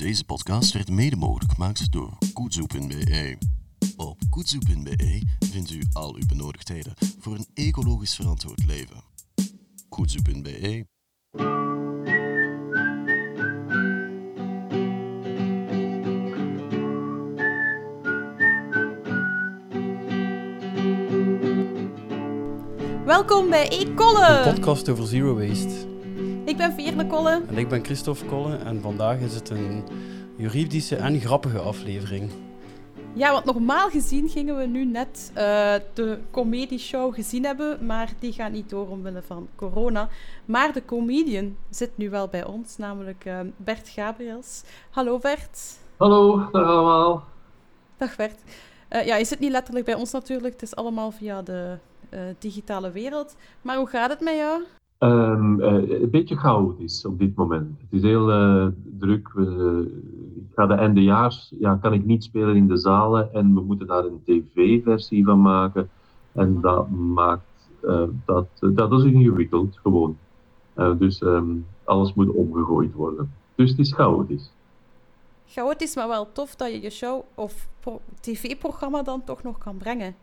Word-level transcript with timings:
Deze 0.00 0.24
podcast 0.24 0.72
werd 0.72 0.90
mede 0.90 1.16
mogelijk 1.16 1.52
gemaakt 1.52 1.92
door 1.92 2.18
Koetsoe.be. 2.32 3.38
Op 3.96 4.18
Koetsoe.be 4.30 5.22
vindt 5.50 5.70
u 5.70 5.82
al 5.92 6.14
uw 6.14 6.26
benodigdheden 6.26 6.92
voor 7.18 7.34
een 7.34 7.46
ecologisch 7.54 8.14
verantwoord 8.14 8.66
leven. 8.66 9.04
Koetsoe.be 9.88 10.86
Welkom 23.04 23.50
bij 23.50 23.68
E-Kolle. 23.68 24.26
Een 24.26 24.54
podcast 24.54 24.88
over 24.88 25.06
zero 25.06 25.34
waste. 25.34 25.89
Ik 26.50 26.56
ben 26.56 26.72
Veerle 26.72 27.06
Kolle. 27.06 27.42
En 27.48 27.58
ik 27.58 27.68
ben 27.68 27.84
Christophe 27.84 28.24
Kolle 28.24 28.56
en 28.56 28.80
vandaag 28.80 29.18
is 29.18 29.34
het 29.34 29.50
een 29.50 29.84
juridische 30.36 30.96
en 30.96 31.20
grappige 31.20 31.58
aflevering. 31.58 32.30
Ja, 33.12 33.32
want 33.32 33.44
normaal 33.44 33.88
gezien 33.88 34.28
gingen 34.28 34.56
we 34.56 34.66
nu 34.66 34.84
net 34.84 35.30
uh, 35.30 35.74
de 35.94 36.18
comedieshow 36.30 37.14
gezien 37.14 37.44
hebben, 37.44 37.86
maar 37.86 38.12
die 38.18 38.32
gaat 38.32 38.52
niet 38.52 38.70
door 38.70 38.88
omwille 38.88 39.22
van 39.22 39.48
corona. 39.54 40.08
Maar 40.44 40.72
de 40.72 40.84
comedian 40.84 41.56
zit 41.68 41.96
nu 41.96 42.10
wel 42.10 42.28
bij 42.28 42.44
ons, 42.44 42.76
namelijk 42.76 43.24
uh, 43.24 43.40
Bert 43.56 43.88
Gabriels. 43.88 44.62
Hallo 44.90 45.18
Bert. 45.18 45.78
Hallo, 45.96 46.48
dag 46.52 46.66
allemaal. 46.66 47.24
Dag 47.96 48.16
Bert. 48.16 48.40
Uh, 48.90 49.06
ja, 49.06 49.16
je 49.16 49.24
zit 49.24 49.38
niet 49.38 49.50
letterlijk 49.50 49.84
bij 49.84 49.94
ons 49.94 50.10
natuurlijk, 50.10 50.52
het 50.52 50.62
is 50.62 50.76
allemaal 50.76 51.10
via 51.10 51.42
de 51.42 51.76
digitale 52.38 52.90
wereld. 52.90 53.36
Maar 53.62 53.76
hoe 53.76 53.88
gaat 53.88 54.10
het 54.10 54.20
met 54.20 54.34
jou? 54.34 54.62
Um, 55.02 55.60
uh, 55.60 56.00
een 56.00 56.10
beetje 56.10 56.36
chaotisch 56.36 57.04
op 57.04 57.18
dit 57.18 57.34
moment. 57.36 57.80
Het 57.80 57.88
is 57.90 58.02
heel 58.02 58.30
uh, 58.30 58.66
druk. 58.98 59.32
We, 59.32 59.90
ik 60.34 60.54
ga 60.54 60.66
de 60.66 60.74
eindejaars, 60.74 61.52
ja, 61.58 61.76
kan 61.76 61.92
ik 61.92 62.04
niet 62.04 62.24
spelen 62.24 62.56
in 62.56 62.66
de 62.66 62.76
zalen 62.76 63.34
en 63.34 63.54
we 63.54 63.60
moeten 63.60 63.86
daar 63.86 64.04
een 64.04 64.22
tv-versie 64.24 65.24
van 65.24 65.40
maken. 65.40 65.90
En 66.32 66.60
dat 66.60 66.90
maakt, 66.90 67.70
uh, 67.82 68.02
dat, 68.24 68.46
dat 68.60 68.92
is 68.92 69.04
ingewikkeld, 69.04 69.78
gewoon. 69.82 70.16
dus 70.98 71.20
um, 71.20 71.66
alles 71.84 72.14
moet 72.14 72.30
omgegooid 72.30 72.92
worden. 72.92 73.32
Dus 73.54 73.70
het 73.70 73.78
is 73.78 73.92
chaotisch. 73.92 74.52
Chaotisch, 75.46 75.94
maar 75.94 76.08
wel 76.08 76.32
tof 76.32 76.56
dat 76.56 76.72
je 76.72 76.82
je 76.82 76.90
show 76.90 77.22
of 77.34 77.68
tv-programma 78.20 79.02
dan 79.02 79.24
toch 79.24 79.42
nog 79.42 79.58
kan 79.58 79.76
brengen. 79.76 80.14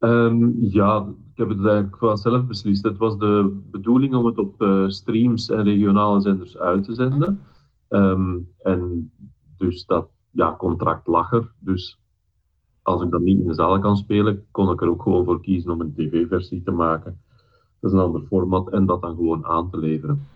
Um, 0.00 0.56
ja, 0.60 1.06
ik 1.32 1.38
heb 1.38 1.48
het 1.48 1.66
eigenlijk 1.66 2.18
zelf 2.18 2.46
beslist. 2.46 2.84
Het 2.84 2.96
was 2.96 3.18
de 3.18 3.60
bedoeling 3.70 4.14
om 4.14 4.26
het 4.26 4.38
op 4.38 4.62
uh, 4.62 4.88
streams 4.88 5.50
en 5.50 5.62
regionale 5.62 6.20
zenders 6.20 6.58
uit 6.58 6.84
te 6.84 6.94
zenden. 6.94 7.42
Um, 7.88 8.48
en 8.62 9.12
dus 9.56 9.86
dat 9.86 10.08
ja, 10.30 10.54
contract 10.58 11.06
lag 11.06 11.32
er. 11.32 11.52
Dus 11.58 11.98
als 12.82 13.02
ik 13.02 13.10
dat 13.10 13.20
niet 13.20 13.40
in 13.40 13.46
de 13.46 13.54
zaal 13.54 13.78
kan 13.78 13.96
spelen, 13.96 14.46
kon 14.50 14.70
ik 14.70 14.80
er 14.80 14.88
ook 14.88 15.02
gewoon 15.02 15.24
voor 15.24 15.40
kiezen 15.40 15.70
om 15.70 15.80
een 15.80 15.94
tv-versie 15.94 16.62
te 16.62 16.70
maken. 16.70 17.20
Dat 17.80 17.90
is 17.90 17.96
een 17.96 18.04
ander 18.04 18.22
format 18.22 18.70
en 18.70 18.86
dat 18.86 19.00
dan 19.00 19.16
gewoon 19.16 19.46
aan 19.46 19.70
te 19.70 19.78
leveren. 19.78 20.26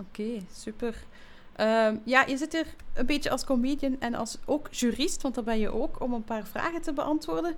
Oké, 0.00 0.40
super. 0.50 1.04
Um, 1.60 2.00
ja, 2.04 2.26
je 2.26 2.36
zit 2.36 2.54
er 2.54 2.66
een 2.94 3.06
beetje 3.06 3.30
als 3.30 3.44
comedian 3.44 3.96
en 4.00 4.14
als 4.14 4.38
ook 4.46 4.72
jurist, 4.72 5.22
want 5.22 5.34
dat 5.34 5.44
ben 5.44 5.58
je 5.58 5.72
ook, 5.72 6.02
om 6.02 6.12
een 6.12 6.24
paar 6.24 6.46
vragen 6.46 6.82
te 6.82 6.92
beantwoorden. 6.92 7.54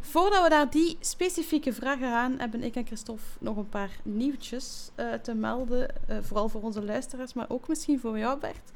Voordat 0.00 0.42
we 0.42 0.48
daar 0.48 0.70
die 0.70 0.96
specifieke 1.00 1.72
vragen 1.72 2.12
aan 2.12 2.38
hebben 2.38 2.62
ik 2.62 2.74
en 2.74 2.86
Christophe 2.86 3.22
nog 3.38 3.56
een 3.56 3.68
paar 3.68 3.90
nieuwtjes 4.02 4.90
uh, 4.96 5.12
te 5.12 5.34
melden. 5.34 5.94
Uh, 6.10 6.16
vooral 6.20 6.48
voor 6.48 6.62
onze 6.62 6.84
luisteraars, 6.84 7.32
maar 7.32 7.50
ook 7.50 7.68
misschien 7.68 8.00
voor 8.00 8.18
jou, 8.18 8.38
Bert. 8.38 8.70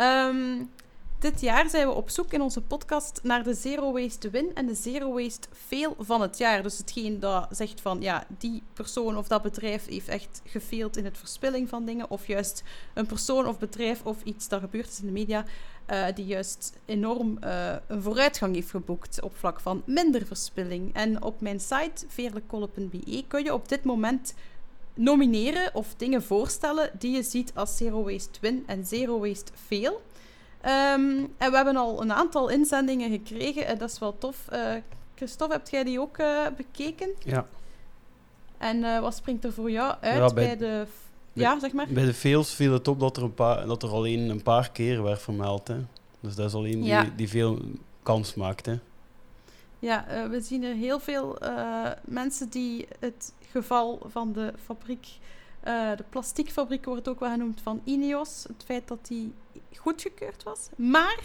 Um, 0.00 0.70
dit 1.30 1.40
jaar 1.40 1.70
zijn 1.70 1.86
we 1.86 1.94
op 1.94 2.10
zoek 2.10 2.32
in 2.32 2.40
onze 2.40 2.60
podcast 2.60 3.20
naar 3.22 3.42
de 3.42 3.54
Zero 3.54 3.92
Waste 3.92 4.30
Win 4.30 4.50
en 4.54 4.66
de 4.66 4.74
Zero 4.74 5.12
Waste 5.12 5.48
Fail 5.66 5.96
van 5.98 6.20
het 6.20 6.38
jaar. 6.38 6.62
Dus 6.62 6.78
hetgeen 6.78 7.20
dat 7.20 7.46
zegt 7.50 7.80
van, 7.80 8.00
ja, 8.00 8.26
die 8.38 8.62
persoon 8.72 9.16
of 9.16 9.28
dat 9.28 9.42
bedrijf 9.42 9.86
heeft 9.86 10.08
echt 10.08 10.40
gefeeld 10.44 10.96
in 10.96 11.04
het 11.04 11.18
verspilling 11.18 11.68
van 11.68 11.84
dingen. 11.84 12.10
Of 12.10 12.26
juist 12.26 12.62
een 12.94 13.06
persoon 13.06 13.46
of 13.46 13.58
bedrijf 13.58 14.02
of 14.04 14.22
iets 14.22 14.48
dat 14.48 14.60
gebeurd 14.60 14.88
is 14.88 15.00
in 15.00 15.06
de 15.06 15.12
media, 15.12 15.44
uh, 15.90 16.06
die 16.14 16.26
juist 16.26 16.72
enorm 16.84 17.38
uh, 17.44 17.74
een 17.86 18.02
vooruitgang 18.02 18.54
heeft 18.54 18.70
geboekt 18.70 19.22
op 19.22 19.36
vlak 19.36 19.60
van 19.60 19.82
minder 19.86 20.26
verspilling. 20.26 20.94
En 20.94 21.22
op 21.22 21.40
mijn 21.40 21.60
site, 21.60 22.04
veerlekolle.be, 22.08 23.24
kun 23.28 23.44
je 23.44 23.54
op 23.54 23.68
dit 23.68 23.84
moment 23.84 24.34
nomineren 24.94 25.74
of 25.74 25.94
dingen 25.96 26.22
voorstellen 26.22 26.90
die 26.98 27.14
je 27.16 27.22
ziet 27.22 27.52
als 27.54 27.76
Zero 27.76 28.04
Waste 28.04 28.38
Win 28.40 28.64
en 28.66 28.84
Zero 28.84 29.18
Waste 29.18 29.52
Fail. 29.66 30.02
Um, 30.66 31.34
en 31.38 31.50
we 31.50 31.56
hebben 31.56 31.76
al 31.76 32.02
een 32.02 32.12
aantal 32.12 32.48
inzendingen 32.48 33.10
gekregen. 33.10 33.66
En 33.66 33.78
dat 33.78 33.90
is 33.90 33.98
wel 33.98 34.18
tof. 34.18 34.36
Uh, 34.52 34.74
Christophe, 35.14 35.54
heb 35.54 35.68
jij 35.68 35.84
die 35.84 36.00
ook 36.00 36.18
uh, 36.18 36.46
bekeken? 36.56 37.10
Ja. 37.24 37.46
En 38.58 38.76
uh, 38.76 39.00
wat 39.00 39.14
springt 39.14 39.44
er 39.44 39.52
voor 39.52 39.70
jou 39.70 39.94
uit 40.00 40.16
ja, 40.16 40.34
bij, 40.34 40.46
bij, 40.46 40.56
de... 40.56 40.86
Bij, 41.32 41.44
ja, 41.44 41.58
zeg 41.58 41.72
maar. 41.72 41.86
Bij 41.88 42.04
de 42.04 42.14
fails 42.14 42.54
viel 42.54 42.72
het 42.72 42.88
op 42.88 43.00
dat 43.00 43.16
er, 43.16 43.22
een 43.22 43.34
paar, 43.34 43.66
dat 43.66 43.82
er 43.82 43.88
alleen 43.88 44.28
een 44.28 44.42
paar 44.42 44.70
keer 44.70 45.02
werd 45.02 45.22
vermeld. 45.22 45.68
Hè. 45.68 45.84
Dus 46.20 46.34
dat 46.34 46.46
is 46.46 46.54
alleen 46.54 46.84
ja. 46.84 47.02
die, 47.02 47.14
die 47.14 47.28
veel 47.28 47.58
kans 48.02 48.34
maakt. 48.34 48.66
Hè. 48.66 48.78
Ja, 49.78 50.28
we 50.30 50.40
zien 50.40 50.62
er 50.62 50.74
heel 50.74 51.00
veel 51.00 51.38
mensen 52.04 52.48
die 52.48 52.86
het 52.98 53.32
geval 53.50 54.00
van 54.06 54.32
de 54.32 54.52
fabriek... 54.64 55.06
de 55.62 56.04
plastiekfabriek 56.08 56.84
wordt 56.84 57.08
ook 57.08 57.20
wel 57.20 57.30
genoemd 57.30 57.60
van 57.60 57.80
Ineos. 57.84 58.44
Het 58.48 58.62
feit 58.64 58.88
dat 58.88 59.06
die 59.06 59.32
goedgekeurd 59.76 60.42
was. 60.42 60.68
Maar 60.76 61.20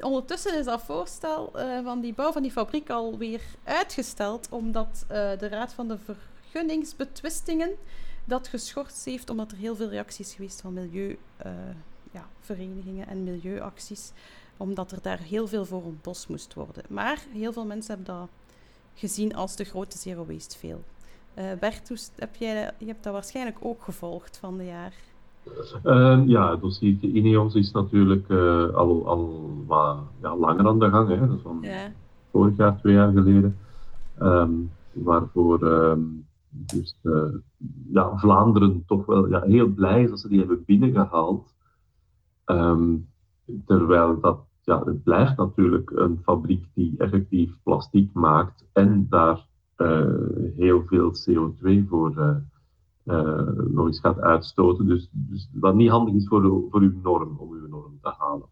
ondertussen 0.00 0.58
is 0.58 0.64
dat 0.64 0.82
voorstel 0.82 1.52
uh, 1.56 1.84
van 1.84 2.00
die 2.00 2.14
bouw 2.14 2.32
van 2.32 2.42
die 2.42 2.50
fabriek 2.50 2.90
alweer 2.90 3.42
uitgesteld, 3.64 4.48
omdat 4.50 5.02
uh, 5.02 5.08
de 5.38 5.48
Raad 5.48 5.72
van 5.72 5.88
de 5.88 5.98
Vergunningsbetwistingen 5.98 7.76
dat 8.24 8.48
geschorst 8.48 9.04
heeft, 9.04 9.30
omdat 9.30 9.50
er 9.50 9.56
heel 9.56 9.76
veel 9.76 9.88
reacties 9.88 10.34
geweest 10.34 10.60
van 10.60 10.72
milieuverenigingen 10.72 12.98
uh, 12.98 13.04
ja, 13.04 13.06
en 13.06 13.24
milieuacties, 13.24 14.10
omdat 14.56 14.92
er 14.92 15.02
daar 15.02 15.18
heel 15.18 15.48
veel 15.48 15.64
voor 15.64 15.82
ontbost 15.82 16.28
moest 16.28 16.54
worden. 16.54 16.84
Maar 16.88 17.18
heel 17.32 17.52
veel 17.52 17.64
mensen 17.64 17.94
hebben 17.94 18.14
dat 18.14 18.28
gezien 18.94 19.34
als 19.34 19.56
de 19.56 19.64
grote 19.64 19.98
zero 19.98 20.26
waste 20.26 20.58
veel. 20.58 20.84
Bert, 21.58 22.10
heb 22.16 22.36
jij, 22.36 22.70
je 22.78 22.86
hebt 22.86 23.04
dat 23.04 23.12
waarschijnlijk 23.12 23.56
ook 23.60 23.82
gevolgd 23.82 24.36
van 24.36 24.56
de 24.56 24.64
jaar. 24.64 24.94
Uh, 25.84 26.22
ja, 26.26 26.50
het 26.50 26.60
dossier 26.60 26.98
Ineos 27.00 27.54
is 27.54 27.72
natuurlijk 27.72 28.28
uh, 28.28 28.68
al, 28.68 29.06
al 29.06 29.50
wat 29.66 29.98
ja, 30.22 30.36
langer 30.36 30.66
aan 30.66 30.78
de 30.78 30.90
gang. 30.90 31.08
Hè. 31.08 31.18
Dat 31.18 31.36
is 31.36 31.42
van 31.42 31.58
ja. 31.60 31.92
vorig 32.30 32.56
jaar, 32.56 32.78
twee 32.78 32.94
jaar 32.94 33.12
geleden. 33.12 33.56
Um, 34.22 34.70
waarvoor 34.92 35.62
um, 35.62 36.26
dus, 36.50 36.98
uh, 37.02 37.34
ja, 37.90 38.16
Vlaanderen 38.16 38.84
toch 38.86 39.06
wel 39.06 39.28
ja, 39.28 39.42
heel 39.42 39.68
blij 39.68 40.02
is 40.02 40.10
dat 40.10 40.20
ze 40.20 40.28
die 40.28 40.38
hebben 40.38 40.64
binnengehaald. 40.64 41.54
Um, 42.46 43.08
terwijl 43.66 44.20
dat, 44.20 44.38
ja, 44.62 44.84
het 44.84 45.02
blijft 45.02 45.36
natuurlijk 45.36 45.90
een 45.90 46.18
fabriek 46.22 46.66
die 46.74 46.94
effectief 46.98 47.52
plastic 47.62 48.12
maakt 48.12 48.64
en 48.72 49.06
daar 49.08 49.46
eh, 49.78 50.06
heel 50.56 50.82
veel 50.86 51.12
CO2 51.12 51.88
voor 51.88 52.42
nog 53.70 53.86
eens 53.86 54.00
gaat 54.00 54.20
uitstoten. 54.20 54.86
Dus, 54.86 55.08
dus 55.12 55.48
wat 55.52 55.74
niet 55.74 55.90
handig 55.90 56.14
is 56.14 56.26
voor, 56.28 56.42
de, 56.42 56.66
voor 56.70 56.80
uw 56.80 57.00
norm, 57.02 57.36
om 57.38 57.52
uw 57.52 57.68
norm 57.68 57.98
te 58.02 58.14
halen. 58.18 58.46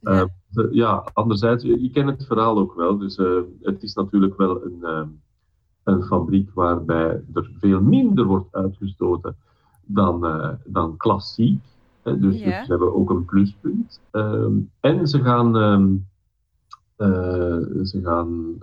Ja. 0.00 0.22
Uh, 0.22 0.24
de, 0.48 0.68
ja, 0.70 1.04
anderzijds, 1.12 1.64
je 1.64 1.90
kent 1.90 2.10
het 2.10 2.26
verhaal 2.26 2.58
ook 2.58 2.74
wel. 2.74 2.98
Dus 2.98 3.18
uh, 3.18 3.40
het 3.62 3.82
is 3.82 3.94
natuurlijk 3.94 4.36
wel 4.36 4.64
een, 4.64 5.10
een 5.84 6.02
fabriek 6.02 6.50
waarbij 6.54 7.24
er 7.34 7.50
veel 7.58 7.80
minder 7.80 8.24
wordt 8.24 8.54
uitgestoten 8.54 9.36
dan, 9.84 10.26
dan 10.64 10.96
klassiek. 10.96 11.62
Hè, 12.02 12.18
dus, 12.18 12.38
ja. 12.38 12.44
dus, 12.44 12.66
ze 12.66 12.70
hebben 12.70 12.94
ook 12.94 13.10
een 13.10 13.24
pluspunt. 13.24 14.00
Ehm, 14.10 14.52
en 14.80 15.08
ze 15.08 15.22
gaan, 15.22 15.56
um, 15.56 16.06
ze 17.84 18.00
gaan 18.02 18.58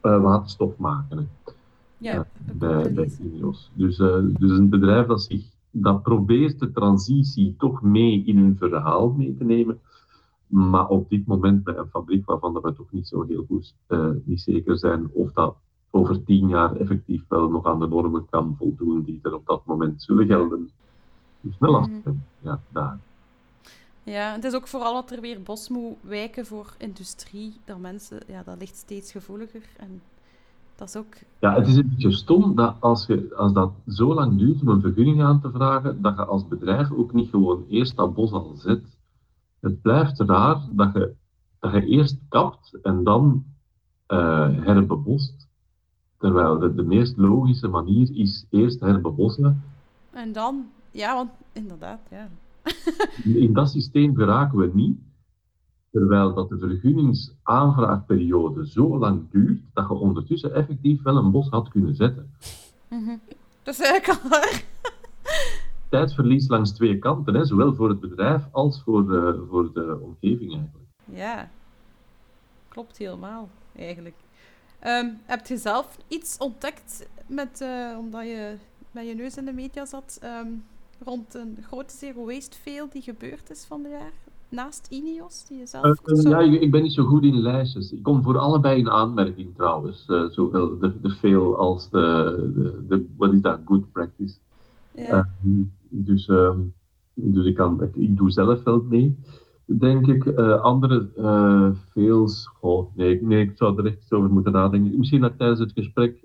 waterstof 0.00 0.76
maken. 0.76 1.18
Hè. 1.18 1.54
Ja, 1.98 2.26
bij, 2.52 2.92
bij 2.92 3.10
Ineos. 3.20 3.70
Dus, 3.74 3.98
uh, 3.98 4.16
dus 4.28 4.50
een 4.50 4.68
bedrijf 4.68 5.06
dat, 5.06 5.22
zich, 5.22 5.44
dat 5.70 6.02
probeert 6.02 6.58
de 6.58 6.72
transitie 6.72 7.54
toch 7.58 7.82
mee 7.82 8.24
in 8.24 8.36
hun 8.36 8.56
verhaal 8.58 9.10
mee 9.10 9.36
te 9.36 9.44
nemen. 9.44 9.80
Maar 10.46 10.88
op 10.88 11.08
dit 11.08 11.26
moment 11.26 11.64
bij 11.64 11.76
een 11.76 11.88
fabriek 11.88 12.26
waarvan 12.26 12.52
we 12.52 12.74
toch 12.74 12.90
niet 12.90 13.08
zo 13.08 13.22
heel 13.22 13.44
goed 13.48 13.74
uh, 13.88 14.10
niet 14.24 14.40
zeker 14.40 14.78
zijn 14.78 15.10
of 15.12 15.32
dat 15.32 15.56
over 15.90 16.24
tien 16.24 16.48
jaar 16.48 16.76
effectief 16.76 17.22
wel 17.28 17.48
nog 17.48 17.66
aan 17.66 17.80
de 17.80 17.86
normen 17.86 18.26
kan 18.30 18.54
voldoen 18.58 19.02
die 19.02 19.18
er 19.22 19.34
op 19.34 19.46
dat 19.46 19.64
moment 19.64 20.02
zullen 20.02 20.26
gelden. 20.26 20.70
Dus 21.40 21.58
wel 21.58 21.70
lastig, 21.70 22.04
mm. 22.04 22.22
ja, 22.40 22.60
daar. 22.72 22.98
Ja, 24.02 24.32
het 24.32 24.44
is 24.44 24.54
ook 24.54 24.66
vooral 24.66 24.94
dat 24.94 25.10
er 25.10 25.20
weer 25.20 25.42
bos 25.42 25.68
moet 25.68 25.96
wijken 26.00 26.46
voor 26.46 26.74
industrie. 26.78 27.54
Dat 27.64 27.78
mensen, 27.78 28.18
ja, 28.26 28.42
dat 28.42 28.58
ligt 28.58 28.76
steeds 28.76 29.12
gevoeliger. 29.12 29.62
En 29.76 30.02
Dat 30.76 30.88
is 30.88 30.96
ook... 30.96 31.14
Ja, 31.40 31.54
het 31.54 31.66
is 31.66 31.76
een 31.76 31.88
beetje 31.88 32.12
stom 32.12 32.54
dat 32.54 32.76
als, 32.80 33.06
je, 33.06 33.34
als 33.36 33.52
dat 33.52 33.72
zo 33.86 34.14
lang 34.14 34.38
duurt 34.38 34.60
om 34.60 34.68
een 34.68 34.80
vergunning 34.80 35.22
aan 35.22 35.40
te 35.40 35.50
vragen, 35.50 36.02
dat 36.02 36.16
je 36.16 36.24
als 36.24 36.48
bedrijf 36.48 36.90
ook 36.90 37.12
niet 37.12 37.30
gewoon 37.30 37.64
eerst 37.68 37.96
dat 37.96 38.14
bos 38.14 38.32
al 38.32 38.54
zet. 38.56 38.96
Het 39.60 39.80
blijft 39.82 40.20
raar 40.20 40.60
dat 40.70 40.92
je, 40.92 41.14
dat 41.60 41.72
je 41.72 41.86
eerst 41.86 42.18
kapt 42.28 42.78
en 42.82 43.04
dan 43.04 43.44
uh, 44.08 44.64
herbebost. 44.64 45.48
Terwijl 46.18 46.58
de, 46.58 46.74
de 46.74 46.82
meest 46.82 47.16
logische 47.16 47.68
manier 47.68 48.16
is 48.16 48.46
eerst 48.50 48.80
herbebossen. 48.80 49.62
En 50.10 50.32
dan, 50.32 50.66
ja, 50.90 51.14
want 51.14 51.30
inderdaad, 51.52 52.00
ja. 52.10 52.28
In 53.24 53.52
dat 53.52 53.70
systeem 53.70 54.14
geraken 54.14 54.58
we 54.58 54.70
niet. 54.74 54.98
Terwijl 55.96 56.34
dat 56.34 56.48
de 56.48 56.58
vergunningsaanvraagperiode 56.58 58.66
zo 58.66 58.98
lang 58.98 59.30
duurt, 59.30 59.60
dat 59.72 59.88
je 59.88 59.94
ondertussen 59.94 60.54
effectief 60.54 61.02
wel 61.02 61.16
een 61.16 61.30
bos 61.30 61.48
had 61.48 61.68
kunnen 61.68 61.94
zetten. 61.94 62.30
-hmm. 62.88 63.20
Dat 63.62 63.74
is 63.74 63.80
eigenlijk 63.80 64.22
al 64.22 64.28
waar. 64.28 64.64
Tijdverlies 65.90 66.48
langs 66.48 66.72
twee 66.72 66.98
kanten, 66.98 67.34
hè, 67.34 67.44
zowel 67.44 67.74
voor 67.74 67.88
het 67.88 68.00
bedrijf 68.00 68.42
als 68.50 68.82
voor 68.82 69.06
de, 69.06 69.44
voor 69.48 69.72
de 69.72 69.98
omgeving 70.02 70.52
eigenlijk. 70.52 70.86
Ja, 71.04 71.50
klopt 72.68 72.96
helemaal 72.96 73.48
eigenlijk. 73.76 74.16
Um, 74.86 75.18
heb 75.24 75.46
je 75.46 75.56
zelf 75.56 75.98
iets 76.08 76.38
ontdekt 76.38 77.08
met, 77.26 77.60
uh, 77.60 77.98
omdat 77.98 78.22
je 78.22 78.56
met 78.90 79.06
je 79.06 79.14
neus 79.14 79.36
in 79.36 79.44
de 79.44 79.52
media 79.52 79.84
zat, 79.84 80.20
um, 80.24 80.64
rond 81.04 81.34
een 81.34 81.58
grote 81.62 81.96
zero 81.96 82.26
waste 82.26 82.58
fail 82.58 82.88
die 82.88 83.02
gebeurd 83.02 83.50
is 83.50 83.64
van 83.64 83.82
de 83.82 83.88
jaar? 83.88 84.12
Naast 84.48 84.86
Ineos, 84.90 85.44
die 85.48 85.58
je 85.58 85.66
zelf... 85.66 85.84
Uh, 85.84 86.16
zo... 86.16 86.28
Ja, 86.28 86.40
ik 86.40 86.70
ben 86.70 86.82
niet 86.82 86.92
zo 86.92 87.04
goed 87.04 87.22
in 87.22 87.40
lijstjes. 87.40 87.92
Ik 87.92 88.02
kom 88.02 88.22
voor 88.22 88.38
allebei 88.38 88.78
in 88.78 88.90
aanmerking 88.90 89.54
trouwens. 89.54 90.04
Uh, 90.08 90.30
zowel 90.30 90.78
de, 90.78 91.00
de 91.00 91.10
veel 91.10 91.56
als 91.56 91.90
de, 91.90 92.50
de, 92.54 92.84
de, 92.88 93.06
wat 93.16 93.32
is 93.32 93.40
dat, 93.40 93.60
good 93.64 93.92
practice. 93.92 94.36
Ja. 94.94 95.28
Uh, 95.44 95.64
dus, 95.88 96.28
um, 96.28 96.74
dus 97.14 97.46
ik, 97.46 97.54
kan, 97.54 97.82
ik, 97.82 97.96
ik, 97.96 98.16
doe 98.16 98.30
zelf 98.30 98.62
wel 98.62 98.82
mee, 98.88 99.16
denk 99.64 100.06
ik. 100.06 100.38
andere 100.60 101.08
fails, 101.90 102.50
oh, 102.60 102.96
nee, 102.96 103.22
nee, 103.22 103.42
ik 103.42 103.56
zou 103.56 103.78
er 103.78 103.86
echt 103.86 104.12
over 104.12 104.30
moeten 104.30 104.52
nadenken. 104.52 104.98
Misschien 104.98 105.20
dat 105.20 105.30
ik 105.30 105.38
tijdens 105.38 105.60
het 105.60 105.72
gesprek 105.72 106.20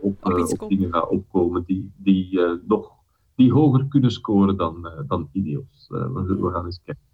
op, 0.00 0.16
op, 0.24 0.68
dingen 0.68 0.92
ga 0.92 1.00
opkomen 1.00 1.62
die, 1.66 1.92
die, 1.96 2.40
nog, 2.66 2.90
die 3.34 3.52
hoger 3.52 3.86
kunnen 3.88 4.10
scoren 4.10 4.56
dan, 4.56 4.88
dan 5.06 5.28
Ineos. 5.32 5.86
we 5.88 6.50
gaan 6.52 6.64
eens 6.64 6.80
kijken. 6.84 7.09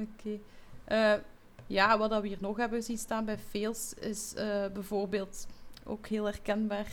Oké. 0.00 0.40
Okay. 0.86 1.14
Uh, 1.14 1.20
ja, 1.66 1.98
wat 1.98 2.20
we 2.20 2.28
hier 2.28 2.38
nog 2.40 2.56
hebben 2.56 2.82
zien 2.82 2.98
staan 2.98 3.24
bij 3.24 3.38
Fails 3.38 3.94
is 3.94 4.34
uh, 4.36 4.42
bijvoorbeeld 4.72 5.46
ook 5.84 6.06
heel 6.06 6.24
herkenbaar. 6.24 6.86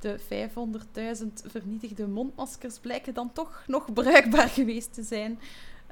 De 0.00 0.18
500.000 0.18 1.26
vernietigde 1.46 2.06
mondmaskers 2.06 2.78
blijken 2.78 3.14
dan 3.14 3.32
toch 3.32 3.62
nog 3.66 3.92
bruikbaar 3.92 4.48
geweest 4.58 4.94
te 4.94 5.02
zijn. 5.02 5.38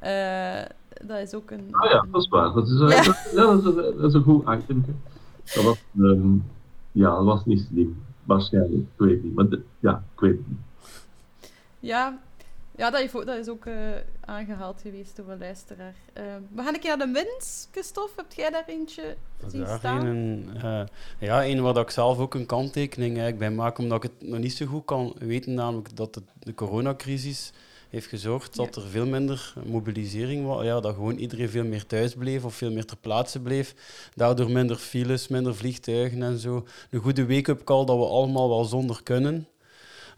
Uh, 0.03 0.63
dat 1.07 1.19
is 1.19 1.35
ook 1.35 1.51
een. 1.51 1.69
Ah 1.71 1.91
ja, 1.91 2.07
dat 2.11 2.23
is 2.23 2.29
waar. 2.29 2.53
Dat 2.53 2.69
is, 2.69 2.79
ja. 2.79 3.03
dat, 3.03 3.31
ja, 3.35 3.45
dat 3.45 3.59
is, 3.59 3.75
dat 3.75 4.05
is 4.05 4.15
een 4.15 4.23
goed 4.23 4.49
item. 4.49 4.85
Dat 5.55 5.65
was, 5.65 5.83
um, 5.99 6.45
ja, 6.93 7.17
dat 7.17 7.25
was 7.25 7.45
niet 7.45 7.67
slim. 7.71 8.03
Waarschijnlijk. 8.25 8.73
Ik 8.73 8.87
weet 8.97 9.23
niet. 9.23 9.35
Maar 9.35 9.49
de, 9.49 9.63
ja, 9.79 10.05
ik 10.15 10.21
weet 10.21 10.49
niet. 10.49 10.59
Ja, 11.81 12.19
ja, 12.81 12.91
dat, 12.91 13.27
dat 13.27 13.37
is 13.37 13.49
ook 13.49 13.65
uh, 13.65 13.75
aangehaald 14.21 14.81
geweest 14.81 15.17
door 15.17 15.29
een 15.29 15.39
luisteraar. 15.39 15.95
Uh, 16.19 16.23
we 16.55 16.63
gaan 16.63 16.75
een 16.75 16.81
keer 16.81 16.97
naar 16.97 17.07
de 17.07 17.13
wins, 17.13 17.69
Christophe. 17.71 18.13
Heb 18.17 18.33
jij 18.33 18.51
daar 18.51 18.65
eentje 18.67 19.17
zien 19.47 19.67
staan? 19.79 20.07
Een, 20.07 20.51
uh, 20.57 20.83
ja, 21.19 21.45
een 21.45 21.63
waar 21.63 21.77
ik 21.77 21.91
zelf 21.91 22.19
ook 22.19 22.35
een 22.35 22.47
kanttekening 22.47 23.11
eigenlijk 23.11 23.39
bij 23.39 23.51
maak, 23.51 23.79
omdat 23.79 24.05
ik 24.05 24.11
het 24.11 24.29
nog 24.29 24.39
niet 24.39 24.53
zo 24.53 24.67
goed 24.67 24.85
kan 24.85 25.15
weten, 25.19 25.55
namelijk 25.55 25.97
dat 25.97 26.21
de 26.39 26.55
coronacrisis 26.55 27.53
heeft 27.89 28.07
gezorgd 28.07 28.57
dat 28.57 28.77
er 28.77 28.83
veel 28.83 29.07
minder 29.07 29.53
mobilisering 29.67 30.47
was. 30.47 30.65
Ja, 30.65 30.81
dat 30.81 30.95
gewoon 30.95 31.17
iedereen 31.17 31.49
veel 31.49 31.65
meer 31.65 31.87
thuis 31.87 32.15
bleef 32.15 32.45
of 32.45 32.55
veel 32.55 32.71
meer 32.71 32.85
ter 32.85 32.97
plaatse 32.97 33.41
bleef. 33.41 33.75
Daardoor 34.15 34.51
minder 34.51 34.77
files, 34.77 35.29
minder 35.29 35.57
vliegtuigen 35.57 36.23
en 36.23 36.39
zo. 36.39 36.67
Een 36.91 37.01
goede 37.01 37.27
wake-up 37.27 37.65
call 37.65 37.85
dat 37.85 37.97
we 37.97 38.05
allemaal 38.05 38.49
wel 38.49 38.65
zonder 38.65 39.03
kunnen. 39.03 39.47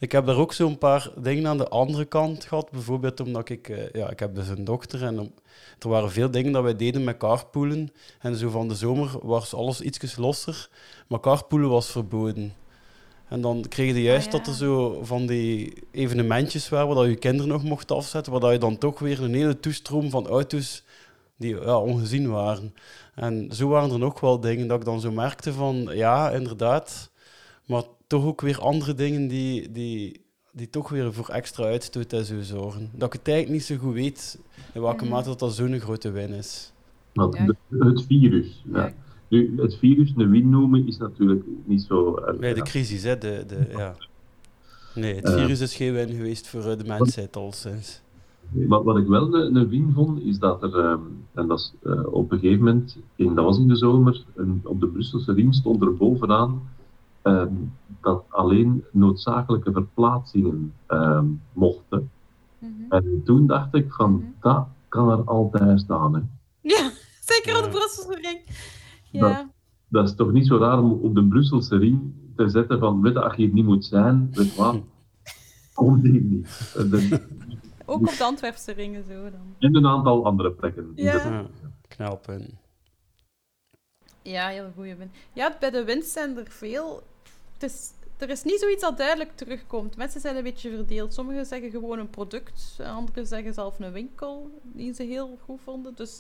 Ik 0.02 0.12
heb 0.12 0.26
daar 0.26 0.37
ook 0.37 0.52
zo'n 0.52 0.78
paar 0.78 1.10
dingen 1.16 1.46
aan 1.46 1.58
de 1.58 1.69
andere 1.69 2.04
kant 2.04 2.44
gehad. 2.44 2.70
Bijvoorbeeld 2.70 3.20
omdat 3.20 3.49
ik, 3.49 3.69
uh, 3.69 3.90
ja, 3.93 4.10
ik 4.10 4.19
heb 4.19 4.34
dus 4.34 4.49
een 4.49 4.64
dochter 4.64 5.02
en 5.02 5.19
om, 5.19 5.32
er 5.78 5.88
waren 5.88 6.10
veel 6.10 6.31
dingen 6.31 6.52
dat 6.52 6.62
wij 6.62 6.76
deden 6.76 7.04
met 7.04 7.16
carpoolen. 7.16 7.93
En 8.20 8.37
zo 8.37 8.50
van 8.50 8.69
de 8.69 8.75
zomer 8.75 9.10
was 9.22 9.54
alles 9.54 9.81
iets 9.81 10.16
losser, 10.16 10.69
maar 11.08 11.20
carpoolen 11.20 11.70
was 11.70 11.90
verboden. 11.90 12.54
En 13.28 13.40
dan 13.40 13.64
kreeg 13.69 13.94
je 13.94 14.02
juist 14.02 14.26
ah, 14.26 14.32
dat 14.32 14.46
er 14.46 14.54
zo 14.54 15.02
van 15.02 15.26
die 15.26 15.72
evenementjes 15.90 16.69
waren 16.69 16.94
waar 16.94 17.08
je 17.08 17.16
kinderen 17.16 17.52
nog 17.52 17.62
mocht 17.62 17.90
afzetten, 17.90 18.32
waar 18.32 18.52
je 18.52 18.58
dan 18.58 18.78
toch 18.78 18.98
weer 18.98 19.22
een 19.22 19.34
hele 19.34 19.60
toestroom 19.60 20.10
van 20.10 20.26
auto's 20.26 20.84
die 21.37 21.60
ja, 21.60 21.78
ongezien 21.78 22.31
waren. 22.31 22.75
En 23.14 23.48
zo 23.52 23.69
waren 23.69 23.90
er 23.90 23.98
nog 23.98 24.20
wel 24.20 24.40
dingen 24.40 24.66
dat 24.66 24.78
ik 24.78 24.84
dan 24.84 25.00
zo 25.00 25.12
merkte 25.12 25.52
van, 25.52 25.88
ja, 25.93 26.31
inderdaad, 26.31 27.10
maar 27.67 27.82
toch 28.06 28.25
ook 28.25 28.41
weer 28.41 28.61
andere 28.61 28.94
dingen 28.94 29.29
die, 29.29 29.73
die, 29.73 30.20
die 30.53 30.70
toch 30.70 30.88
weer 30.88 31.12
voor 31.12 31.29
extra 31.29 31.64
uitstoot 31.64 32.12
en 32.12 32.25
zo 32.25 32.41
zorgen. 32.41 32.91
Dat 32.93 33.14
ik 33.14 33.19
het 33.19 33.29
eigenlijk 33.29 33.59
niet 33.59 33.64
zo 33.64 33.76
goed 33.76 33.94
weet 33.94 34.38
in 34.75 34.81
welke 34.81 35.05
mhm. 35.05 35.12
mate 35.12 35.37
dat, 35.37 35.55
zo'n 35.55 35.81
grote 35.81 36.11
win 36.11 36.31
is. 36.31 36.73
Want 37.12 37.38
het 37.69 38.05
virus. 38.09 38.62
Ja. 38.73 38.93
Nu, 39.29 39.53
het 39.56 39.76
virus 39.76 40.12
een 40.17 40.31
win 40.31 40.50
noemen 40.50 40.87
is 40.87 40.97
natuurlijk 40.97 41.44
niet 41.64 41.82
zo. 41.82 42.19
nee, 42.38 42.55
de 42.55 42.62
crisis, 42.62 43.03
hè? 43.03 43.19
De, 43.19 43.44
de, 43.47 43.67
ja. 43.76 43.94
Nee, 44.94 45.15
het 45.15 45.31
virus 45.31 45.61
is 45.61 45.76
geen 45.76 45.93
win 45.93 46.08
geweest 46.08 46.49
voor 46.49 46.65
eh, 46.65 46.79
de 46.79 46.85
mensheid 46.85 47.37
al 47.37 47.53
sinds. 47.53 48.00
Wat, 48.50 48.85
wat 48.85 48.97
ik 48.97 49.06
wel 49.06 49.35
een, 49.35 49.56
een 49.56 49.69
win 49.69 49.93
vond, 49.94 50.23
is 50.23 50.38
dat 50.38 50.62
er, 50.62 50.75
um, 50.75 51.25
en 51.35 51.47
dat 51.47 51.58
is, 51.58 51.73
uh, 51.82 52.15
op 52.15 52.32
een 52.32 52.38
gegeven 52.38 52.65
moment, 52.65 52.99
in, 53.17 53.35
dat 53.35 53.44
was 53.44 53.58
in 53.58 53.69
de 53.69 53.76
zomer, 53.76 54.25
een, 54.35 54.61
op 54.65 54.81
de 54.81 54.87
Brusselse 54.87 55.32
ring 55.32 55.55
stond 55.55 55.82
er 55.82 55.94
bovenaan 55.94 56.62
um, 57.22 57.72
dat 58.00 58.24
alleen 58.28 58.84
noodzakelijke 58.92 59.72
verplaatsingen 59.72 60.74
um, 60.88 61.42
mochten. 61.52 62.10
Mm 62.58 62.74
-hmm. 62.76 62.90
En 62.90 63.22
toen 63.24 63.46
dacht 63.46 63.74
ik 63.74 63.92
van, 63.92 64.10
mm 64.10 64.20
-hmm. 64.20 64.34
dat 64.40 64.66
kan 64.88 65.10
er 65.10 65.24
altijd 65.24 65.80
staan. 65.80 66.14
Hè. 66.14 66.20
Ja, 66.60 66.90
zeker 67.32 67.56
op 67.56 67.62
de 67.64 67.70
Brusselse 67.70 68.19
ring. 68.20 68.40
Ja. 69.10 69.20
Dat, 69.20 69.46
dat, 69.88 70.08
is 70.08 70.14
toch 70.14 70.32
niet 70.32 70.46
zo 70.46 70.58
raar 70.58 70.78
om 70.78 70.92
op 70.92 71.14
de 71.14 71.24
Brusselse 71.24 71.76
ring 71.76 72.12
te 72.36 72.48
zetten 72.48 72.78
van, 72.78 73.02
weet 73.02 73.16
als 73.16 73.34
je 73.34 73.42
hier 73.42 73.52
niet 73.52 73.64
moet 73.64 73.84
zijn, 73.84 74.28
weet 74.32 74.56
wat, 74.56 74.80
kom 75.74 76.00
hier 76.00 76.20
niet. 76.20 76.74
Ook 77.86 78.00
op 78.00 78.16
de 78.19 78.24
Antwerpse 78.24 78.72
ringen 78.72 79.04
zo 79.04 79.22
dan. 79.22 79.54
En 79.58 79.76
een 79.76 79.86
aantal 79.86 80.24
andere 80.24 80.52
plekken. 80.52 80.92
Ja. 80.94 81.14
ja 81.14 81.46
knelpunt. 81.88 82.60
Ja, 84.22 84.48
heel 84.48 84.70
goede 84.74 84.96
win. 84.96 85.10
Ja, 85.32 85.56
bij 85.60 85.70
de 85.70 85.84
winst 85.84 86.10
zijn 86.10 86.36
er 86.36 86.46
veel 86.48 87.02
er 88.19 88.31
is 88.31 88.42
niet 88.42 88.60
zoiets 88.60 88.82
dat 88.82 88.96
duidelijk 88.96 89.36
terugkomt. 89.36 89.96
Mensen 89.96 90.20
zijn 90.20 90.36
een 90.36 90.42
beetje 90.42 90.70
verdeeld. 90.70 91.14
Sommigen 91.14 91.46
zeggen 91.46 91.70
gewoon 91.70 91.98
een 91.98 92.10
product, 92.10 92.78
anderen 92.84 93.26
zeggen 93.26 93.54
zelf 93.54 93.78
een 93.78 93.92
winkel 93.92 94.60
die 94.62 94.94
ze 94.94 95.02
heel 95.02 95.38
goed 95.44 95.60
vonden. 95.64 95.94
Dus 95.94 96.19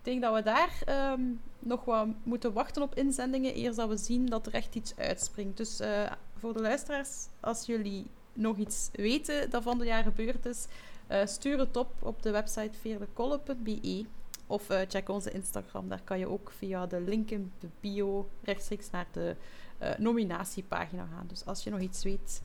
ik 0.00 0.06
denk 0.06 0.22
dat 0.22 0.34
we 0.34 0.42
daar 0.42 0.82
ehm, 0.84 1.20
nog 1.58 1.84
wat 1.84 2.06
moeten 2.22 2.52
wachten 2.52 2.82
op 2.82 2.94
inzendingen, 2.94 3.54
eerst 3.54 3.76
dat 3.76 3.88
we 3.88 3.96
zien 3.96 4.26
dat 4.26 4.46
er 4.46 4.54
echt 4.54 4.74
iets 4.74 4.96
uitspringt. 4.96 5.56
Dus 5.56 5.80
uh, 5.80 6.12
voor 6.36 6.52
de 6.52 6.60
luisteraars, 6.60 7.26
als 7.40 7.66
jullie 7.66 8.06
nog 8.32 8.56
iets 8.56 8.88
weten 8.92 9.50
dat 9.50 9.62
van 9.62 9.78
de 9.78 9.84
jaar 9.84 10.02
gebeurd 10.02 10.46
is, 10.46 10.66
uh, 11.10 11.26
stuur 11.26 11.58
het 11.58 11.76
op 11.76 11.92
op 12.02 12.22
de 12.22 12.30
website 12.30 12.78
veerdekolle.be 12.80 14.04
of 14.50 14.70
uh, 14.70 14.80
check 14.88 15.08
onze 15.08 15.30
Instagram. 15.30 15.88
Daar 15.88 16.02
kan 16.04 16.18
je 16.18 16.28
ook 16.28 16.52
via 16.56 16.86
de 16.86 17.00
link 17.00 17.30
in 17.30 17.52
de 17.58 17.68
bio 17.80 18.28
rechtstreeks 18.42 18.90
naar 18.90 19.06
de 19.12 19.36
uh, 19.82 19.88
nominatiepagina 19.98 21.08
gaan. 21.14 21.26
Dus 21.26 21.44
als 21.44 21.64
je 21.64 21.70
nog 21.70 21.80
iets 21.80 22.02
weet, 22.02 22.42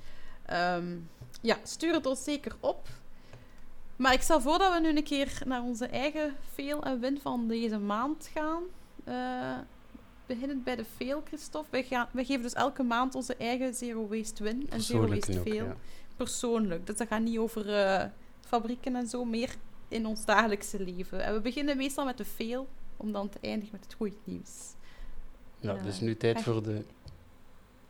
um, 0.52 1.10
ja, 1.42 1.58
stuur 1.64 1.94
het 1.94 2.06
ons 2.06 2.24
zeker 2.24 2.56
op. 2.60 2.88
Maar 3.96 4.14
ik 4.14 4.22
stel 4.22 4.42
voor 4.42 4.58
dat 4.58 4.74
we 4.74 4.80
nu 4.80 4.98
een 4.98 5.04
keer 5.04 5.42
naar 5.46 5.64
onze 5.64 5.86
eigen 5.86 6.36
fail 6.54 6.84
en 6.84 7.00
win 7.00 7.20
van 7.22 7.48
deze 7.48 7.78
maand 7.78 8.30
gaan. 8.34 8.64
Uh, 9.08 9.58
beginnend 10.26 10.64
bij 10.64 10.76
de 10.76 10.86
fail, 10.96 11.22
Christophe. 11.26 11.72
Wij, 11.72 11.84
gaan, 11.84 12.08
wij 12.12 12.26
geven 12.26 12.42
dus 12.42 12.54
elke 12.54 12.84
maand 12.84 13.16
onze 13.16 13.36
eigen 13.36 13.74
zero 13.74 14.08
waste 14.08 14.44
win 14.44 14.70
en 14.70 14.82
zero 14.82 15.08
waste 15.08 15.42
fail. 15.42 15.74
Persoonlijk. 16.16 16.88
Dus 16.88 16.98
dat 16.98 17.08
gaat 17.08 17.22
niet 17.22 17.38
over 17.38 17.70
uh, 17.70 18.04
fabrieken 18.42 18.96
en 18.96 19.08
zo, 19.08 19.26
meer 19.26 19.56
in 19.96 20.06
ons 20.06 20.26
dagelijkse 20.26 20.84
leven. 20.84 21.24
En 21.24 21.34
we 21.34 21.40
beginnen 21.40 21.78
meestal 21.78 22.06
met 22.06 22.18
de 22.18 22.26
fail, 22.26 22.68
om 22.98 23.12
dan 23.12 23.30
te 23.30 23.38
eindigen 23.42 23.72
met 23.72 23.84
het 23.84 23.94
goede 23.94 24.16
nieuws. 24.24 24.74
Ja, 25.60 25.74
dus 25.74 26.00
nu 26.00 26.18
tijd 26.18 26.42
voor 26.42 26.64
de 26.64 26.86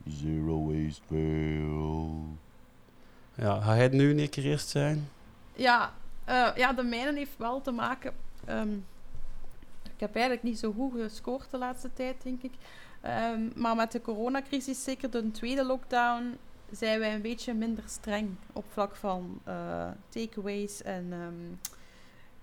Zero 0.08 0.66
waste 0.66 1.02
fail. 1.06 2.26
Ja, 3.36 3.62
ga 3.62 3.76
jij 3.76 3.88
nu 3.88 4.22
een 4.22 4.30
keer 4.30 4.46
eerst 4.46 4.70
zijn? 4.70 5.10
Ja, 5.54 5.94
uh, 6.30 6.52
ja 6.56 6.74
de 6.74 6.84
mijne 6.84 7.18
heeft 7.18 7.38
wel 7.38 7.62
te 7.62 7.72
maken... 7.72 8.14
Um, 8.50 8.86
ik 9.84 10.02
heb 10.02 10.16
eigenlijk 10.16 10.44
niet 10.44 10.60
zo 10.60 10.72
goed 10.72 10.92
gescoord 10.94 11.52
de 11.52 11.58
laatste 11.58 11.94
tijd, 11.94 12.24
denk 12.24 12.42
ik. 12.42 12.52
Um, 13.34 13.52
maar 13.56 13.76
met 13.76 13.92
de 13.92 14.02
coronacrisis, 14.02 14.84
zeker 14.84 15.10
de 15.10 15.32
tweede 15.32 15.66
lockdown, 15.66 16.38
zijn 16.72 17.00
wij 17.00 17.14
een 17.14 17.22
beetje 17.22 17.54
minder 17.54 17.84
streng 17.88 18.36
op 18.54 18.66
vlak 18.70 18.96
van 18.96 19.40
uh, 19.48 19.88
takeaways 20.10 20.82
en 20.82 21.14
um, 21.14 21.60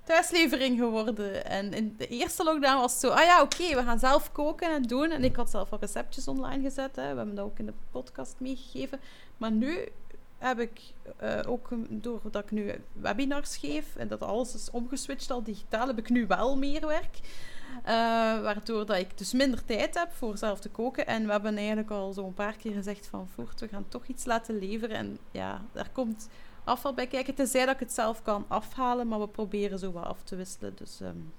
thuislevering 0.05 0.79
geworden. 0.79 1.45
En 1.45 1.73
in 1.73 1.95
de 1.97 2.07
eerste 2.07 2.45
lockdown 2.45 2.81
was 2.81 2.93
het 2.93 3.01
zo, 3.01 3.09
ah 3.09 3.25
ja, 3.25 3.43
oké, 3.43 3.75
we 3.75 3.83
gaan 3.83 3.99
zelf 3.99 4.33
koken 4.33 4.71
en 4.71 4.83
doen. 4.83 5.11
En 5.11 5.25
ik 5.25 5.37
had 5.37 5.51
zelf 5.51 5.73
al 5.73 5.79
receptjes 5.81 6.29
online 6.29 6.63
gezet, 6.63 6.97
hè. 6.97 7.11
we 7.11 7.17
hebben 7.17 7.35
dat 7.35 7.45
ook 7.45 7.59
in 7.59 7.67
de 7.67 7.75
podcast 7.91 8.35
meegegeven. 8.39 9.01
Maar 9.37 9.53
nu 9.53 9.89
heb 10.39 10.61
ik 10.61 10.81
uh, 11.23 11.39
ook, 11.47 11.69
doordat 11.89 12.43
ik 12.43 12.51
nu 12.51 12.73
webinars 12.93 13.57
geef 13.57 13.97
en 13.97 14.09
dat 14.09 14.23
alles 14.23 14.55
is 14.55 14.71
omgeswitcht 14.71 15.31
al 15.31 15.43
digitaal, 15.43 15.87
heb 15.87 15.99
ik 15.99 16.11
nu 16.11 16.27
wel 16.27 16.57
meer 16.57 16.87
werk. 16.87 17.19
Uh, 17.79 17.89
waardoor 18.43 18.87
dat 18.87 18.97
ik 18.97 19.19
dus 19.19 19.33
minder 19.33 19.65
tijd 19.65 19.99
heb 19.99 20.13
voor 20.13 20.39
zelf 20.39 20.61
te 20.61 20.69
koken. 20.69 21.07
En 21.07 21.27
we 21.27 21.33
hebben 21.33 21.57
eigenlijk 21.57 21.91
al 21.91 22.13
zo'n 22.13 22.35
paar 22.35 22.57
keer 22.57 22.73
gezegd 22.73 23.07
van 23.07 23.29
voort, 23.35 23.61
we 23.61 23.69
gaan 23.69 23.89
toch 23.89 24.07
iets 24.07 24.25
laten 24.25 24.59
leveren. 24.59 24.97
En 24.97 25.19
ja, 25.31 25.63
daar 25.73 25.91
komt 25.93 26.29
afval 26.65 26.95
bij 26.95 27.07
kijken. 27.07 27.35
Tenzij 27.35 27.65
dat 27.65 27.75
ik 27.75 27.81
het 27.81 27.93
zelf 27.93 28.23
kan 28.23 28.45
afhalen, 28.49 29.09
maar 29.09 29.21
we 29.21 29.29
proberen 29.29 29.79
zo 29.79 29.93
wat 29.93 30.05
af 30.05 30.23
te 30.23 30.37
wisselen. 30.37 30.73
Dus 30.77 31.01
um, 31.01 31.33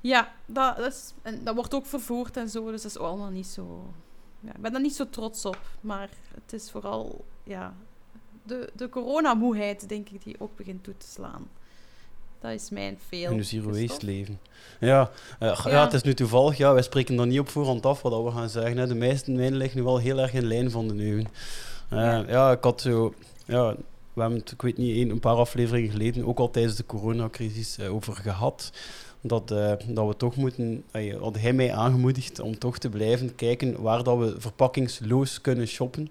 ja, 0.00 0.32
dat, 0.46 0.76
dat, 0.76 0.92
is, 0.92 1.14
en 1.22 1.44
dat 1.44 1.54
wordt 1.54 1.74
ook 1.74 1.86
vervoerd 1.86 2.36
en 2.36 2.48
zo. 2.48 2.70
Dus 2.70 2.82
dat 2.82 2.90
is 2.90 2.98
allemaal 2.98 3.30
niet 3.30 3.46
zo... 3.46 3.94
Ja, 4.40 4.54
ik 4.54 4.60
ben 4.60 4.72
daar 4.72 4.80
niet 4.80 4.96
zo 4.96 5.08
trots 5.10 5.44
op. 5.44 5.60
Maar 5.80 6.08
het 6.34 6.52
is 6.52 6.70
vooral 6.70 7.24
ja, 7.44 7.74
de, 8.42 8.70
de 8.74 8.88
coronamoeheid, 8.88 9.88
denk 9.88 10.08
ik, 10.08 10.24
die 10.24 10.36
ook 10.38 10.56
begint 10.56 10.84
toe 10.84 10.96
te 10.96 11.06
slaan. 11.06 11.48
Dat 12.40 12.50
is 12.50 12.70
mijn 12.70 12.98
veel. 13.08 13.30
Een 13.30 13.44
zero 13.44 13.70
waste 13.70 14.06
leven. 14.06 14.40
Ja, 14.80 15.10
uh, 15.40 15.54
ja. 15.64 15.70
ja. 15.70 15.84
het 15.84 15.92
is 15.92 16.02
nu 16.02 16.14
toevallig. 16.14 16.56
Ja, 16.56 16.72
wij 16.72 16.82
spreken 16.82 17.16
dan 17.16 17.28
niet 17.28 17.40
op 17.40 17.48
voorhand 17.48 17.86
af 17.86 18.02
wat 18.02 18.24
we 18.24 18.30
gaan 18.30 18.48
zeggen. 18.48 18.76
Hè. 18.76 18.86
De 18.86 18.94
meeste 18.94 19.30
mijnen 19.30 19.58
liggen 19.58 19.78
nu 19.78 19.84
wel 19.84 19.98
heel 19.98 20.18
erg 20.18 20.32
in 20.32 20.46
lijn 20.46 20.70
van 20.70 20.88
de 20.88 20.94
nieuwe. 20.94 21.22
Uh, 21.22 21.28
ja. 21.98 22.24
ja. 22.28 22.52
ik 22.52 22.64
had 22.64 22.80
zo... 22.80 23.14
Ja, 23.46 23.76
we 24.16 24.22
hebben 24.22 24.38
het, 24.40 24.52
ik 24.52 24.62
weet 24.62 24.76
niet, 24.76 25.10
een, 25.10 25.20
paar 25.20 25.34
afleveringen 25.34 25.90
geleden, 25.90 26.26
ook 26.26 26.38
al 26.38 26.50
tijdens 26.50 26.76
de 26.76 26.86
coronacrisis, 26.86 27.78
uh, 27.78 27.94
over 27.94 28.14
gehad. 28.14 28.72
Dat, 29.20 29.50
uh, 29.50 29.72
dat 29.86 30.06
we 30.06 30.16
toch 30.16 30.36
moeten, 30.36 30.84
uh, 30.92 31.20
had 31.20 31.38
hij 31.38 31.52
mij 31.52 31.72
aangemoedigd 31.72 32.40
om 32.40 32.58
toch 32.58 32.78
te 32.78 32.88
blijven 32.88 33.34
kijken 33.34 33.82
waar 33.82 34.02
dat 34.02 34.18
we 34.18 34.34
verpakkingsloos 34.38 35.40
kunnen 35.40 35.66
shoppen. 35.66 36.10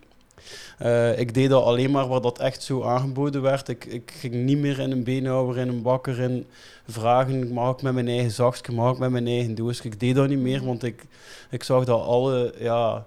Ik 1.16 1.34
deed 1.34 1.50
dat 1.50 1.64
alleen 1.64 1.92
maar 1.92 2.08
waar 2.08 2.22
dat 2.22 2.40
echt 2.40 2.64
zo 2.64 2.84
aangeboden 2.84 3.42
werd. 3.42 3.68
Ik, 3.68 3.86
ik 3.86 4.14
ging 4.20 4.34
niet 4.34 4.58
meer 4.58 4.80
in 4.80 4.92
een 4.92 5.04
beenhouwer, 5.04 5.58
in 5.58 5.68
een 5.68 5.82
bakker 5.82 6.22
en 6.22 6.46
vragen, 6.88 7.54
mag 7.54 7.76
ik 7.76 7.82
met 7.82 7.94
mijn 7.94 8.08
eigen 8.08 8.32
zakje, 8.32 8.74
mag 8.74 8.94
ik 8.94 9.00
met 9.00 9.10
mijn 9.10 9.28
eigen 9.28 9.56
doosje. 9.56 9.84
Ik 9.84 10.00
deed 10.00 10.16
dat 10.16 10.28
niet 10.28 10.40
meer, 10.40 10.66
want 10.66 10.84
ik, 10.84 11.06
ik 11.50 11.64
zag 11.64 11.86
dat 11.86 12.02
alle, 12.02 12.54
ja, 12.60 13.06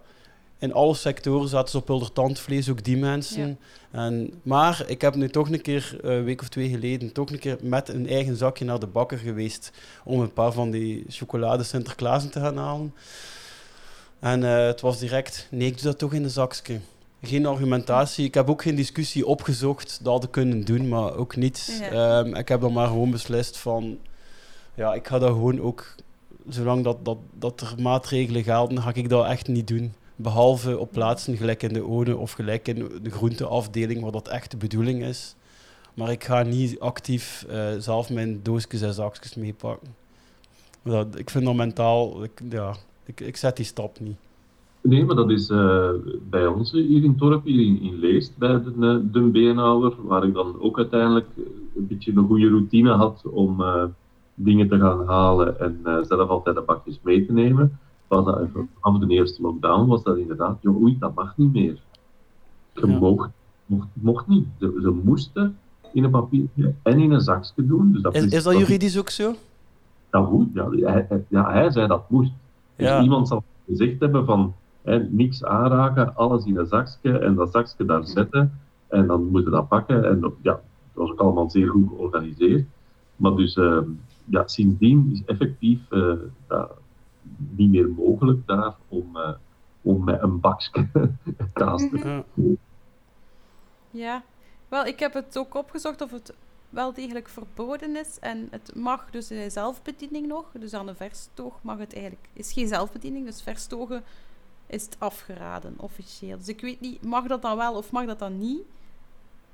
in 0.58 0.72
alle 0.72 0.94
sectoren 0.94 1.48
zaten 1.48 1.70
ze 1.70 1.76
op 1.76 1.86
hulder 1.86 2.12
tandvlees, 2.12 2.68
ook 2.68 2.84
die 2.84 2.96
mensen. 2.96 3.58
En, 3.90 4.32
maar 4.42 4.84
ik 4.86 5.00
heb 5.00 5.14
nu 5.14 5.28
toch 5.28 5.50
een 5.50 5.62
keer, 5.62 5.98
een 6.00 6.24
week 6.24 6.40
of 6.40 6.48
twee 6.48 6.68
geleden, 6.68 7.12
toch 7.12 7.30
een 7.30 7.38
keer 7.38 7.58
met 7.62 7.88
een 7.88 8.08
eigen 8.08 8.36
zakje 8.36 8.64
naar 8.64 8.78
de 8.78 8.86
bakker 8.86 9.18
geweest 9.18 9.72
om 10.04 10.20
een 10.20 10.32
paar 10.32 10.52
van 10.52 10.70
die 10.70 11.04
chocolade 11.08 11.62
Sinterklaasen 11.62 12.30
te 12.30 12.40
gaan 12.40 12.56
halen. 12.56 12.94
En 14.20 14.42
uh, 14.42 14.66
het 14.66 14.80
was 14.80 14.98
direct, 14.98 15.46
nee, 15.50 15.66
ik 15.66 15.74
doe 15.74 15.82
dat 15.82 15.98
toch 15.98 16.12
in 16.12 16.24
een 16.24 16.30
zakje 16.30 16.80
geen 17.22 17.46
argumentatie. 17.46 18.24
Ik 18.24 18.34
heb 18.34 18.50
ook 18.50 18.62
geen 18.62 18.74
discussie 18.74 19.26
opgezocht 19.26 20.00
dat 20.02 20.22
we 20.22 20.30
kunnen 20.30 20.64
doen, 20.64 20.88
maar 20.88 21.14
ook 21.14 21.36
niet. 21.36 21.80
Ehm, 21.90 22.34
ik 22.34 22.48
heb 22.48 22.60
dan 22.60 22.72
maar 22.72 22.86
gewoon 22.86 23.10
beslist 23.10 23.56
van... 23.56 23.98
Ja, 24.74 24.94
ik 24.94 25.06
ga 25.06 25.18
dat 25.18 25.28
gewoon 25.28 25.60
ook... 25.60 25.94
Zolang 26.48 26.84
dat, 26.84 27.04
dat, 27.04 27.18
dat 27.32 27.60
er 27.60 27.74
maatregelen 27.82 28.42
gelden, 28.42 28.82
ga 28.82 28.90
ik 28.94 29.08
dat 29.08 29.26
echt 29.26 29.48
niet 29.48 29.68
doen. 29.68 29.94
Behalve 30.20 30.78
op 30.78 30.92
plaatsen 30.92 31.36
gelijk 31.36 31.62
in 31.62 31.72
de 31.72 31.84
ONE 31.84 32.16
of 32.16 32.32
gelijk 32.32 32.68
in 32.68 32.88
de 33.02 33.10
groenteafdeling, 33.10 34.00
waar 34.00 34.12
dat 34.12 34.28
echt 34.28 34.50
de 34.50 34.56
bedoeling 34.56 35.02
is. 35.02 35.36
Maar 35.94 36.10
ik 36.10 36.24
ga 36.24 36.42
niet 36.42 36.80
actief 36.80 37.46
uh, 37.50 37.66
zelf 37.78 38.10
mijn 38.10 38.40
doosjes 38.42 38.82
en 38.82 38.94
zakjes 38.94 39.34
meepakken. 39.34 39.88
Ik 41.14 41.30
vind 41.30 41.44
dat 41.44 41.54
mentaal... 41.54 42.22
Ik, 42.22 42.42
ja, 42.50 42.74
ik, 43.04 43.20
ik 43.20 43.36
zet 43.36 43.56
die 43.56 43.64
stap 43.64 44.00
niet. 44.00 44.16
Nee, 44.80 45.04
maar 45.04 45.16
dat 45.16 45.30
is 45.30 45.50
uh, 45.50 45.90
bij 46.30 46.46
ons 46.46 46.72
hier 46.72 47.04
in 47.04 47.16
Torp, 47.16 47.44
hier 47.44 47.66
in, 47.66 47.80
in 47.80 47.98
Leest, 47.98 48.38
bij 48.38 48.62
de, 48.62 48.72
eh, 48.80 49.12
de 49.12 49.94
waar 50.02 50.24
ik 50.24 50.34
dan 50.34 50.60
ook 50.60 50.76
uiteindelijk 50.76 51.26
een 51.76 51.86
beetje 51.86 52.12
een 52.14 52.26
goede 52.26 52.48
routine 52.48 52.90
had 52.90 53.22
om 53.30 53.64
dingen 54.34 54.68
te 54.68 54.78
gaan 54.78 55.06
halen 55.06 55.60
en 55.60 56.04
zelf 56.06 56.28
altijd 56.28 56.56
de 56.56 56.62
bakjes 56.62 56.98
mee 57.02 57.26
te 57.26 57.32
nemen. 57.32 57.78
Was 58.08 58.24
dat, 58.24 58.48
vanaf 58.80 59.00
de 59.00 59.14
eerste 59.14 59.42
lockdown 59.42 59.86
was 59.86 60.02
dat 60.02 60.16
inderdaad, 60.16 60.58
joh, 60.60 60.82
oei, 60.82 60.96
dat 60.98 61.14
mag 61.14 61.36
niet 61.36 61.52
meer. 61.52 61.78
Je 62.72 62.86
ja. 62.86 62.98
mocht, 62.98 63.30
mocht, 63.66 63.88
mocht 63.92 64.26
niet. 64.26 64.46
Ze, 64.58 64.78
ze, 64.82 64.90
moesten 65.04 65.58
in 65.92 66.04
een 66.04 66.10
papiertje 66.10 66.74
en 66.82 66.98
in 66.98 67.10
een 67.10 67.20
zakje 67.20 67.66
doen. 67.66 67.92
Dus 67.92 68.02
dat 68.02 68.14
is, 68.14 68.24
is, 68.24 68.42
dat 68.42 68.58
juridisch 68.58 68.98
ook 68.98 69.10
zo? 69.10 69.34
Dat 70.10 70.30
moet, 70.30 70.48
ja. 70.54 70.70
Hij, 70.70 71.24
ja, 71.28 71.50
hij 71.52 71.70
zei 71.70 71.86
dat 71.86 72.10
moest. 72.10 72.32
Dus 72.76 73.02
iemand 73.02 73.28
zal 73.28 73.44
gezegd 73.66 74.00
hebben 74.00 74.24
van 74.24 74.54
niks 75.08 75.44
aanraken, 75.44 76.16
alles 76.16 76.44
in 76.44 76.56
een 76.56 76.66
zakje 76.66 77.18
en 77.18 77.34
dat 77.34 77.50
zakje 77.52 77.84
daar 77.84 78.06
zetten. 78.06 78.52
En 78.88 79.06
dan 79.06 79.22
moeten 79.22 79.50
we 79.50 79.56
dat 79.56 79.68
pakken. 79.68 80.04
En 80.04 80.20
ja, 80.20 80.52
dat 80.52 80.60
was 80.92 81.10
ook 81.10 81.20
allemaal 81.20 81.50
zeer 81.50 81.68
goed 81.68 81.88
georganiseerd. 81.88 82.66
Maar 83.16 83.34
dus 83.34 83.56
uh, 83.56 83.78
ja, 84.24 84.46
sindsdien 84.46 85.08
is 85.12 85.22
effectief 85.24 85.80
uh, 85.90 86.12
niet 87.36 87.70
meer 87.70 87.88
mogelijk 87.88 88.46
daar 88.46 88.74
om, 88.88 89.16
uh, 89.16 89.30
om 89.82 90.04
met 90.04 90.22
een 90.22 90.40
bakje 90.40 90.88
kaas 91.52 91.88
te 91.88 92.24
doen. 92.34 92.58
Ja, 93.90 94.22
wel, 94.68 94.86
ik 94.86 94.98
heb 94.98 95.14
het 95.14 95.38
ook 95.38 95.54
opgezocht 95.54 96.00
of 96.00 96.10
het 96.10 96.34
wel 96.70 96.92
degelijk 96.92 97.28
verboden 97.28 97.96
is. 97.96 98.18
En 98.18 98.48
het 98.50 98.74
mag 98.74 99.10
dus 99.10 99.30
in 99.30 99.50
zelfbediening 99.50 100.26
nog. 100.26 100.44
Dus 100.58 100.74
aan 100.74 100.86
de 100.86 100.94
verstoog 100.94 101.58
mag 101.62 101.78
het 101.78 101.92
eigenlijk... 101.92 102.28
is 102.32 102.52
geen 102.52 102.68
zelfbediening, 102.68 103.26
dus 103.26 103.42
verstogen 103.42 104.02
is 104.66 104.84
het 104.84 104.96
afgeraden, 104.98 105.74
officieel. 105.76 106.38
Dus 106.38 106.48
ik 106.48 106.60
weet 106.60 106.80
niet, 106.80 107.04
mag 107.04 107.26
dat 107.26 107.42
dan 107.42 107.56
wel 107.56 107.74
of 107.74 107.90
mag 107.92 108.06
dat 108.06 108.18
dan 108.18 108.38
niet? 108.38 108.62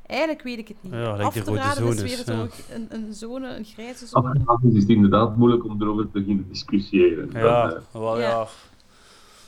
Eigenlijk 0.06 0.42
weet 0.42 0.58
ik 0.58 0.68
het 0.68 0.76
niet. 0.80 0.92
Ja, 0.92 1.16
Af 1.16 1.34
te 1.34 1.54
raden 1.54 1.86
is 1.88 2.02
weer 2.02 2.16
zo 2.16 2.48
een, 2.70 2.86
een 2.88 3.12
zone, 3.12 3.48
een 3.48 3.64
grijze 3.64 4.06
zone. 4.06 4.28
Afgeraden 4.28 4.74
is 4.74 4.80
het 4.80 4.88
inderdaad 4.88 5.36
moeilijk 5.36 5.64
om 5.64 5.82
erover 5.82 6.04
te 6.04 6.10
beginnen 6.10 6.48
discussiëren. 6.48 7.30
Ja, 7.32 7.66
dat, 7.66 7.76
uh... 7.76 7.80
wel 7.92 8.20
ja. 8.20 8.46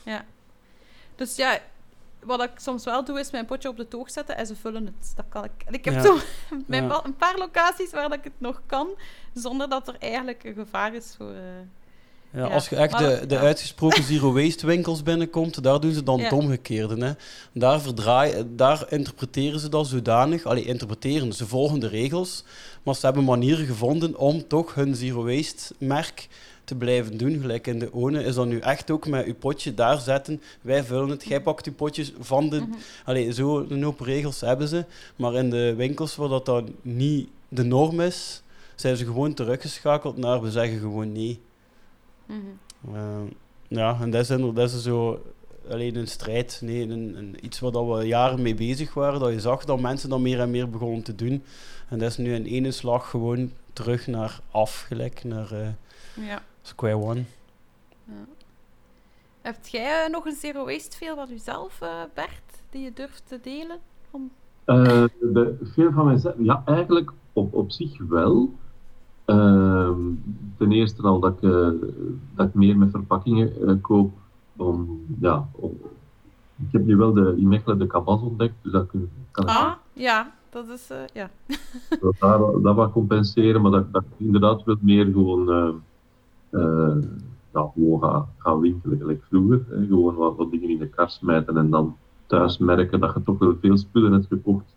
ja. 0.04 0.24
Dus 1.14 1.36
ja, 1.36 1.58
wat 2.24 2.42
ik 2.42 2.50
soms 2.56 2.84
wel 2.84 3.04
doe, 3.04 3.18
is 3.18 3.30
mijn 3.30 3.46
potje 3.46 3.68
op 3.68 3.76
de 3.76 3.88
toog 3.88 4.10
zetten 4.10 4.36
en 4.36 4.46
ze 4.46 4.56
vullen 4.56 4.86
het. 4.86 5.12
Dat 5.16 5.24
kan 5.28 5.44
ik. 5.44 5.64
ik 5.70 5.84
heb 5.84 5.94
ja. 5.94 6.02
zo 6.02 6.14
ja. 6.66 7.04
een 7.04 7.16
paar 7.16 7.38
locaties 7.38 7.90
waar 7.90 8.08
dat 8.08 8.18
ik 8.18 8.24
het 8.24 8.32
nog 8.38 8.62
kan, 8.66 8.88
zonder 9.34 9.68
dat 9.68 9.88
er 9.88 9.96
eigenlijk 9.98 10.44
een 10.44 10.54
gevaar 10.54 10.94
is 10.94 11.14
voor... 11.16 11.30
Uh, 11.30 11.40
ja, 12.32 12.46
als 12.46 12.68
je 12.68 12.76
echt 12.76 12.98
de, 12.98 13.24
de 13.26 13.38
uitgesproken 13.38 14.02
zero 14.12 14.32
waste 14.32 14.66
winkels 14.66 15.02
binnenkomt, 15.02 15.62
daar 15.62 15.80
doen 15.80 15.92
ze 15.92 16.02
dan 16.02 16.20
het 16.20 16.32
omgekeerde. 16.32 17.04
Hè. 17.04 17.12
Daar, 17.52 17.80
verdraaien, 17.80 18.56
daar 18.56 18.86
interpreteren 18.88 19.60
ze 19.60 19.68
dat 19.68 19.86
zodanig, 19.86 20.44
allee, 20.44 20.64
interpreteren, 20.64 21.32
ze 21.32 21.46
volgen 21.46 21.80
de 21.80 21.88
regels, 21.88 22.44
maar 22.82 22.94
ze 22.94 23.06
hebben 23.06 23.24
manieren 23.24 23.66
gevonden 23.66 24.16
om 24.18 24.48
toch 24.48 24.74
hun 24.74 24.94
zero 24.94 25.24
waste 25.24 25.74
merk 25.78 26.28
te 26.66 26.74
blijven 26.74 27.16
doen. 27.16 27.40
Gelijk 27.40 27.66
in 27.66 27.78
de 27.78 27.92
ONE 27.92 28.24
is 28.24 28.34
dat 28.34 28.46
nu 28.46 28.58
echt 28.58 28.90
ook 28.90 29.06
met 29.06 29.26
je 29.26 29.34
potje 29.34 29.74
daar 29.74 29.98
zetten. 29.98 30.42
Wij 30.60 30.84
vullen 30.84 31.08
het, 31.08 31.24
jij 31.24 31.40
pakt 31.40 31.64
je 31.64 31.72
potjes 31.72 32.12
van 32.18 32.48
de... 32.48 32.60
Mm 32.60 32.74
allee, 33.04 33.32
zo 33.32 33.66
een 33.68 33.82
hoop 33.82 34.00
regels 34.00 34.40
hebben 34.40 34.68
ze. 34.68 34.84
Maar 35.16 35.34
in 35.34 35.50
de 35.50 35.74
winkels 35.74 36.16
waar 36.16 36.28
dat 36.28 36.46
dan 36.46 36.74
niet 36.82 37.28
de 37.48 37.62
norm 37.62 38.00
is, 38.00 38.42
zijn 38.74 38.96
ze 38.96 39.04
gewoon 39.04 39.34
teruggeschakeld 39.34 40.16
naar 40.16 40.42
we 40.42 40.50
zeggen 40.50 40.78
gewoon 40.78 41.12
nee. 41.12 41.40
Mm 42.26 42.58
ja, 43.68 43.98
en 44.00 44.10
dat 44.10 44.20
is, 44.20 44.54
dat 44.54 44.70
is 44.72 44.82
zo 44.82 45.22
alleen 45.70 45.96
een 45.96 46.08
strijd. 46.08 46.60
Nee, 46.62 46.82
een, 46.82 47.16
een, 47.16 47.36
iets 47.44 47.60
waar 47.60 47.88
we 47.88 48.06
jaren 48.06 48.42
mee 48.42 48.54
bezig 48.54 48.94
waren. 48.94 49.20
Dat 49.20 49.32
je 49.32 49.40
zag 49.40 49.64
dat 49.64 49.80
mensen 49.80 50.08
dat 50.08 50.20
meer 50.20 50.40
en 50.40 50.50
meer 50.50 50.70
begonnen 50.70 51.02
te 51.02 51.14
doen. 51.14 51.42
En 51.88 51.98
dat 51.98 52.10
is 52.10 52.16
nu 52.16 52.34
in 52.34 52.44
ene 52.44 52.70
slag 52.70 53.10
gewoon 53.10 53.52
terug 53.72 54.06
naar 54.06 54.40
af, 54.50 54.84
gelijk 54.88 55.24
naar 55.24 55.52
uh, 55.52 55.68
ja. 56.26 56.42
square 56.62 56.96
one. 56.96 57.24
Ja. 58.04 58.26
Hebt 59.40 59.70
jij 59.70 60.04
uh, 60.04 60.12
nog 60.12 60.24
een 60.24 60.36
zero 60.36 60.64
waste 60.64 60.96
veel 60.96 61.14
van 61.14 61.28
jezelf, 61.28 61.80
uh, 61.82 62.02
Bert, 62.14 62.62
die 62.70 62.82
je 62.82 62.92
durft 62.92 63.22
te 63.26 63.38
delen? 63.42 63.78
Om... 64.10 64.30
de, 64.64 65.56
veel 65.62 65.92
van 65.92 66.06
mijzelf, 66.06 66.34
ja, 66.38 66.62
eigenlijk 66.66 67.12
op, 67.32 67.54
op 67.54 67.70
zich 67.70 67.98
wel. 67.98 68.54
Ehm, 69.26 70.00
ten 70.56 70.72
eerste 70.72 71.02
al 71.02 71.20
dat 71.20 71.32
ik, 71.32 71.42
uh, 71.42 71.68
dat 72.34 72.46
ik 72.46 72.54
meer 72.54 72.78
met 72.78 72.90
verpakkingen 72.90 73.52
uh, 73.60 73.72
koop. 73.80 74.12
Om, 74.56 75.04
ja, 75.20 75.48
ik 76.56 76.72
heb 76.72 76.84
nu 76.84 76.96
wel 76.96 77.12
de, 77.12 77.34
in 77.36 77.48
Mechelen 77.48 77.78
de 77.78 77.86
kabas 77.86 78.20
ontdekt, 78.20 78.54
dus 78.62 78.72
dat 78.72 78.86
kan, 78.86 79.08
kan 79.30 79.46
Ah, 79.46 79.72
ja, 79.92 80.32
dat 80.50 80.68
is, 80.68 80.90
uh, 80.90 80.96
ja. 81.12 81.30
dat, 82.00 82.14
daar, 82.18 82.38
dat 82.62 82.74
wat 82.74 82.92
compenseren, 82.92 83.62
maar 83.62 83.70
dat, 83.70 83.92
dat 83.92 84.02
ik 84.02 84.26
inderdaad 84.26 84.64
wil 84.64 84.76
meer 84.80 85.04
gewoon 85.04 85.80
ja, 87.56 87.70
gewoon 87.74 88.00
gaan, 88.00 88.28
gaan 88.36 88.60
winkelen, 88.60 88.98
gelijk 88.98 89.24
vroeger. 89.28 89.64
Hè. 89.68 89.86
Gewoon 89.86 90.14
wat, 90.14 90.36
wat 90.36 90.50
dingen 90.50 90.70
in 90.70 90.78
de 90.78 90.88
kar 90.88 91.10
smijten 91.10 91.56
en 91.56 91.70
dan 91.70 91.96
thuis 92.26 92.58
merken 92.58 93.00
dat 93.00 93.14
je 93.14 93.22
toch 93.22 93.38
wel 93.38 93.56
veel 93.60 93.76
spullen 93.76 94.12
hebt 94.12 94.26
gekocht 94.26 94.74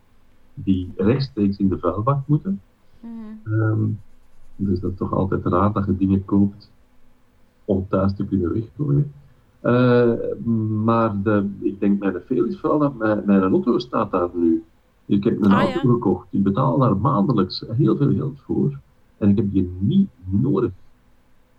die 0.53 0.94
rechtstreeks 0.98 1.58
in 1.58 1.70
de 1.70 1.79
vuilbak 1.79 2.27
moeten. 2.27 2.62
Mhm. 3.00 3.53
Ehm, 3.53 3.84
dus 4.61 4.79
dat 4.79 4.91
is 4.91 4.97
toch 4.97 5.13
altijd 5.13 5.45
raar 5.45 5.73
dat 5.73 5.85
je 5.85 5.97
dingen 5.97 6.25
koopt 6.25 6.71
om 7.65 7.85
thuis 7.89 8.15
te 8.15 8.25
kunnen 8.25 8.53
weggooien. 8.53 9.11
Uh, 9.63 10.13
maar 10.83 11.21
de, 11.23 11.49
ik 11.59 11.79
denk 11.79 11.99
mijn 11.99 12.15
veel 12.25 12.45
is 12.45 12.59
vooral 12.59 12.79
dat 12.79 12.97
mijn, 12.97 13.21
mijn 13.25 13.41
auto 13.41 13.79
staat 13.79 14.11
daar 14.11 14.29
nu. 14.33 14.63
Ik 15.05 15.23
heb 15.23 15.43
een 15.43 15.51
ah, 15.51 15.63
auto 15.63 15.93
gekocht, 15.93 16.27
ik 16.29 16.43
betaal 16.43 16.77
daar 16.77 16.97
maandelijks 16.97 17.63
heel 17.67 17.97
veel 17.97 18.13
geld 18.13 18.39
voor. 18.39 18.79
En 19.17 19.29
ik 19.29 19.35
heb 19.35 19.51
die 19.51 19.71
niet 19.79 20.09
nodig. 20.25 20.71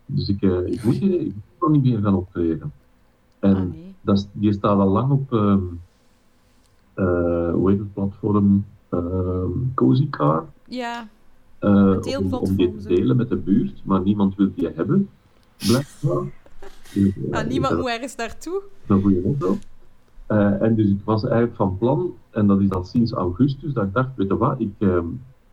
Dus 0.06 0.28
ik, 0.28 0.42
uh, 0.42 0.66
ik 0.66 0.84
moet 0.84 0.94
hier 0.94 1.20
ik 1.20 1.34
moet 1.34 1.60
nog 1.60 1.70
niet 1.70 1.82
meer 1.82 2.02
gaan 2.02 2.14
optreden. 2.14 2.72
En 3.38 3.56
ah, 3.56 3.62
nee. 3.62 3.94
dat, 4.00 4.28
die 4.32 4.52
staat 4.52 4.78
al 4.78 4.88
lang 4.88 5.10
op, 5.10 5.32
um, 5.32 5.80
uh, 6.96 7.52
hoe 7.52 7.70
heet 7.70 7.78
het 7.78 7.94
platform? 7.94 8.64
Um, 8.90 9.72
Cozy 9.74 10.10
Car. 10.10 10.46
Ja. 10.66 11.08
Uh, 11.60 12.18
om, 12.18 12.34
om 12.34 12.56
die 12.56 12.76
te 12.76 12.88
delen 12.88 13.16
met 13.16 13.28
de 13.28 13.36
buurt, 13.36 13.80
maar 13.84 14.00
niemand 14.00 14.36
wil 14.36 14.50
die 14.54 14.68
hebben. 14.74 15.08
Blijkbaar. 15.56 16.24
Dus, 16.94 17.12
ah, 17.30 17.46
niemand 17.46 17.76
moet 17.76 17.88
ergens 17.88 18.16
naartoe. 18.16 18.62
Dat 18.86 18.98
is 18.98 19.04
een 19.04 19.22
goede 19.22 19.58
uh, 20.30 20.62
en 20.62 20.74
dus 20.74 20.90
ik 20.90 21.00
was 21.04 21.22
eigenlijk 21.24 21.56
van 21.56 21.78
plan, 21.78 22.14
en 22.30 22.46
dat 22.46 22.60
is 22.60 22.70
al 22.70 22.84
sinds 22.84 23.12
augustus, 23.12 23.72
dat 23.72 23.84
ik 23.84 23.92
dacht, 23.92 24.08
weet 24.14 24.28
je 24.28 24.36
wat, 24.36 24.60
ik, 24.60 24.72
uh, 24.78 24.98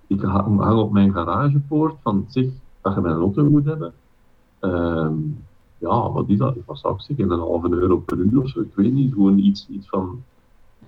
ik 0.07 0.21
hang 0.21 0.79
op 0.79 0.91
mijn 0.91 1.13
garagepoort 1.13 1.95
van, 2.01 2.25
zeg, 2.27 2.45
dat 2.81 2.93
je 2.95 3.01
mijn 3.01 3.15
auto 3.15 3.49
moet 3.49 3.65
hebben. 3.65 3.93
Uh, 4.61 5.09
ja, 5.77 6.11
wat 6.11 6.29
is 6.29 6.37
dat? 6.37 6.55
Wat 6.65 6.79
zou 6.79 6.93
ik 6.93 7.01
zeggen? 7.01 7.31
Een 7.31 7.39
halve 7.39 7.69
euro 7.69 7.97
per 7.97 8.17
uur 8.17 8.41
of 8.41 8.49
zo, 8.49 8.61
ik 8.61 8.75
weet 8.75 8.93
niet. 8.93 9.13
Gewoon 9.13 9.37
iets, 9.37 9.67
iets 9.69 9.87
van 9.87 10.23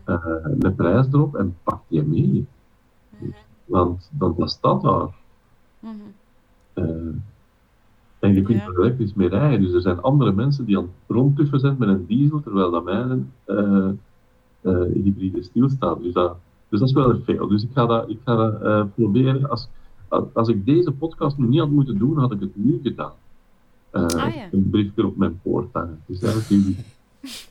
uh, 0.06 0.26
een 0.60 0.76
prijs 0.76 1.08
erop 1.12 1.36
en 1.36 1.58
pak 1.64 1.82
je 1.88 2.04
mee. 2.04 2.46
Mhm. 3.18 3.32
Want 3.70 4.10
dan 4.12 4.36
dat 4.38 4.52
staat 4.52 4.82
daar. 4.82 5.10
Mm 5.80 6.02
-hmm. 6.74 7.24
En 8.20 8.34
je 8.34 8.42
kunt 8.42 8.60
ja. 8.60 8.66
er 8.66 8.80
elektrisch 8.80 9.14
mee 9.14 9.28
rijden. 9.28 9.62
Dus 9.62 9.74
er 9.74 9.82
zijn 9.82 10.02
andere 10.02 10.32
mensen 10.32 10.66
die 10.66 10.78
aan 10.78 10.84
het 10.84 10.92
rondtuffen 11.18 11.60
zijn 11.60 11.76
met 11.80 11.90
een 11.90 12.06
diesel, 12.06 12.42
terwijl 12.42 12.72
dat 12.72 12.84
mijn 12.84 13.32
uh, 13.48 13.90
uh, 14.62 14.82
hybride 15.04 15.44
stilstaat. 15.44 16.02
Dus 16.02 16.14
dat, 16.14 16.38
dus 16.70 16.80
dat 16.80 16.88
is 16.88 16.96
wel 16.96 17.20
veel. 17.24 17.48
Dus 17.48 17.64
ik 17.64 17.70
ga 17.74 17.86
dat, 17.86 18.10
ik 18.10 18.20
ga 18.26 18.36
dat 18.36 18.94
proberen. 18.96 19.50
Als, 19.50 19.70
als 20.34 20.48
ik 20.48 20.66
deze 20.66 20.92
podcast 20.92 21.38
nu 21.38 21.48
niet 21.48 21.60
had 21.60 21.70
moeten 21.70 21.98
doen, 21.98 22.18
had 22.18 22.32
ik 22.32 22.40
het 22.40 22.56
nu 22.56 22.80
gedaan. 22.84 23.14
Ah, 23.92 24.36
ja. 24.36 24.48
Een 24.52 24.70
briefje 24.70 25.06
op 25.06 25.18
mijn 25.18 25.40
poort 25.44 25.68
hangen. 25.72 26.02
Dus 26.06 26.22
eigenlijk 26.22 26.78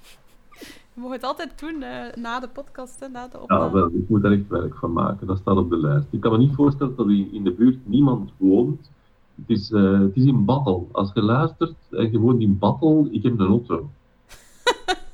Je 0.98 1.04
mag 1.04 1.12
het 1.12 1.24
altijd 1.24 1.58
doen 1.58 1.78
na 2.14 2.40
de 2.40 2.48
podcast, 2.48 3.00
hè, 3.00 3.08
na 3.08 3.28
de 3.28 3.40
opname. 3.40 3.64
Ja, 3.64 3.72
wel, 3.72 3.86
ik 3.86 4.08
moet 4.08 4.24
er 4.24 4.32
echt 4.32 4.48
werk 4.48 4.74
van 4.74 4.92
maken. 4.92 5.26
Dat 5.26 5.38
staat 5.38 5.56
op 5.56 5.70
de 5.70 5.76
lijst. 5.76 6.06
Ik 6.10 6.20
kan 6.20 6.32
me 6.32 6.38
niet 6.38 6.54
voorstellen 6.54 6.96
dat 6.96 7.08
in 7.08 7.44
de 7.44 7.52
buurt 7.52 7.86
niemand 7.86 8.30
woont 8.36 8.90
het 9.34 9.58
is, 9.58 9.70
uh, 9.70 10.00
het 10.00 10.16
is 10.16 10.24
in 10.24 10.44
battle. 10.44 10.84
Als 10.92 11.10
je 11.14 11.22
luistert 11.22 11.74
en 11.90 12.10
je 12.12 12.18
woont 12.18 12.40
in 12.40 12.58
battle, 12.58 13.08
ik 13.10 13.22
heb 13.22 13.38
een 13.38 13.46
auto. 13.46 13.90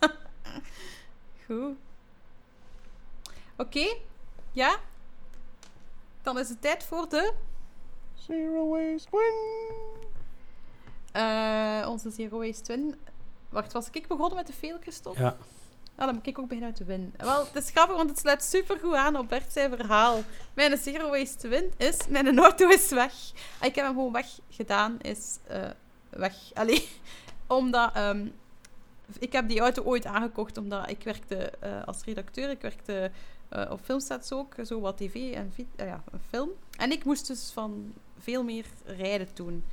Goed. 1.47 1.75
Oké, 3.57 3.97
ja. 4.53 4.77
Dan 6.23 6.39
is 6.39 6.49
het 6.49 6.61
tijd 6.61 6.85
voor 6.85 7.09
de... 7.09 7.33
Zero 8.15 8.69
Waste 8.69 9.09
Win. 9.11 9.35
Uh, 11.17 11.89
onze 11.89 12.11
Zero 12.11 12.39
Waste 12.39 12.63
Twin. 12.63 12.95
Wacht, 13.49 13.73
was 13.73 13.91
ik 13.91 14.09
begonnen 14.09 14.37
met 14.37 14.47
de 14.47 14.53
veel, 14.53 14.77
Christophe? 14.81 15.21
Ja. 15.21 15.37
Nou, 15.97 16.07
dan 16.07 16.15
moet 16.15 16.27
ik 16.27 16.39
ook 16.39 16.49
beginnen 16.49 16.75
te 16.75 16.85
winnen. 16.85 17.13
Wel, 17.17 17.45
het 17.53 17.65
is 17.65 17.71
grappig, 17.71 17.97
want 17.97 18.11
het 18.11 18.19
sluit 18.19 18.43
super 18.43 18.79
goed 18.79 18.95
aan 18.95 19.17
op 19.17 19.29
Bert 19.29 19.53
zijn 19.53 19.77
verhaal. 19.77 20.23
Mijn 20.55 20.77
zero 20.77 21.11
waste 21.11 21.49
win 21.49 21.73
is, 21.77 21.97
mijn 22.09 22.39
auto 22.39 22.69
is 22.69 22.91
weg. 22.91 23.13
Ah, 23.59 23.69
ik 23.69 23.75
heb 23.75 23.85
hem 23.85 23.95
gewoon 23.95 24.13
weggedaan, 24.13 25.01
is 25.01 25.39
uh, 25.51 25.71
weg. 26.11 26.35
Allee, 26.55 26.89
omdat... 27.47 27.97
Um, 27.97 28.33
ik 29.19 29.33
heb 29.33 29.49
die 29.49 29.61
auto 29.61 29.83
ooit 29.83 30.07
aangekocht 30.07 30.57
omdat 30.57 30.91
ik 30.91 31.03
werkte 31.03 31.53
uh, 31.65 31.85
als 31.85 32.05
redacteur. 32.05 32.51
Ik 32.51 32.61
werkte 32.61 33.11
uh, 33.51 33.71
op 33.71 33.81
filmsets 33.83 34.33
ook, 34.33 34.55
zo 34.65 34.81
wat 34.81 34.97
tv 34.97 35.33
en 35.35 35.53
ja, 35.77 36.03
film. 36.29 36.51
En 36.79 36.93
ik 36.93 37.05
moest 37.05 37.27
dus 37.27 37.51
van 37.51 37.95
veel 38.19 38.45
meer 38.45 38.65
rijden 38.85 39.29
doen. 39.35 39.65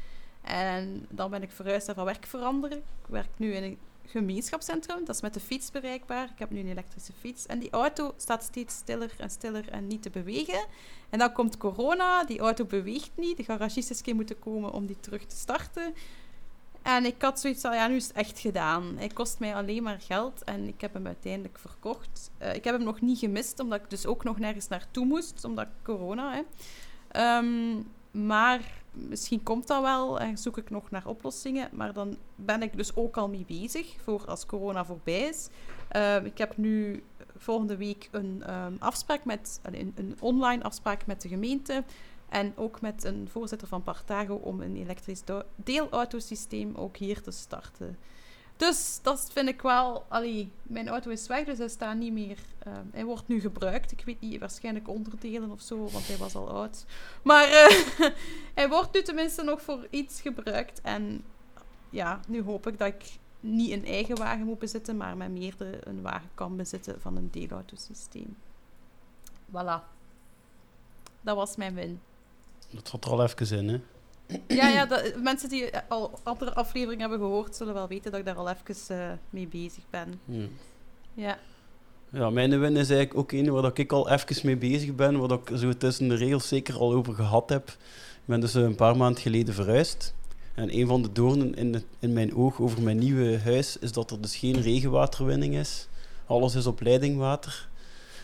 En 0.42 1.06
dan 1.10 1.30
ben 1.32 1.44
ik 1.44 1.52
verhuisd 1.52 1.88
en 1.88 1.96
van 1.96 2.06
werk 2.06 2.26
veranderen. 2.26 2.78
Ik 2.78 3.08
werk 3.08 3.30
nu 3.38 3.54
in 3.54 3.64
een 3.64 3.78
gemeenschapscentrum. 4.12 5.06
Dat 5.06 5.16
is 5.16 5.22
met 5.22 5.34
de 5.34 5.40
fiets 5.40 5.72
bereikbaar. 5.72 6.24
Ik 6.24 6.40
heb 6.40 6.50
nu 6.50 6.60
een 6.60 6.68
elektrische 6.68 7.14
fiets. 7.20 7.46
En 7.46 7.60
die 7.60 7.70
auto 7.70 8.14
staat 8.18 8.44
steeds 8.44 8.76
stiller 8.76 9.12
en 9.18 9.30
stiller 9.30 9.70
en 9.70 9.88
niet 9.88 10.02
te 10.02 10.10
bewegen. 10.10 10.66
En 11.10 11.20
dan 11.20 11.34
komt 11.34 11.58
corona. 11.58 12.24
Die 12.24 12.40
auto 12.40 12.66
beweegt 12.66 13.12
niet. 13.16 13.38
De 13.38 13.44
garagistes 13.44 14.02
moeten 14.14 14.40
komen 14.40 14.72
om 14.72 14.86
die 14.86 15.00
terug 15.00 15.26
te 15.26 15.36
starten. 15.36 15.94
En 16.82 17.06
ik 17.06 17.22
had 17.22 17.40
zoiets 17.40 17.62
van, 17.62 17.76
ja, 17.76 17.88
nu 17.88 17.96
is 17.96 18.08
het 18.08 18.16
echt 18.16 18.40
gedaan. 18.40 18.98
Hij 18.98 19.08
kost 19.08 19.40
mij 19.40 19.56
alleen 19.56 19.84
maar 19.84 20.00
geld 20.00 20.44
en 20.44 20.68
ik 20.68 20.82
heb 20.82 20.94
hem 20.94 21.08
uiteindelijk 21.08 21.60
verkocht. 21.60 22.32
Uh, 22.42 22.56
ik 22.56 22.64
heb 22.64 22.76
hem 22.76 22.84
nog 22.84 23.02
niet 23.02 23.20
gemist, 23.20 23.60
omdat 23.60 23.82
ik 23.82 23.90
dus 23.90 24.06
ook 24.06 24.24
nog 24.24 24.40
nergens 24.40 24.68
naartoe 24.68 25.06
moest, 25.06 25.44
omdat 25.44 25.68
corona. 25.84 26.44
Hè. 27.12 27.38
Um, 27.38 27.92
maar 28.12 28.81
misschien 28.92 29.44
komt 29.44 29.68
dat 29.68 29.82
wel 29.82 30.20
en 30.20 30.38
zoek 30.38 30.58
ik 30.58 30.70
nog 30.70 30.92
naar 30.92 31.08
oplossingen. 31.08 31.70
Maar 31.72 31.94
dan 31.94 32.18
ben 32.36 32.62
ik 32.62 32.78
dus 32.78 32.96
ook 32.96 33.18
al 33.18 33.30
mee 33.30 33.46
bezig 33.48 33.96
voor 34.04 34.26
als 34.26 34.46
corona 34.46 34.86
voorbij 34.86 35.20
is. 35.20 35.50
Ehm, 35.88 36.26
ik 36.26 36.38
heb 36.38 36.58
nu 36.58 37.04
volgende 37.38 37.78
week 37.78 38.10
een 38.12 38.44
um, 38.54 38.76
afspraak 38.80 39.26
met 39.26 39.60
een, 39.64 39.94
een, 39.96 40.16
online 40.20 40.64
afspraak 40.64 41.06
met 41.06 41.22
de 41.22 41.28
gemeente. 41.28 41.84
En 42.30 42.54
ook 42.56 42.82
met 42.82 43.04
een 43.04 43.28
voorzitter 43.32 43.68
van 43.68 43.84
Partago 43.84 44.36
om 44.36 44.62
een 44.62 44.76
elektrisch 44.76 45.24
deelautosysteem 45.56 46.76
ook 46.76 46.98
hier 46.98 47.22
te 47.22 47.32
starten. 47.32 47.98
Dus 48.62 49.00
dat 49.02 49.30
vind 49.32 49.48
ik 49.48 49.62
wel. 49.62 50.06
Allee, 50.08 50.52
mijn 50.64 50.88
auto 50.88 51.10
is 51.10 51.28
weg, 51.28 51.46
dus 51.46 51.58
hij 51.58 51.68
staat 51.68 51.98
niet 51.98 52.14
meer. 52.14 52.38
Uh, 52.68 52.74
hij 52.92 53.06
wordt 53.06 53.28
nu 53.28 53.40
gebruikt. 53.40 53.92
Ik 53.92 54.04
weet 54.06 54.22
niet, 54.22 54.40
waarschijnlijk 54.40 54.88
onderdelen 54.88 55.52
of 55.52 55.62
zo, 55.62 55.90
want 55.90 56.08
hij 56.08 56.18
was 56.18 56.36
al 56.36 56.50
oud. 56.50 56.86
Maar 57.22 57.48
uh, 57.48 58.10
hij 58.60 58.70
wordt 58.70 58.94
nu 58.94 59.02
tenminste 59.02 59.44
nog 59.44 59.62
voor 59.62 59.88
iets 59.90 60.22
gebruikt. 60.22 60.82
En 60.82 61.24
ja, 61.90 62.20
nu 62.28 62.44
hoop 62.44 62.68
ik 62.68 62.78
dat 62.78 62.88
ik 62.88 63.04
niet 63.40 63.72
een 63.72 63.86
eigen 63.86 64.18
wagen 64.18 64.46
moet 64.46 64.60
bezitten, 64.60 64.98
maar 64.98 65.18
met 65.18 65.32
meerdere 65.32 65.88
een 65.88 66.02
wagen 66.02 66.30
kan 66.36 66.58
bezitten 66.58 67.02
van 67.02 67.18
een 67.18 67.30
deelautosysteem. 67.32 68.38
Voilà. 69.50 69.84
Dat 71.22 71.36
was 71.36 71.56
mijn 71.56 71.74
win. 71.74 72.02
Dat 72.70 72.88
zat 72.88 73.06
er 73.06 73.12
al 73.12 73.24
even 73.24 73.58
in, 73.58 73.70
hè? 73.70 73.82
Ja, 74.48 74.68
ja 74.68 74.86
dat, 74.86 75.16
mensen 75.24 75.50
die 75.50 75.78
al 75.88 76.20
andere 76.24 76.54
afleveringen 76.54 77.10
hebben 77.10 77.28
gehoord, 77.28 77.56
zullen 77.56 77.74
wel 77.74 77.88
weten 77.88 78.12
dat 78.12 78.20
ik 78.20 78.26
daar 78.26 78.36
al 78.36 78.50
even 78.50 78.98
uh, 78.98 79.12
mee 79.30 79.48
bezig 79.48 79.84
ben. 79.90 80.20
Ja. 80.26 80.48
ja. 81.14 81.38
Ja, 82.14 82.30
mijn 82.30 82.60
win 82.60 82.78
is 82.78 82.90
eigenlijk 82.90 83.18
ook 83.18 83.32
een 83.32 83.52
waar 83.52 83.72
ik 83.74 83.92
al 83.92 84.10
even 84.10 84.46
mee 84.46 84.58
bezig 84.58 84.96
ben, 84.96 85.20
waar 85.20 85.32
ik 85.32 85.58
zo 85.58 85.78
tussen 85.78 86.08
de 86.08 86.16
regels 86.16 86.48
zeker 86.48 86.78
al 86.78 86.94
over 86.94 87.14
gehad 87.14 87.50
heb. 87.50 87.70
Ik 87.70 88.26
ben 88.26 88.40
dus 88.40 88.54
een 88.54 88.76
paar 88.76 88.98
maanden 88.98 89.22
geleden 89.22 89.54
verhuisd. 89.54 90.14
En 90.56 90.78
een 90.78 90.88
van 90.88 91.02
de 91.02 91.12
doornen 91.12 91.56
in, 91.56 91.84
in 92.00 92.14
mijn 92.14 92.36
oog 92.36 92.60
over 92.62 92.82
mijn 92.82 92.98
nieuwe 92.98 93.40
huis 93.40 93.78
is 93.78 93.92
dat 93.92 94.12
er 94.12 94.22
dus 94.22 94.36
geen 94.36 94.62
regenwaterwinning 94.62 95.56
is. 95.56 95.88
Alles 96.26 96.56
is 96.56 96.66
op 96.66 96.82
leidingwater. 96.82 97.70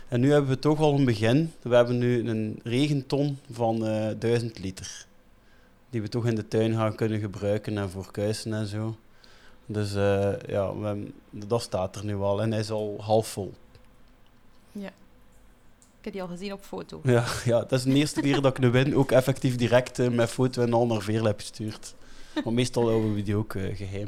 En 0.08 0.20
nu 0.20 0.32
hebben 0.32 0.50
we 0.50 0.60
toch 0.60 0.80
al 0.80 0.98
een 0.98 1.06
begin. 1.06 1.52
We 1.62 1.76
hebben 1.76 1.98
nu 1.98 2.30
een 2.30 2.60
regenton 2.64 3.38
van 3.52 3.84
uh, 3.84 4.10
eh, 4.10 4.20
1000 4.20 4.60
liter 4.60 5.06
die 5.90 6.02
we 6.02 6.08
toch 6.08 6.26
in 6.26 6.36
de 6.36 6.48
tuin 6.48 6.74
gaan 6.74 6.96
kunnen 6.96 7.20
gebruiken 7.20 7.78
en 7.78 7.90
voor 7.90 8.12
kuisen 8.12 8.54
en 8.54 8.68
zo. 8.68 8.96
Dus 9.66 9.96
uh, 9.96 10.40
ja, 10.40 10.78
we, 10.78 11.12
dat 11.30 11.62
staat 11.62 11.96
er 11.96 12.06
nu 12.06 12.16
al 12.16 12.42
en 12.42 12.52
hij 12.52 12.60
is 12.60 12.72
al 12.72 12.98
half 13.00 13.28
vol. 13.28 13.54
Ja. 14.72 14.88
Ik 16.00 16.04
heb 16.04 16.14
die 16.14 16.22
al 16.22 16.28
gezien 16.28 16.54
op 16.54 16.62
foto. 16.62 17.02
Ja, 17.16 17.26
ja 17.46 17.60
dat 17.60 17.72
is 17.72 17.84
de 17.84 17.94
eerste 17.94 18.22
keer 18.22 18.42
dat 18.42 18.58
ik 18.58 18.62
de 18.62 18.70
win 18.70 18.96
ook 18.96 19.12
effectief 19.12 19.56
direct 19.56 20.00
uh, 20.00 20.10
met 20.10 20.30
foto 20.30 20.62
en 20.62 20.74
al 20.74 20.86
naar 20.86 21.02
Veerle 21.02 21.28
heb 21.28 21.40
gestuurd. 21.40 21.96
Maar 22.44 22.54
meestal 22.54 22.88
houden 22.88 23.14
we 23.14 23.24
die 23.24 23.36
ook 23.36 23.54
uh, 23.54 23.76
geheim. 23.76 24.08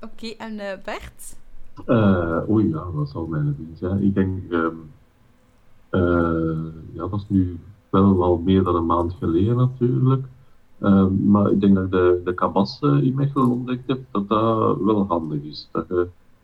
Oké, 0.00 0.26
okay, 0.26 0.34
en 0.38 0.80
Bert? 0.84 1.36
oei, 2.48 2.68
ja, 2.68 2.84
dat 2.94 3.08
zal 3.08 3.26
mijn 3.26 3.56
win 3.56 3.76
zijn. 3.78 4.02
Ik 4.02 4.14
denk, 4.14 4.52
um, 4.52 4.92
ja, 6.92 7.08
dat 7.08 7.20
is 7.20 7.24
nu 7.28 7.58
wel 7.90 8.22
al 8.22 8.38
meer 8.38 8.62
dan 8.62 8.74
een 8.74 8.86
maand 8.86 9.12
geleden 9.12 9.56
natuurlijk. 9.56 10.26
Ehm, 10.80 11.30
maar 11.30 11.50
ik 11.50 11.60
denk 11.60 11.74
dat 11.74 11.84
ik 11.84 11.90
de, 11.90 12.20
de 12.24 12.34
kabas 12.34 12.78
uh, 12.82 13.02
in 13.02 13.14
Mechelen 13.14 13.50
ontdekt 13.50 13.86
heb, 13.86 14.00
dat 14.10 14.28
dat 14.28 14.78
wel 14.78 15.06
handig 15.06 15.42
is. 15.42 15.68
Dat, 15.72 15.86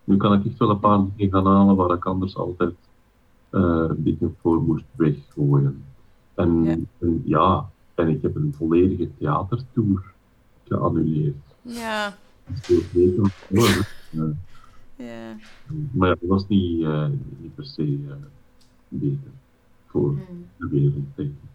nu 0.05 0.17
kan 0.17 0.33
ik 0.33 0.45
echt 0.45 0.59
wel 0.59 0.71
een 0.71 0.81
paar 0.81 1.05
dingen 1.17 1.33
gaan 1.33 1.47
halen 1.47 1.77
waar 1.77 1.97
ik 1.97 2.05
anders 2.05 2.37
altijd 2.37 2.75
uh, 3.51 3.91
dingen 3.97 4.37
voor 4.41 4.63
moest 4.63 4.85
weggooien. 4.97 5.85
En 6.35 6.65
ja. 6.65 6.77
en 6.99 7.23
ja, 7.25 7.69
en 7.95 8.09
ik 8.09 8.23
heb 8.23 8.37
een 8.37 8.55
volledige 8.57 9.11
theatertour 9.19 10.13
geannuleerd. 10.65 11.37
Ja. 11.63 12.17
Uh, 12.69 13.27
ja. 14.97 15.37
Maar 15.91 16.09
ja, 16.09 16.15
dat 16.21 16.29
was 16.29 16.49
niet, 16.49 16.81
uh, 16.81 17.07
niet 17.39 17.55
per 17.55 17.65
se 17.65 17.99
beter 18.89 19.31
voor 19.97 20.09
hmm. 20.09 20.47
de 20.57 20.69
wereld, 20.69 21.05
denk 21.15 21.29
ik. 21.29 21.51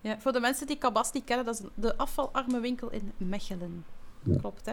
Ja, 0.00 0.18
voor 0.18 0.32
de 0.32 0.40
mensen 0.40 0.66
die 0.66 0.78
Kabas 0.78 1.12
niet 1.12 1.24
kennen, 1.24 1.46
dat 1.46 1.54
is 1.54 1.68
de 1.74 1.96
afvalarme 1.96 2.60
winkel 2.60 2.90
in 2.90 3.12
Mechelen. 3.28 3.84
Ja. 4.22 4.36
Klopt, 4.36 4.66
hè? 4.66 4.72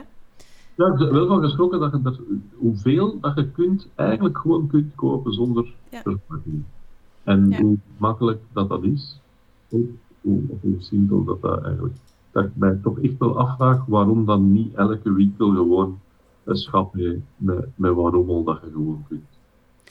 Ja, 0.76 0.94
ik 0.94 1.00
heb 1.00 1.12
wel 1.12 1.28
van 1.28 1.42
geschrokken 1.42 1.80
dat 1.80 1.92
je 1.92 2.00
er, 2.04 2.20
hoeveel 2.58 3.20
dat 3.20 3.36
je 3.36 3.52
kunt, 3.52 3.88
eigenlijk 3.96 4.38
gewoon 4.38 4.68
kunt 4.68 4.96
kopen 4.96 5.34
zonder 5.34 5.74
ja. 5.90 6.02
verpakking. 6.02 6.64
En 7.24 7.62
hoe 7.62 7.78
makkelijk 7.98 8.42
dat 8.54 8.70
dat 8.70 8.84
is, 8.84 9.20
hoe, 9.70 9.86
hoe, 10.22 10.42
hoe 10.62 10.76
simpel 10.78 11.24
dat 11.24 11.42
dat 11.42 11.64
eigenlijk 11.64 11.96
dat 12.32 12.44
ik 12.44 12.56
mij 12.56 12.80
toch 12.84 13.00
echt 13.00 13.18
wel 13.18 13.40
afvraag 13.40 13.86
waarom 13.86 14.26
dan 14.26 14.52
niet 14.52 14.74
elke 14.74 15.14
winkel 15.14 15.50
gewoon 15.50 16.00
een 16.44 16.56
schap 16.56 16.94
heeft 16.94 17.22
met, 17.36 17.68
met 17.76 17.94
waarom 17.94 18.46
dat 18.46 18.60
je 18.64 18.72
gewoon 18.72 19.06
kunt 19.08 19.26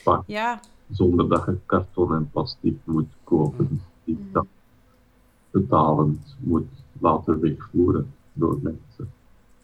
pakken. 0.03 0.33
Ja. 0.33 0.59
Zonder 0.91 1.29
dat 1.29 1.45
je 1.45 1.57
karton 1.65 2.13
en 2.13 2.29
plastic 2.31 2.75
moet 2.83 3.09
kopen. 3.23 3.81
Die 4.03 4.17
mm. 4.19 4.29
dat 4.31 4.45
betalend 5.51 6.35
moet 6.39 6.67
laten 6.99 7.39
wegvoeren 7.39 8.13
door 8.33 8.59
mensen. 8.61 9.11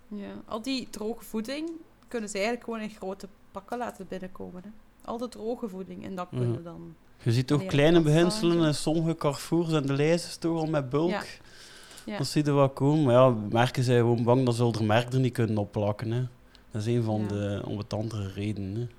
Ja, 0.07 0.31
al 0.45 0.61
die 0.61 0.89
droge 0.89 1.23
voeding 1.23 1.69
kunnen 2.07 2.29
ze 2.29 2.35
eigenlijk 2.35 2.65
gewoon 2.65 2.81
in 2.81 2.89
grote 2.89 3.27
pakken 3.51 3.77
laten 3.77 4.05
binnenkomen. 4.09 4.61
Hè? 4.63 4.69
Al 5.05 5.17
de 5.17 5.29
droge 5.29 5.69
voeding 5.69 6.03
en 6.03 6.15
dat 6.15 6.27
kunnen 6.29 6.63
dan. 6.63 6.95
Je 7.23 7.31
ziet 7.31 7.47
toch 7.47 7.65
kleine 7.65 8.01
beginselen 8.01 8.67
in 8.67 8.73
sommige 8.73 9.15
Carrefours 9.15 9.71
en 9.71 9.85
de 9.85 9.93
lijstjes 9.93 10.37
toch 10.37 10.57
al 10.57 10.65
met 10.65 10.89
bulk. 10.89 11.25
Ja. 12.05 12.17
Dat 12.17 12.27
zie 12.27 12.45
je 12.45 12.53
wel 12.53 12.69
komen. 12.69 13.03
Maar 13.03 13.13
ja, 13.13 13.29
merken 13.29 13.83
zijn 13.83 13.99
gewoon 13.99 14.23
bang 14.23 14.45
dat 14.45 14.55
ze 14.55 14.71
er 14.71 14.83
merk 14.83 15.13
er 15.13 15.19
niet 15.19 15.33
kunnen 15.33 15.57
opplakken. 15.57 16.11
Hè. 16.11 16.23
Dat 16.71 16.81
is 16.81 16.95
een 16.95 17.03
van 17.03 17.27
de 17.27 17.61
onbetandere 17.65 18.27
redenen. 18.27 18.89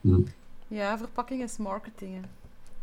Hè. 0.00 0.16
Ja, 0.68 0.98
verpakking 0.98 1.42
is 1.42 1.56
marketing. 1.58 2.14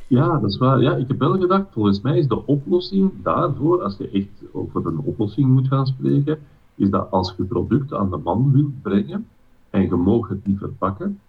Ja, 0.08 0.40
dat 0.40 0.50
is 0.50 0.58
waar. 0.58 0.82
Ja, 0.82 0.96
ik 0.96 1.08
heb 1.08 1.20
wel 1.20 1.40
gedacht, 1.40 1.66
volgens 1.72 2.02
mij 2.02 2.18
is 2.18 2.28
de 2.28 2.46
oplossing 2.46 3.12
daarvoor, 3.24 3.82
als 3.84 3.98
je 3.98 4.10
echt 4.10 4.52
over 4.52 4.86
een 4.86 5.00
oplossing 5.00 5.48
moet 5.48 5.68
gaan 5.68 5.86
spreken, 5.86 6.40
is 6.76 6.90
dat 6.90 7.12
als 7.12 7.34
je 7.38 7.44
product 7.44 7.94
aan 7.94 8.10
de 8.10 8.18
man 8.18 8.52
wilt 8.52 8.82
brengen 8.82 9.28
en 9.70 9.82
je 9.82 9.96
mag 9.96 10.28
het 10.28 10.46
niet 10.46 10.58
verpakken, 10.58 11.20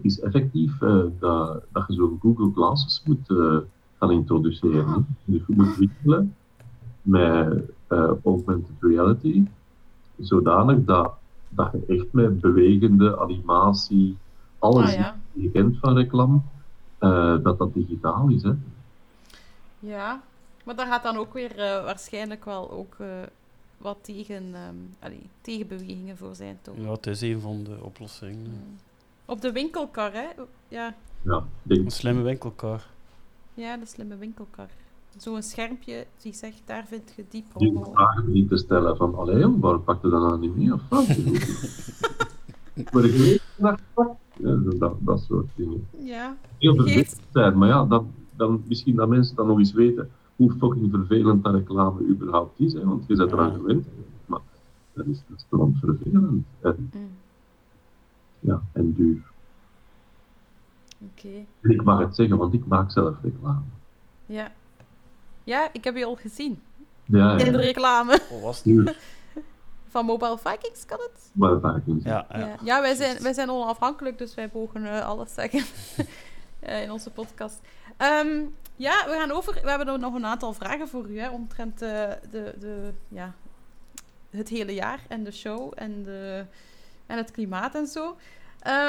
is 0.00 0.20
effectief 0.20 0.80
uh, 0.80 1.04
dat, 1.18 1.62
je 1.72 1.94
zo'n 1.94 2.18
Google 2.22 2.50
Glasses 2.54 3.02
moet 3.04 3.30
uh, 3.30 3.56
gaan 3.98 4.10
introduceren. 4.10 5.06
Je 5.24 5.42
moet 5.46 5.76
winkelen 5.76 6.34
met 7.02 7.62
uh, 7.88 8.12
augmented 8.24 8.76
reality, 8.80 9.44
zodanig 10.18 10.84
dat, 10.84 11.12
dat 11.48 11.72
je 11.72 11.96
echt 11.96 12.12
met 12.12 12.40
bewegende 12.40 13.20
animatie, 13.20 14.16
alles 14.60 14.96
ah, 14.96 15.14
je 15.32 15.50
kent 15.50 15.78
van 15.78 15.94
reclame, 15.96 16.40
uh, 17.00 17.42
dat 17.42 17.58
dat 17.58 17.74
digitaal 17.74 18.28
is. 18.28 18.42
Hè? 18.42 18.52
Ja, 19.78 20.22
maar 20.64 20.76
daar 20.76 20.86
gaat 20.86 21.02
dan 21.02 21.16
ook 21.16 21.32
weer 21.32 21.50
uh, 21.50 21.84
waarschijnlijk 21.84 22.44
wel 22.44 22.70
ook 22.70 22.96
wat 23.78 23.98
tegen, 24.00 24.44
um, 24.44 24.94
allee, 24.98 25.26
tegenbewegingen 25.40 26.16
voor 26.16 26.34
zijn, 26.34 26.58
toch? 26.62 26.74
Ja, 26.76 26.90
het 26.90 27.06
is 27.06 27.20
een 27.20 27.40
van 27.40 27.64
de 27.64 27.76
oplossingen. 27.82 28.50
Mm. 28.50 28.76
Op 29.24 29.40
de 29.40 29.52
winkelkar, 29.52 30.12
hè? 30.12 30.26
Ja. 30.68 30.94
Ja, 31.22 31.44
Een 31.66 31.90
slimme 31.90 32.22
winkelkar. 32.22 32.86
Ja, 33.54 33.76
de 33.76 33.86
slimme 33.86 34.16
winkelkar 34.16 34.68
zo'n 35.16 35.42
schermpje 35.42 36.06
die 36.22 36.32
zegt, 36.32 36.62
daar 36.64 36.86
vind 36.86 37.12
je 37.16 37.24
die 37.28 37.44
promo. 37.52 37.84
Die 37.84 37.92
vragen 37.92 38.32
niet 38.32 38.48
te 38.48 38.56
stellen 38.56 38.96
van, 38.96 39.14
allee 39.14 39.58
waarom 39.58 39.84
pakt 39.84 40.02
je 40.02 40.08
dat 40.08 40.30
dan 40.30 40.40
niet 40.40 40.56
mee? 40.56 40.72
Of 40.72 40.80
wat? 40.88 41.06
maar 42.92 43.04
ik 43.04 43.14
weet 43.14 43.42
dat, 43.56 43.80
ja, 44.42 44.56
dat, 44.78 44.94
dat 44.98 45.20
soort 45.20 45.48
dingen. 45.54 45.86
Ja. 45.98 46.36
Heel 46.58 46.74
vervelend 46.74 47.20
zijn, 47.32 47.58
maar 47.58 47.68
ja, 47.68 47.84
dan, 47.84 48.10
dan, 48.36 48.62
misschien 48.68 48.96
dat 48.96 49.08
mensen 49.08 49.36
dan 49.36 49.46
nog 49.46 49.58
eens 49.58 49.72
weten 49.72 50.10
hoe 50.36 50.52
fucking 50.52 50.90
vervelend 50.90 51.44
dat 51.44 51.54
reclame 51.54 52.06
überhaupt 52.06 52.60
is, 52.60 52.72
hè, 52.72 52.84
want 52.84 53.04
je 53.06 53.16
bent 53.16 53.32
eraan 53.32 53.54
gewend. 53.54 53.86
Maar 54.26 54.40
dat 54.92 55.06
is, 55.06 55.22
dat 55.28 55.38
is 55.38 55.78
vervelend. 55.80 56.46
En, 56.60 56.90
mm. 56.92 57.08
Ja, 58.40 58.62
en 58.72 58.92
duur. 58.92 59.22
Oké. 60.98 61.26
Okay. 61.26 61.46
Ik 61.62 61.82
mag 61.82 61.98
het 61.98 62.14
zeggen, 62.14 62.36
want 62.36 62.54
ik 62.54 62.66
maak 62.66 62.90
zelf 62.90 63.16
reclame. 63.22 63.60
Ja. 64.26 64.52
Ja, 65.44 65.72
ik 65.72 65.84
heb 65.84 65.96
je 65.96 66.04
al 66.04 66.16
gezien. 66.16 66.58
Ja, 67.04 67.38
ja. 67.38 67.44
In 67.44 67.52
de 67.52 67.58
reclame. 67.58 68.20
Oh, 68.30 68.42
was 68.42 68.62
het? 68.64 68.96
Van 69.90 70.04
Mobile 70.04 70.38
Vikings 70.38 70.86
kan 70.86 70.98
het? 70.98 71.30
Mobile 71.32 71.74
Vikings. 71.74 72.04
Ja, 72.04 72.26
ja. 72.32 72.56
ja. 72.62 72.80
wij, 72.80 72.94
zijn, 72.94 73.22
wij 73.22 73.32
zijn 73.32 73.50
onafhankelijk, 73.50 74.18
dus 74.18 74.34
wij 74.34 74.50
mogen 74.52 74.82
uh, 74.82 75.06
alles 75.06 75.34
zeggen 75.34 75.64
uh, 76.62 76.82
in 76.84 76.90
onze 76.90 77.10
podcast. 77.10 77.60
Um, 77.98 78.54
ja, 78.76 79.04
we 79.06 79.12
gaan 79.12 79.30
over. 79.30 79.54
We 79.62 79.68
hebben 79.68 80.00
nog 80.00 80.14
een 80.14 80.26
aantal 80.26 80.52
vragen 80.52 80.88
voor 80.88 81.10
u 81.10 81.20
hè, 81.20 81.30
omtrent 81.30 81.82
uh, 81.82 81.88
de, 82.30 82.54
de, 82.58 82.92
ja, 83.08 83.34
het 84.30 84.48
hele 84.48 84.74
jaar 84.74 85.00
en 85.08 85.24
de 85.24 85.32
show 85.32 85.72
en, 85.76 86.02
de, 86.02 86.44
en 87.06 87.16
het 87.16 87.30
klimaat 87.30 87.74
en 87.74 87.86
zo. 87.86 88.16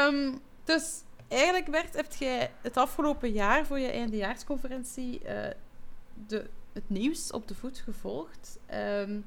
Um, 0.08 0.40
dus 0.64 1.02
eigenlijk, 1.28 1.72
Bert, 1.72 1.96
heb 1.96 2.14
jij 2.14 2.52
het 2.62 2.78
afgelopen 2.78 3.32
jaar 3.32 3.66
voor 3.66 3.80
je 3.80 3.92
eindejaarsconferentie 3.92 5.22
de, 6.28 6.50
het 6.74 6.90
nieuws 6.90 7.32
op 7.32 7.48
de 7.48 7.56
voet 7.56 7.78
gevolgd. 7.78 8.60
Ehm, 8.66 9.20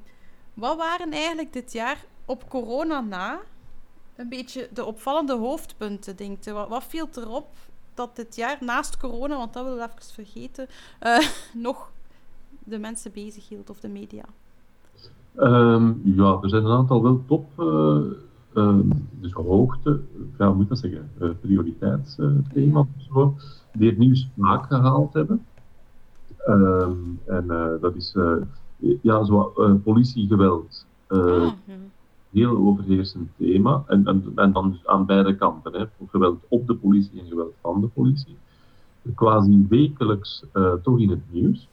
wat 0.55 0.77
waren 0.77 1.11
eigenlijk 1.11 1.53
dit 1.53 1.71
jaar 1.71 2.05
op 2.25 2.49
corona 2.49 3.01
na 3.01 3.39
een 4.15 4.29
beetje 4.29 4.69
de 4.73 4.85
opvallende 4.85 5.35
hoofdpunten, 5.37 6.15
denk 6.15 6.43
je? 6.43 6.51
Wat, 6.51 6.69
wat 6.69 6.83
viel 6.83 7.07
erop 7.15 7.47
dat 7.93 8.15
dit 8.15 8.35
jaar 8.35 8.57
naast 8.59 8.97
corona, 8.97 9.37
want 9.37 9.53
dat 9.53 9.63
willen 9.63 9.77
we 9.77 9.83
even 9.83 10.13
vergeten, 10.13 10.67
uh, 11.03 11.19
nog 11.67 11.91
de 12.63 12.79
mensen 12.79 13.11
bezig 13.11 13.49
hield 13.49 13.69
of 13.69 13.79
de 13.79 13.89
media? 13.89 14.23
Um, 15.37 16.01
ja, 16.03 16.39
er 16.41 16.49
zijn 16.49 16.65
een 16.65 16.77
aantal 16.77 17.03
wel 17.03 17.23
top, 17.27 17.49
uh, 17.59 18.01
uh, 18.53 18.79
dus 19.11 19.31
hoogte, 19.31 20.01
ja, 20.37 20.53
moet 20.53 20.69
dat 20.69 20.77
zeggen, 20.77 21.09
prioriteitsthema's 21.41 22.87
ja. 23.13 23.31
die 23.73 23.89
het 23.89 23.97
nieuws 23.97 24.29
vaak 24.37 24.65
gehaald 24.65 25.13
hebben. 25.13 25.45
Um, 26.47 27.19
en 27.25 27.45
uh, 27.47 27.67
dat 27.81 27.95
is 27.95 28.13
uh, 28.17 28.35
ja, 29.01 29.23
zo, 29.23 29.53
uh, 29.57 29.73
politiegeweld. 29.83 30.85
Ah, 31.07 31.51
heel 32.31 32.57
overheersend 32.57 33.29
thema. 33.37 33.83
En, 33.87 34.07
en, 34.07 34.31
en 34.35 34.51
dan 34.51 34.71
dus 34.71 34.87
aan 34.87 35.05
beide 35.05 35.35
kanten. 35.35 35.73
Hè. 35.73 35.85
Geweld 36.09 36.39
op 36.47 36.67
de 36.67 36.75
politie 36.75 37.19
en 37.19 37.27
geweld 37.27 37.53
van 37.61 37.81
de 37.81 37.87
politie. 37.87 38.37
Quasi 39.15 39.65
wekelijks 39.69 40.43
toch 40.83 40.99
in 40.99 41.09
het 41.09 41.19
nieuws. 41.31 41.67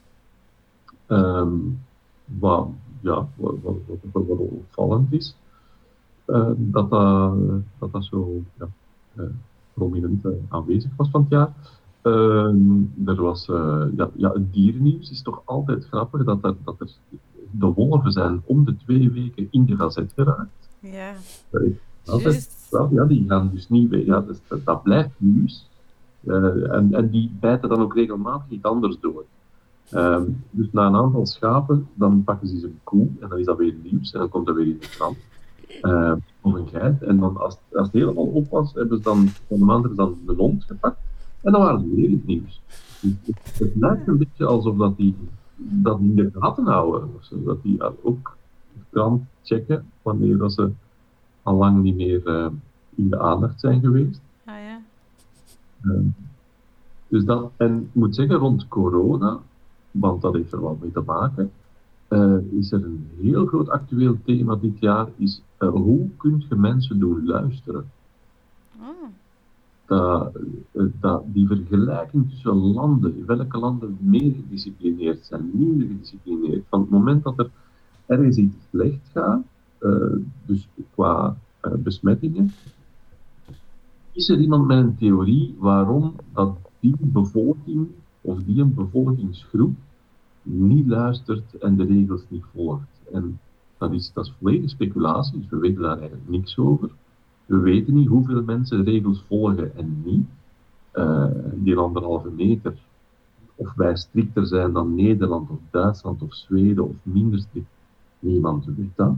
Um, 1.07 1.79
wat, 2.25 2.67
ja, 3.01 3.27
wat, 3.35 3.55
wat, 3.61 3.75
wat, 4.11 4.25
wat 4.27 4.37
opvallend 4.37 5.13
is. 5.13 5.35
dat, 6.25 6.89
dat, 6.89 6.89
dat 7.79 7.91
dat 7.91 8.05
zo 8.05 8.41
ja, 8.59 8.67
prominent 9.73 10.25
aanwezig 10.49 10.91
was 10.95 11.09
van 11.09 11.21
het 11.21 11.29
jaar. 11.29 11.53
Er 13.05 13.21
was, 13.21 13.47
uh, 13.47 13.83
ja, 13.95 14.09
ja, 14.15 14.31
het 14.31 14.53
dierennieuws 14.53 15.11
is 15.11 15.21
toch 15.21 15.41
altijd 15.45 15.85
grappig 15.85 16.23
dat 16.23 16.43
er, 16.43 16.55
dat 16.63 16.79
er 16.79 16.89
de 17.51 17.65
wolven 17.65 18.11
zijn 18.11 18.41
om 18.45 18.65
de 18.65 18.77
twee 18.77 19.11
weken 19.11 19.47
in 19.51 19.65
de 19.65 19.75
gazet 19.75 20.11
geraakt. 20.15 20.69
Ja. 20.79 21.13
Altijd, 22.05 22.69
ja, 22.91 23.05
die 23.05 23.25
gaan 23.27 23.49
dus 23.53 23.69
niet 23.69 23.89
weer, 23.89 24.05
ja, 24.05 24.21
dat, 24.21 24.63
dat 24.65 24.83
blijft 24.83 25.09
nieuws. 25.17 25.69
Uh, 26.23 26.73
en, 26.73 26.93
en 26.93 27.09
die 27.09 27.31
bijten 27.39 27.69
dan 27.69 27.81
ook 27.81 27.95
regelmatig 27.95 28.49
iets 28.49 28.63
anders 28.63 28.99
door. 28.99 29.25
Ehm, 29.89 30.23
dus 30.49 30.67
na 30.71 30.87
een 30.87 30.95
aantal 30.95 31.25
schapen, 31.25 31.87
dan 31.93 32.23
pakken 32.23 32.47
ze 32.47 32.65
een 32.65 32.79
koe 32.83 33.07
en 33.19 33.29
dan 33.29 33.39
is 33.39 33.45
dat 33.45 33.57
weer 33.57 33.75
nieuws 33.83 34.11
en 34.11 34.19
dan 34.19 34.29
komt 34.29 34.45
dat 34.45 34.55
weer 34.55 34.65
in 34.65 34.77
de 34.79 34.89
krant. 34.89 35.17
Uh, 35.81 36.13
of 36.41 36.53
een 36.53 36.67
geit. 36.67 37.01
En 37.01 37.19
dan 37.19 37.37
als, 37.37 37.57
als 37.73 37.87
het 37.87 37.93
helemaal 37.93 38.25
op 38.25 38.49
was, 38.49 38.73
hebben 38.73 38.97
ze 38.97 39.03
dan 39.03 39.27
van 39.47 39.59
de 39.59 39.71
anderen 39.71 39.95
dan 39.95 40.17
de 40.25 40.33
hond 40.33 40.63
gepakt. 40.63 40.97
En 41.43 41.51
dan 41.51 41.61
waren 41.61 41.79
ze 41.81 41.95
weer 41.95 42.09
het 42.09 42.25
nieuws. 42.25 42.61
Het, 42.99 43.59
het 43.59 43.75
lijkt 43.75 44.07
een 44.07 44.17
beetje 44.17 44.45
alsof 44.45 44.77
dat 44.77 44.97
die 44.97 45.15
dat 45.55 45.99
in 45.99 46.15
de 46.15 46.31
gaten 46.33 46.65
houden. 46.65 47.09
Dat 47.29 47.63
die 47.63 48.03
ook 48.03 48.37
krant 48.89 49.23
checken 49.43 49.85
wanneer 50.01 50.37
dat 50.37 50.53
ze 50.53 50.71
al 51.41 51.55
lang 51.55 51.81
niet 51.83 51.95
meer 51.95 52.27
uh, 52.27 52.47
in 52.95 53.09
de 53.09 53.19
aandacht 53.19 53.59
zijn 53.59 53.79
geweest. 53.79 54.21
Ah 54.45 54.55
ja. 54.55 54.81
Uh, 55.81 56.05
dus 57.07 57.25
dat, 57.25 57.51
en 57.57 57.81
ik 57.81 57.93
moet 57.93 58.15
zeggen, 58.15 58.35
rond 58.35 58.67
corona, 58.67 59.39
want 59.91 60.21
dat 60.21 60.33
heeft 60.33 60.51
er 60.51 60.61
wel 60.61 60.77
mee 60.81 60.91
te 60.91 61.01
maken, 61.05 61.51
uh, 62.09 62.37
is 62.51 62.71
er 62.71 62.83
een 62.83 63.09
heel 63.21 63.45
groot 63.45 63.69
actueel 63.69 64.17
thema 64.25 64.55
dit 64.55 64.79
jaar, 64.79 65.07
is 65.17 65.41
hoe 65.57 66.09
kun 66.17 66.45
je 66.49 66.55
mensen 66.55 66.99
doen 66.99 67.25
luisteren? 67.25 67.91
Oh 68.79 69.07
dat, 69.85 70.37
dat 70.99 71.23
die 71.25 71.47
vergelijking 71.47 72.29
tussen 72.29 72.55
landen, 72.55 73.25
welke 73.25 73.57
landen 73.57 73.97
meer 73.99 74.33
gedisciplineerd 74.33 75.25
zijn, 75.25 75.49
minder 75.53 75.87
gedisciplineerd, 75.87 76.63
van 76.69 76.79
het 76.79 76.89
moment 76.89 77.23
dat 77.23 77.39
er 77.39 77.49
ergens 78.05 78.37
iets 78.37 78.55
slecht 78.69 79.09
gaat, 79.13 79.41
dus 80.45 80.67
qua 80.93 81.37
besmettingen, 81.77 82.51
is 84.11 84.29
er 84.29 84.39
iemand 84.39 84.67
met 84.67 84.77
een 84.77 84.95
theorie 84.95 85.55
waarom 85.59 86.15
dat 86.33 86.57
die 86.79 86.95
bevolking 86.99 87.87
of 88.21 88.43
die 88.43 88.61
een 88.61 88.73
bevolkingsgroep 88.73 89.75
niet 90.41 90.87
luistert 90.87 91.57
en 91.57 91.75
de 91.75 91.85
regels 91.85 92.23
niet 92.27 92.43
volgt. 92.53 93.01
En 93.11 93.39
dat 93.77 93.91
is, 93.91 94.11
dat 94.13 94.25
is 94.25 94.33
volledig 94.39 94.69
speculatie, 94.69 95.39
dus 95.39 95.49
we 95.49 95.57
weten 95.57 95.81
daar 95.81 95.97
eigenlijk 95.97 96.29
niks 96.29 96.57
over. 96.57 96.89
We 97.45 97.57
weten 97.57 97.93
niet 97.93 98.07
hoeveel 98.07 98.43
mensen 98.43 98.83
regels 98.83 99.23
volgen 99.27 99.75
en 99.77 100.01
niet. 100.05 100.25
Uh, 100.93 101.25
die 101.53 101.77
anderhalve 101.77 102.29
meter, 102.29 102.77
of 103.55 103.73
wij 103.73 103.95
strikter 103.95 104.45
zijn 104.45 104.73
dan 104.73 104.95
Nederland 104.95 105.49
of 105.49 105.59
Duitsland 105.71 106.21
of 106.21 106.33
Zweden 106.33 106.89
of 106.89 106.95
minder 107.03 107.39
strikt, 107.39 107.67
niemand 108.19 108.65
weet 108.65 108.95
dat. 108.95 109.13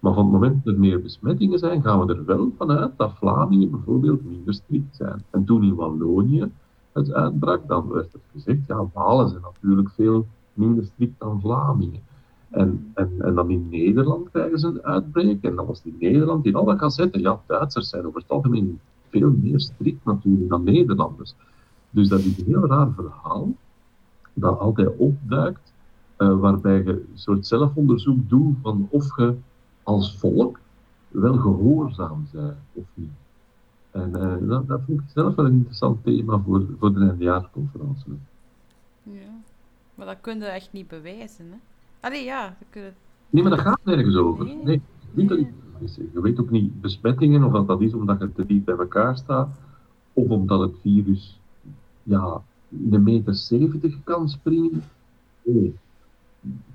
Maar 0.00 0.14
van 0.14 0.24
het 0.24 0.32
moment 0.32 0.64
dat 0.64 0.74
er 0.74 0.80
meer 0.80 1.02
besmettingen 1.02 1.58
zijn, 1.58 1.82
gaan 1.82 2.06
we 2.06 2.14
er 2.14 2.24
wel 2.24 2.52
vanuit 2.56 2.92
dat 2.96 3.12
Vlamingen 3.14 3.70
bijvoorbeeld 3.70 4.24
minder 4.24 4.54
strikt 4.54 4.96
zijn. 4.96 5.22
En 5.30 5.44
toen 5.44 5.64
in 5.64 5.74
Wallonië 5.74 6.50
het 6.92 7.12
uitbrak, 7.12 7.68
dan 7.68 7.88
werd 7.88 8.12
het 8.12 8.22
gezegd, 8.32 8.66
ja, 8.66 8.88
Walen 8.92 9.28
zijn 9.28 9.42
natuurlijk 9.42 9.90
veel 9.90 10.26
minder 10.52 10.84
strikt 10.84 11.18
dan 11.18 11.40
Vlamingen. 11.40 12.00
En, 12.56 12.90
en, 12.94 13.14
en 13.18 13.34
dan 13.34 13.50
in 13.50 13.68
Nederland 13.70 14.30
krijgen 14.30 14.58
ze 14.58 14.66
een 14.66 14.82
uitbreek. 14.82 15.42
En 15.42 15.54
dan 15.54 15.66
was 15.66 15.80
in 15.84 15.96
Nederland 16.00 16.46
in 16.46 16.54
alle 16.54 16.78
gazetten, 16.78 17.20
ja, 17.20 17.40
Duitsers 17.46 17.88
zijn 17.88 18.06
over 18.06 18.20
het 18.20 18.30
algemeen 18.30 18.80
veel 19.08 19.30
meer 19.30 19.60
strikt 19.60 20.04
natuurlijk 20.04 20.48
dan 20.48 20.64
Nederlanders. 20.64 21.34
Dus 21.90 22.08
dat 22.08 22.18
is 22.18 22.38
een 22.38 22.44
heel 22.44 22.66
raar 22.66 22.92
verhaal 22.92 23.52
dat 24.32 24.58
altijd 24.58 24.96
opduikt, 24.96 25.72
uh, 26.18 26.38
waarbij 26.38 26.82
je 26.82 26.90
een 26.90 27.08
soort 27.14 27.46
zelfonderzoek 27.46 28.28
doet 28.28 28.56
van 28.62 28.88
of 28.90 29.16
je 29.16 29.34
als 29.82 30.18
volk 30.18 30.60
wel 31.08 31.36
gehoorzaam 31.36 32.26
bent 32.32 32.56
of 32.72 32.84
niet. 32.94 33.10
En 33.90 34.12
uh, 34.16 34.48
dat, 34.48 34.68
dat 34.68 34.80
vind 34.86 35.00
ik 35.00 35.06
zelf 35.14 35.34
wel 35.34 35.44
een 35.46 35.52
interessant 35.52 36.04
thema 36.04 36.38
voor, 36.38 36.66
voor 36.78 36.94
de 36.94 37.00
eindejaarsconferentie. 37.00 38.18
Ja, 39.02 39.40
maar 39.94 40.06
dat 40.06 40.20
kun 40.20 40.38
je 40.38 40.44
echt 40.44 40.72
niet 40.72 40.88
bewijzen, 40.88 41.46
hè? 41.50 41.56
Allee, 42.00 42.24
ja. 42.24 42.56
Nee, 43.30 43.42
maar 43.42 43.50
dat 43.50 43.60
gaat 43.60 43.80
nergens 43.84 44.16
over. 44.16 44.44
Nee, 44.44 44.56
nee 44.62 44.80
niet 45.16 45.28
dat 45.28 45.38
je 46.12 46.20
weet 46.20 46.40
ook 46.40 46.50
niet 46.50 46.80
besmettingen, 46.80 47.44
of 47.44 47.52
dat, 47.52 47.66
dat 47.66 47.80
is 47.80 47.94
omdat 47.94 48.20
het 48.20 48.34
te 48.34 48.46
diep 48.46 48.64
bij 48.64 48.76
elkaar 48.76 49.16
staat, 49.16 49.48
of 50.12 50.28
omdat 50.28 50.60
het 50.60 50.74
virus 50.82 51.40
ja, 52.02 52.42
in 52.68 52.90
de 52.90 52.98
meter 52.98 53.34
70 53.34 53.96
kan 54.04 54.28
springen. 54.28 54.82
Nee. 55.42 55.74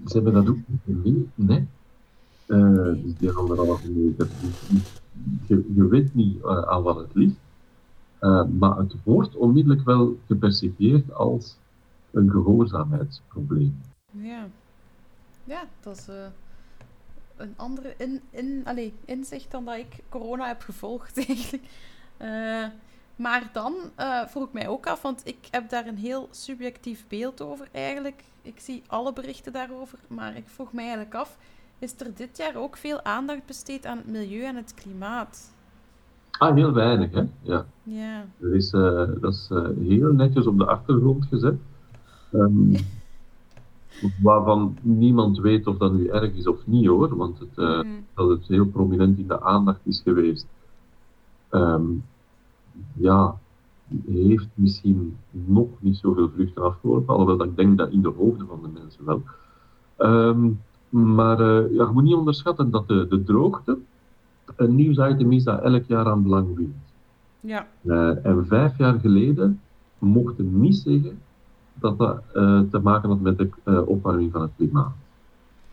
Ze 0.05 0.13
hebben 0.13 0.33
dat 0.33 0.49
ook 0.49 0.59
niet 0.65 0.81
gemeten, 0.85 1.31
nee. 1.35 1.67
Uh, 2.47 2.93
die 3.17 3.31
anderhalve 3.31 3.89
meter. 3.89 4.29
Je, 5.47 5.71
je 5.75 5.87
weet 5.87 6.13
niet 6.13 6.37
uh, 6.37 6.61
aan 6.61 6.83
wat 6.83 6.97
het 6.97 7.13
ligt, 7.13 7.35
uh, 8.21 8.43
maar 8.59 8.77
het 8.77 8.95
wordt 9.03 9.35
onmiddellijk 9.35 9.83
wel 9.83 10.17
gepercipieerd 10.27 11.13
als 11.13 11.57
een 12.11 12.29
gehoorzaamheidsprobleem. 12.29 13.81
Ja, 14.11 14.47
ja 15.43 15.61
dat 15.79 15.97
is 15.97 16.07
een 17.35 17.53
andere 17.55 17.93
in, 17.97 18.21
in, 18.29 18.61
allez, 18.65 18.91
inzicht 19.05 19.51
dan 19.51 19.65
dat 19.65 19.75
ik 19.75 20.03
corona 20.09 20.47
heb 20.47 20.61
gevolgd 20.61 21.17
eigenlijk. 21.27 21.63
maar 23.15 23.49
dan 23.53 23.73
vroeg 24.27 24.45
ik 24.45 24.53
mij 24.53 24.67
ook 24.67 24.87
af, 24.87 25.01
want 25.01 25.21
ik 25.23 25.47
heb 25.51 25.69
daar 25.69 25.87
een 25.87 25.97
heel 25.97 26.27
subjectief 26.31 27.05
beeld 27.07 27.41
over 27.41 27.67
eigenlijk. 27.71 28.23
Ik 28.41 28.59
zie 28.59 28.83
alle 28.87 29.13
berichten 29.13 29.53
daarover, 29.53 29.99
maar 30.07 30.35
ik 30.35 30.47
vroeg 30.47 30.73
mij 30.73 30.83
eigenlijk 30.83 31.15
af 31.15 31.37
is 31.81 31.95
er 31.97 32.11
dit 32.15 32.37
jaar 32.37 32.55
ook 32.55 32.77
veel 32.77 33.03
aandacht 33.03 33.45
besteed 33.45 33.85
aan 33.85 33.97
het 33.97 34.07
milieu 34.07 34.43
en 34.43 34.55
het 34.55 34.73
klimaat. 34.73 35.53
Ah, 36.31 36.55
heel 36.55 36.73
weinig, 36.73 37.11
hè? 37.11 37.23
Ja. 37.41 37.65
ja. 37.83 38.25
Er 38.41 38.55
is, 38.55 38.69
dat 38.69 39.33
is 39.33 39.49
heel 39.79 40.11
netjes 40.11 40.47
op 40.47 40.57
de 40.57 40.65
achtergrond 40.65 41.25
gezet. 41.25 41.55
Um, 42.33 42.71
waarvan 44.21 44.77
niemand 44.81 45.39
weet 45.39 45.67
of 45.67 45.77
dat 45.77 45.93
nu 45.93 46.07
erg 46.07 46.33
is 46.33 46.47
of 46.47 46.67
niet, 46.67 46.87
hoor. 46.87 47.15
Want 47.15 47.39
het, 47.39 47.57
uh, 47.57 47.81
mm. 47.81 48.05
dat 48.15 48.29
het 48.29 48.47
heel 48.47 48.65
prominent 48.65 49.17
in 49.17 49.27
de 49.27 49.41
aandacht 49.41 49.79
is 49.83 50.01
geweest. 50.03 50.47
Um, 51.51 52.03
ja, 52.93 53.39
heeft 54.07 54.47
misschien 54.53 55.17
nog 55.31 55.67
niet 55.79 55.97
zoveel 55.97 56.29
vruchten 56.29 56.63
afgeworpen. 56.63 57.15
Alhoewel 57.15 57.45
ik 57.45 57.55
denk 57.55 57.77
dat 57.77 57.91
in 57.91 58.01
de 58.01 58.13
hoofden 58.17 58.47
van 58.47 58.59
de 58.61 58.79
mensen 58.79 59.05
wel. 59.05 59.21
Um, 59.97 60.59
maar 60.89 61.39
uh, 61.39 61.73
ja, 61.75 61.85
je 61.85 61.91
moet 61.93 62.03
niet 62.03 62.15
onderschatten 62.15 62.71
dat 62.71 62.87
de, 62.87 63.07
de 63.09 63.23
droogte 63.23 63.77
een 64.55 64.75
nieuwsitem 64.75 65.31
is 65.31 65.43
dat 65.43 65.61
elk 65.61 65.85
jaar 65.85 66.05
aan 66.05 66.23
belang 66.23 66.55
wint. 66.55 66.75
Ja. 67.39 67.67
Uh, 67.83 68.25
en 68.25 68.45
vijf 68.45 68.77
jaar 68.77 68.99
geleden 68.99 69.61
mochten 69.99 70.59
niet 70.59 70.75
zeggen 70.75 71.19
dat 71.73 71.97
dat 71.97 72.21
uh, 72.35 72.61
te 72.69 72.79
maken 72.79 73.09
had 73.09 73.19
met 73.19 73.37
de 73.37 73.85
opwarming 73.85 74.31
van 74.31 74.41
het 74.41 74.51
klimaat. 74.55 74.93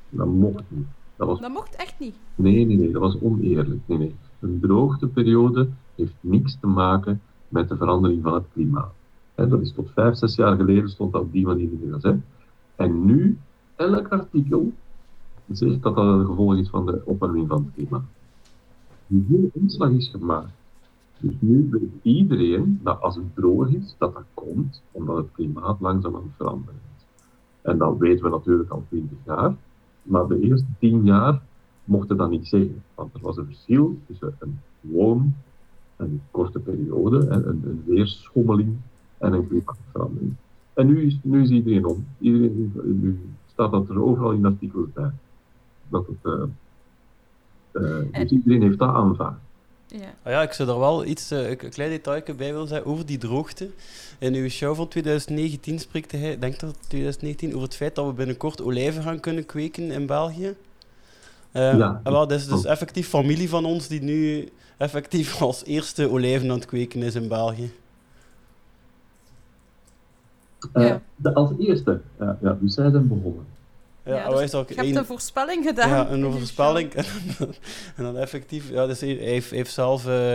Dat 0.09 0.27
mocht 0.27 0.65
niet. 0.69 0.87
Dat, 1.17 1.27
was... 1.27 1.41
dat 1.41 1.51
mocht 1.51 1.77
echt 1.77 1.99
niet? 1.99 2.15
Nee, 2.35 2.67
nee, 2.67 2.77
nee, 2.77 2.91
dat 2.91 3.01
was 3.01 3.21
oneerlijk. 3.21 3.81
Nee, 3.87 3.99
nee. 3.99 4.15
Een 4.41 4.59
droogteperiode 4.61 5.69
heeft 5.95 6.15
niks 6.21 6.57
te 6.61 6.67
maken 6.67 7.21
met 7.49 7.69
de 7.69 7.77
verandering 7.77 8.23
van 8.23 8.35
het 8.35 8.45
klimaat. 8.53 8.93
He, 9.35 9.49
dat 9.49 9.61
is 9.61 9.73
tot 9.73 9.91
vijf, 9.95 10.17
zes 10.17 10.35
jaar 10.35 10.57
geleden 10.57 10.89
stond 10.89 11.13
dat 11.13 11.23
op 11.23 11.33
die 11.33 11.47
manier 11.47 11.71
in 11.73 11.81
de 11.81 11.93
gazet. 11.93 12.21
En 12.77 13.05
nu, 13.05 13.39
elk 13.77 14.09
artikel 14.09 14.73
zegt 15.51 15.83
dat 15.83 15.95
dat 15.95 16.05
een 16.05 16.27
gevolg 16.27 16.57
is 16.57 16.69
van 16.69 16.87
de 16.87 17.03
opwarming 17.05 17.49
van 17.49 17.65
het 17.65 17.75
klimaat. 17.75 18.05
Die 19.07 19.25
hele 19.29 19.51
inslag 19.53 19.91
is 19.91 20.09
gemaakt. 20.09 20.51
Dus 21.19 21.35
nu 21.39 21.69
weet 21.71 21.91
iedereen 22.03 22.81
dat 22.83 23.01
als 23.01 23.17
het 23.17 23.35
droog 23.35 23.69
is, 23.69 23.95
dat 23.99 24.15
dat 24.15 24.25
komt 24.35 24.83
omdat 24.91 25.17
het 25.17 25.33
klimaat 25.33 25.81
langzaam 25.81 26.15
aan 26.17 26.23
het 26.23 26.37
veranderen 26.37 26.81
is. 26.97 27.05
En 27.63 27.79
dat 27.79 27.99
weten 27.99 28.25
we 28.25 28.31
natuurlijk 28.31 28.71
al 28.71 28.85
20 28.89 29.19
jaar. 29.25 29.55
Maar 30.03 30.27
de 30.27 30.41
eerste 30.41 30.67
10 30.79 31.05
jaar 31.05 31.43
mochten 31.85 32.17
dat 32.17 32.31
niet 32.31 32.47
zeggen. 32.47 32.83
Want 32.95 33.15
er 33.15 33.21
was 33.21 33.37
een 33.37 33.47
verschil 33.47 33.99
tussen 34.07 34.37
een 34.39 34.61
gewoon, 34.81 35.35
een 35.97 36.21
korte 36.31 36.59
periode, 36.59 37.29
een, 37.29 37.47
een 37.47 37.83
weerschommeling 37.87 38.77
en 39.19 39.33
een 39.33 39.49
klimaatverandering. 39.49 40.35
En 40.75 40.87
nu 40.87 41.03
is, 41.03 41.19
nu 41.23 41.43
is 41.43 41.51
iedereen 41.51 41.87
om. 41.87 42.07
Iedereen, 42.19 42.73
nu 42.85 43.21
staat 43.47 43.71
dat 43.71 43.89
er 43.89 44.03
overal 44.03 44.33
in 44.33 44.45
artikelen 44.45 44.91
bij 44.95 45.11
dat 45.89 46.07
het, 46.07 46.33
uh, 47.73 48.13
dus 48.13 48.31
iedereen 48.31 48.63
heeft 48.63 48.79
dat 48.79 48.95
aanvaard. 48.95 49.39
Ja. 49.91 50.15
Ah 50.23 50.33
ja, 50.33 50.43
ik 50.43 50.53
zou 50.53 50.69
er 50.69 50.79
wel 50.79 51.05
iets, 51.05 51.33
uh, 51.33 51.49
een 51.49 51.57
klein 51.57 51.91
detail 51.91 52.23
bij 52.37 52.53
willen 52.53 52.69
zeggen 52.69 52.87
over 52.87 53.07
die 53.07 53.19
droogte. 53.19 53.71
In 54.19 54.35
uw 54.35 54.49
show 54.49 54.77
van 54.77 54.89
2019 54.89 55.79
spreekt 55.79 56.13
hij, 56.13 56.39
denk 56.39 56.61
dat 56.61 56.77
2019, 56.89 57.51
over 57.51 57.63
het 57.63 57.77
feit 57.77 57.95
dat 57.95 58.07
we 58.07 58.13
binnenkort 58.13 58.63
olijven 58.63 59.03
gaan 59.03 59.21
kunnen 59.21 59.47
kweken 59.47 59.91
in 59.91 60.07
België. 60.07 60.57
Uh, 61.53 61.79
ja. 61.79 62.01
En 62.05 62.13
wel, 62.13 62.27
dat 62.27 62.39
is 62.39 62.47
dus 62.47 62.65
effectief 62.65 63.09
familie 63.09 63.49
van 63.49 63.65
ons 63.65 63.89
die 63.89 64.03
nu 64.03 64.49
effectief 64.77 65.41
als 65.43 65.65
eerste 65.65 66.11
olijven 66.11 66.51
aan 66.51 66.57
het 66.57 66.67
kweken 66.67 67.03
is 67.03 67.15
in 67.15 67.29
België. 67.29 67.73
Ja. 70.75 71.03
De, 71.17 71.35
als 71.35 71.51
eerste, 71.59 72.01
ja, 72.19 72.39
ja, 72.41 72.59
dus 72.61 72.75
zij 72.75 72.91
zijn 72.91 73.09
begonnen. 73.09 73.47
Ja, 74.09 74.29
dus 74.29 74.51
je 74.51 74.75
hebt 74.75 74.97
een 74.97 75.05
voorspelling 75.05 75.65
gedaan. 75.65 75.89
Ja, 75.89 76.11
een 76.11 76.33
voorspelling. 76.33 76.93
en 77.97 78.03
dan 78.05 78.17
effectief... 78.17 78.71
Ja, 78.71 78.87
dus 78.87 79.01
hij 79.01 79.09
heeft, 79.09 79.51
heeft 79.51 79.73
zelf 79.73 80.07
uh, 80.07 80.35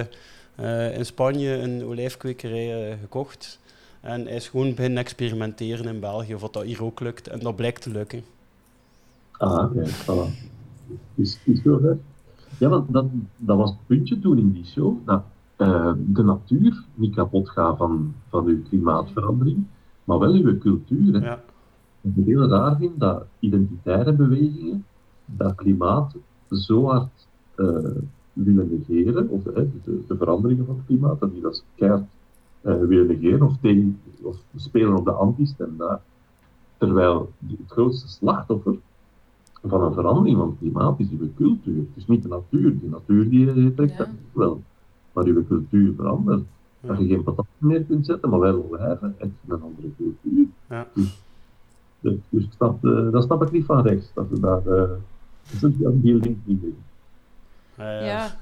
uh, 0.60 0.98
in 0.98 1.06
Spanje 1.06 1.58
een 1.58 1.84
olijfkwekerij 1.84 2.90
uh, 2.90 2.96
gekocht. 3.00 3.60
En 4.02 4.26
hij 4.26 4.36
is 4.36 4.48
gewoon 4.48 4.76
beginnen 4.76 5.00
experimenteren 5.00 5.86
in 5.86 6.00
België, 6.00 6.36
of 6.36 6.42
dat 6.42 6.64
hier 6.64 6.84
ook 6.84 7.00
lukt. 7.00 7.28
En 7.28 7.40
dat 7.40 7.56
blijkt 7.56 7.82
te 7.82 7.90
lukken. 7.90 8.24
Ah, 9.32 9.76
ja, 9.76 9.84
voilà. 9.86 10.50
Is, 11.16 11.40
is 11.44 11.64
hè? 11.64 11.94
Ja, 12.58 12.70
want 12.70 12.94
dat, 12.94 13.06
dat 13.38 13.58
was 13.58 13.70
het 13.70 13.80
puntje 13.88 14.20
toen 14.20 14.38
in 14.38 14.52
die 14.52 14.66
show, 14.66 14.98
dat 15.06 15.24
de 16.08 16.24
natuur 16.24 16.84
niet 16.94 17.16
kapot 17.16 17.50
gaat 17.50 17.78
van, 17.78 18.14
van 18.30 18.46
uw 18.46 18.62
klimaatverandering, 18.70 19.64
maar 20.04 20.20
wel 20.20 20.34
uw 20.34 20.58
cultuur. 20.58 21.14
Hè? 21.14 21.26
Ja. 21.26 21.44
Ik 22.04 22.26
heel 22.26 22.48
raar 22.48 22.78
vind, 22.78 23.00
dat 23.00 23.26
identitaire 23.40 24.14
bewegingen 24.14 24.86
dat 25.26 25.56
klimaat 25.56 26.16
zo 26.50 26.86
hard 26.86 27.28
uh, 27.56 27.78
willen 28.34 28.70
negeren, 28.88 29.30
of 29.30 29.46
uh, 29.46 29.56
de, 29.56 30.04
de, 30.08 30.18
veranderingen 30.18 30.66
van 30.66 30.76
het 30.76 30.86
klimaat, 30.86 31.20
dat 31.20 31.32
die 31.32 31.42
dat 31.42 31.64
keihard 31.76 32.04
uh, 32.62 32.80
willen 32.80 33.08
negeren 33.08 33.48
of, 33.48 33.58
tegen, 33.62 34.00
of 34.22 34.38
spelen 34.56 34.96
op 34.96 35.06
de 35.06 35.12
anti-stem 35.12 35.78
daar. 35.78 36.02
Terwijl 36.78 37.32
het 37.48 37.72
grootste 37.72 38.08
slachtoffer 38.08 38.76
van 39.64 39.82
een 39.84 39.94
verandering 39.94 40.38
van 40.38 40.48
het 40.48 40.58
klimaat 40.58 41.00
is 41.00 41.08
uw 41.10 41.30
cultuur. 41.36 41.78
Het 41.78 41.96
is 41.96 42.08
niet 42.08 42.24
de 42.24 42.28
natuur. 42.28 42.80
De 42.80 42.90
natuur 42.90 43.30
die 43.30 43.74
trekt 43.74 43.98
dat 43.98 44.08
wel. 44.32 44.62
Maar 45.14 45.26
uw 45.26 45.46
cultuur 45.46 45.94
verandert. 45.96 46.44
Ja. 46.80 46.88
Dat 46.88 47.00
je 47.00 47.08
geen 47.08 47.24
patat 47.24 47.46
meer 47.58 47.84
kunt 47.84 48.06
zetten, 48.06 48.30
maar 48.30 48.40
wel 48.40 48.66
olijven, 48.70 49.16
is 49.18 49.28
een 49.48 49.62
andere 49.62 49.88
cultuur. 49.98 50.46
Ja. 50.70 50.88
Dus 50.94 51.23
dus, 52.04 52.16
dus 52.30 52.48
dat, 52.58 52.78
uh, 52.82 53.12
dat 53.12 53.24
snap 53.24 53.42
ik 53.42 53.52
niet 53.52 53.66
van 53.66 53.82
rechts, 53.82 54.14
dat 54.14 54.30
we 54.30 54.40
daar 54.40 54.66
uh, 54.68 54.90
Dat 55.62 55.72
is 55.72 55.80
een 55.82 56.02
heel 56.04 56.18
link 56.18 56.38
niet 56.44 56.64
ja. 57.78 58.02
ja. 58.02 58.38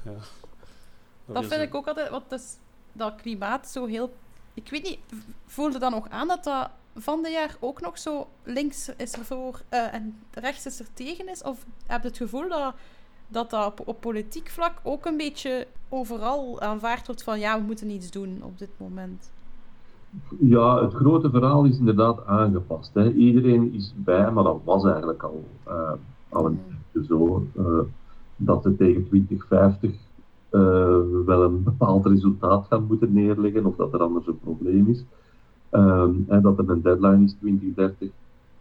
Dat, 1.24 1.34
dat 1.34 1.44
vind 1.44 1.62
ik 1.62 1.74
ook 1.74 1.86
altijd, 1.86 2.10
want 2.10 2.30
dat, 2.30 2.58
dat 2.92 3.14
klimaat 3.14 3.68
zo 3.68 3.86
heel. 3.86 4.12
Ik 4.54 4.70
weet 4.70 4.82
niet, 4.82 4.98
voelde 5.46 5.78
dan 5.78 5.90
nog 5.90 6.08
aan 6.08 6.28
dat 6.28 6.44
dat 6.44 6.70
van 6.96 7.22
de 7.22 7.30
jaar 7.30 7.56
ook 7.60 7.80
nog 7.80 7.98
zo 7.98 8.28
links 8.42 8.90
is 8.96 9.12
ervoor 9.12 9.60
uh, 9.70 9.94
en 9.94 10.18
rechts 10.30 10.66
is 10.66 10.80
er 10.80 10.86
tegen 10.94 11.28
is? 11.28 11.42
Of 11.42 11.66
heb 11.86 12.02
je 12.02 12.08
het 12.08 12.16
gevoel 12.16 12.48
dat 12.48 12.74
dat, 13.28 13.50
dat 13.50 13.84
op, 13.84 14.00
politiek 14.00 14.48
vlak 14.48 14.80
ook 14.82 15.06
een 15.06 15.16
beetje 15.16 15.66
overal 15.88 16.60
aanvaard 16.60 17.06
wordt 17.06 17.22
van 17.22 17.38
ja, 17.38 17.58
we 17.58 17.64
moeten 17.64 17.90
iets 17.90 18.10
doen 18.10 18.42
op 18.42 18.58
dit 18.58 18.70
moment? 18.76 19.30
Ja, 20.38 20.82
het 20.82 20.94
grote 20.94 21.30
verhaal 21.30 21.64
is 21.64 21.78
inderdaad 21.78 22.26
aangepast. 22.26 22.94
Hè. 22.94 23.12
Iedereen 23.12 23.72
is 23.72 23.94
bij, 23.96 24.32
maar 24.32 24.44
dat 24.44 24.60
was 24.64 24.84
eigenlijk 24.84 25.22
al, 25.22 25.44
uh, 25.68 25.92
al 26.28 26.46
een 26.46 26.58
beetje 26.92 27.08
zo, 27.08 27.46
uh, 27.58 27.80
dat 28.36 28.62
ze 28.62 28.76
tegen 28.76 29.06
2050 29.08 29.90
uh, 29.90 30.60
wel 31.26 31.42
een 31.42 31.62
bepaald 31.62 32.06
resultaat 32.06 32.66
gaan 32.66 32.86
moeten 32.86 33.12
neerleggen, 33.12 33.66
of 33.66 33.76
dat 33.76 33.92
er 33.92 34.00
anders 34.00 34.26
een 34.26 34.40
probleem 34.40 34.88
is. 34.88 35.04
Um, 35.70 36.24
en 36.28 36.42
dat 36.42 36.58
er 36.58 36.70
een 36.70 36.82
deadline 36.82 37.24
is 37.24 37.32
2030. 37.32 38.00
Um, 38.00 38.10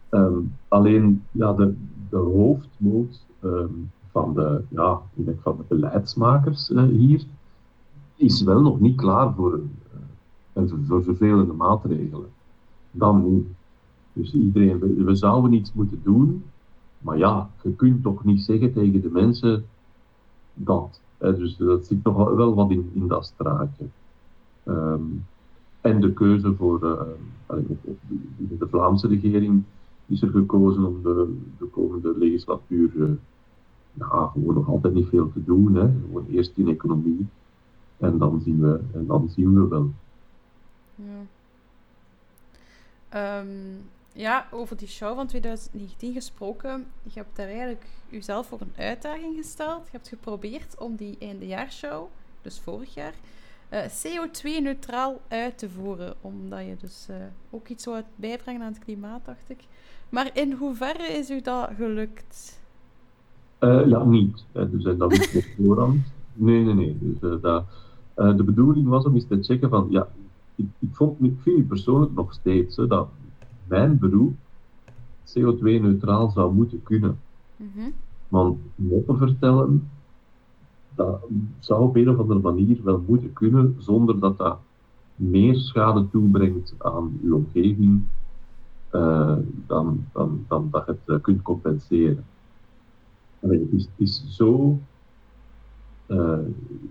ehm, 0.09 0.39
alleen 0.67 1.23
ja, 1.31 1.53
de, 1.53 1.73
de 2.09 2.17
hoofdmoot 2.17 3.25
um, 3.43 3.91
van, 4.11 4.33
de, 4.33 4.61
ja, 4.69 5.01
van 5.41 5.57
de 5.57 5.63
beleidsmakers 5.67 6.71
hier 6.89 7.23
is 8.15 8.43
wel 8.43 8.61
nog 8.61 8.79
niet 8.79 8.95
klaar 8.95 9.33
voor, 9.33 9.59
uh, 10.53 10.63
voor 10.87 11.03
vervelende 11.03 11.53
maatregelen. 11.53 12.29
Dan 12.91 13.33
niet. 13.33 13.45
Dus 14.13 14.33
iedereen, 14.33 15.05
we, 15.05 15.15
zouden 15.15 15.53
iets 15.53 15.73
moeten 15.73 15.99
doen, 16.03 16.43
maar 16.99 17.17
ja, 17.17 17.49
je 17.63 17.75
kunt 17.75 18.03
toch 18.03 18.23
niet 18.23 18.41
zeggen 18.41 18.73
tegen 18.73 19.01
de 19.01 19.09
mensen 19.09 19.65
dat. 20.53 21.01
Dus 21.17 21.57
dat 21.57 21.85
zit 21.85 22.03
nog 22.03 22.29
wel 22.35 22.53
wat 22.53 22.71
in, 22.71 22.89
in 22.93 23.07
dat 23.07 23.25
straatje. 23.25 23.85
Um, 24.65 25.25
en 25.81 26.01
de 26.01 26.13
keuze 26.13 26.53
voor 26.53 26.83
uh, 26.83 27.57
de 28.59 28.67
Vlaamse 28.67 29.07
regering 29.07 29.63
is 30.05 30.21
er 30.21 30.29
gekozen 30.29 30.85
om 30.85 31.01
de, 31.03 31.37
de 31.57 31.65
komende 31.65 32.13
legislatuur 32.17 32.91
uh, 32.95 33.09
ja, 33.93 34.29
gewoon 34.33 34.53
nog 34.53 34.67
altijd 34.67 34.93
niet 34.93 35.07
veel 35.07 35.31
te 35.33 35.43
doen. 35.43 35.75
Hè. 35.75 35.89
Gewoon 36.05 36.25
eerst 36.29 36.51
in 36.55 36.67
economie 36.67 37.27
en 37.97 38.17
dan 38.17 38.41
zien 38.41 38.59
we, 38.59 38.79
en 38.93 39.05
dan 39.05 39.29
zien 39.29 39.53
we 39.53 39.67
wel. 39.67 39.91
Ja. 41.05 41.25
Um, 43.39 43.89
ja, 44.13 44.47
over 44.51 44.77
die 44.77 44.87
show 44.87 45.15
van 45.15 45.27
2019 45.27 46.13
gesproken. 46.13 46.85
Je 47.03 47.11
hebt 47.13 47.35
daar 47.35 47.47
eigenlijk 47.47 47.85
jezelf 48.09 48.47
voor 48.47 48.61
een 48.61 48.73
uitdaging 48.77 49.35
gesteld. 49.35 49.85
Je 49.85 49.91
hebt 49.91 50.07
geprobeerd 50.07 50.75
om 50.79 50.95
die 50.95 51.17
eindejaarshow, 51.19 52.07
dus 52.41 52.59
vorig 52.59 52.93
jaar, 52.93 53.13
uh, 53.73 53.79
CO2-neutraal 53.79 55.21
uit 55.27 55.57
te 55.57 55.69
voeren. 55.69 56.13
Omdat 56.21 56.59
je 56.59 56.75
dus 56.79 57.07
uh, 57.09 57.15
ook 57.49 57.67
iets 57.67 57.83
zou 57.83 58.01
bijbrengen 58.15 58.61
aan 58.61 58.73
het 58.73 58.83
klimaat, 58.83 59.25
dacht 59.25 59.49
ik. 59.49 59.63
Maar 60.09 60.29
in 60.33 60.51
hoeverre 60.51 61.03
is 61.03 61.29
u 61.29 61.41
dat 61.41 61.69
gelukt? 61.77 62.59
Uh, 63.59 63.87
ja, 63.87 64.03
niet. 64.03 64.45
Dus 64.51 64.97
dat 64.97 65.11
is 65.11 65.35
op 65.37 65.43
voorhand. 65.57 66.05
Nee, 66.33 66.63
nee, 66.63 66.73
nee. 66.73 66.97
Dus, 66.99 67.41
dat, 67.41 67.65
de 68.15 68.43
bedoeling 68.43 68.87
was 68.87 69.05
om 69.05 69.15
eens 69.15 69.27
te 69.27 69.43
checken 69.43 69.69
van, 69.69 69.87
ja, 69.89 70.07
ik, 70.62 70.89
ik, 70.89 70.95
vond, 70.95 71.24
ik 71.24 71.34
vind 71.41 71.67
persoonlijk 71.67 72.13
nog 72.13 72.34
steeds 72.34 72.76
hè, 72.76 72.88
dat 72.88 73.10
mijn 73.67 74.00
beroep 74.00 74.34
CO2-neutraal 75.26 76.30
zou 76.30 76.54
moeten 76.54 76.84
kunnen. 76.84 77.19
Mm 77.56 77.69
-hmm. 77.74 77.93
Want 78.28 78.60
moppen 78.76 79.17
vertellen, 79.17 79.89
dat 80.95 81.21
zou 81.60 81.82
op 81.84 81.95
een 81.95 82.10
of 82.10 82.19
andere 82.19 82.39
manier 82.39 82.84
wel 82.84 83.04
moeten 83.08 83.34
kunnen, 83.34 83.76
zonder 83.78 84.19
dat 84.19 84.38
dat 84.38 84.58
meer 85.15 85.56
schade 85.56 86.10
toebrengt 86.10 86.74
aan 86.78 87.19
uw 87.24 87.36
omgeving 87.36 88.04
uh, 88.91 89.38
dan, 89.67 90.06
dan, 90.13 90.45
dan 90.47 90.67
dat 90.71 90.86
je 90.86 90.91
het 90.91 91.02
uh, 91.06 91.21
kunt 91.21 91.41
compenseren. 91.41 92.26
Allee, 93.41 93.60
het, 93.60 93.71
is, 93.71 93.84
het 93.84 94.08
is 94.08 94.24
zo 94.28 94.80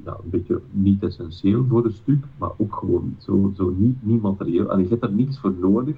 ja, 0.04 0.16
een 0.22 0.30
beetje 0.30 0.61
niet 0.70 1.02
essentieel 1.02 1.64
voor 1.68 1.85
een 1.85 1.92
stuk, 1.92 2.24
maar 2.38 2.50
ook 2.56 2.74
gewoon 2.74 3.14
zo, 3.18 3.52
zo 3.56 3.74
niet, 3.76 3.96
niet 4.00 4.22
materieel. 4.22 4.68
Allee, 4.68 4.85
je 4.85 4.90
hebt 4.90 5.02
er 5.02 5.12
niks 5.12 5.38
voor 5.38 5.54
nodig, 5.61 5.96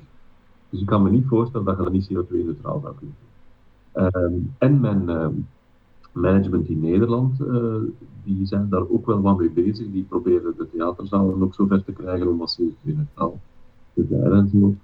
dus 0.70 0.80
ik 0.80 0.86
kan 0.86 1.02
me 1.02 1.10
niet 1.10 1.26
voorstellen 1.26 1.66
dat 1.66 1.76
je 1.76 1.82
dat 1.82 1.92
niet 1.92 2.10
CO2-neutraal 2.12 2.80
zou 2.80 2.94
kunnen 2.98 3.16
doen. 3.20 3.30
Ehm, 3.92 4.34
en 4.58 4.80
mijn 4.80 5.08
ehm, 5.08 5.34
management 6.12 6.68
in 6.68 6.80
Nederland, 6.80 7.40
uh, 7.40 7.74
die 8.24 8.46
zijn 8.46 8.68
daar 8.68 8.88
ook 8.88 9.06
wel 9.06 9.20
wat 9.20 9.38
mee 9.38 9.50
bezig. 9.50 9.90
Die 9.90 10.02
proberen 10.08 10.54
de 10.56 10.68
theaterzalen 10.72 11.42
ook 11.42 11.54
zo 11.54 11.66
ver 11.66 11.84
te 11.84 11.92
krijgen 11.92 12.28
om 12.28 12.38
wat 12.38 12.60
CO2-neutraal 12.60 13.40
te 13.94 14.06
zijn 14.08 14.32
en 14.32 14.48
zo. 14.48 14.74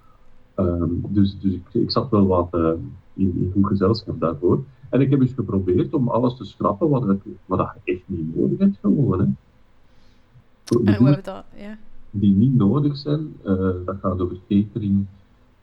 Um, 0.63 1.01
dus 1.09 1.39
dus 1.39 1.53
ik, 1.53 1.63
ik, 1.71 1.91
zat 1.91 2.09
wel 2.09 2.27
wat 2.27 2.53
in, 2.53 2.83
in, 3.13 3.51
goed 3.53 3.67
gezelschap 3.67 4.19
daarvoor. 4.19 4.63
En 4.89 5.01
ik 5.01 5.09
heb 5.09 5.19
dus 5.19 5.33
geprobeerd 5.33 5.93
om 5.93 6.07
alles 6.07 6.37
te 6.37 6.45
schrappen 6.45 6.89
wat, 6.89 7.09
ik, 7.09 7.21
wat 7.45 7.71
je 7.83 7.93
echt 7.93 8.03
niet 8.05 8.35
nodig 8.35 8.59
hebt 8.59 8.77
gewoon. 8.81 9.19
Hè. 9.19 9.25
En 9.25 10.95
hoe 10.95 11.07
hebben 11.07 11.23
dat? 11.23 11.43
Ja. 11.55 11.77
Die 12.11 12.33
niet 12.33 12.55
nodig 12.55 12.97
zijn, 12.97 13.35
uh, 13.45 13.71
dat 13.85 13.95
gaat 14.01 14.19
over 14.19 14.37
catering, 14.47 15.05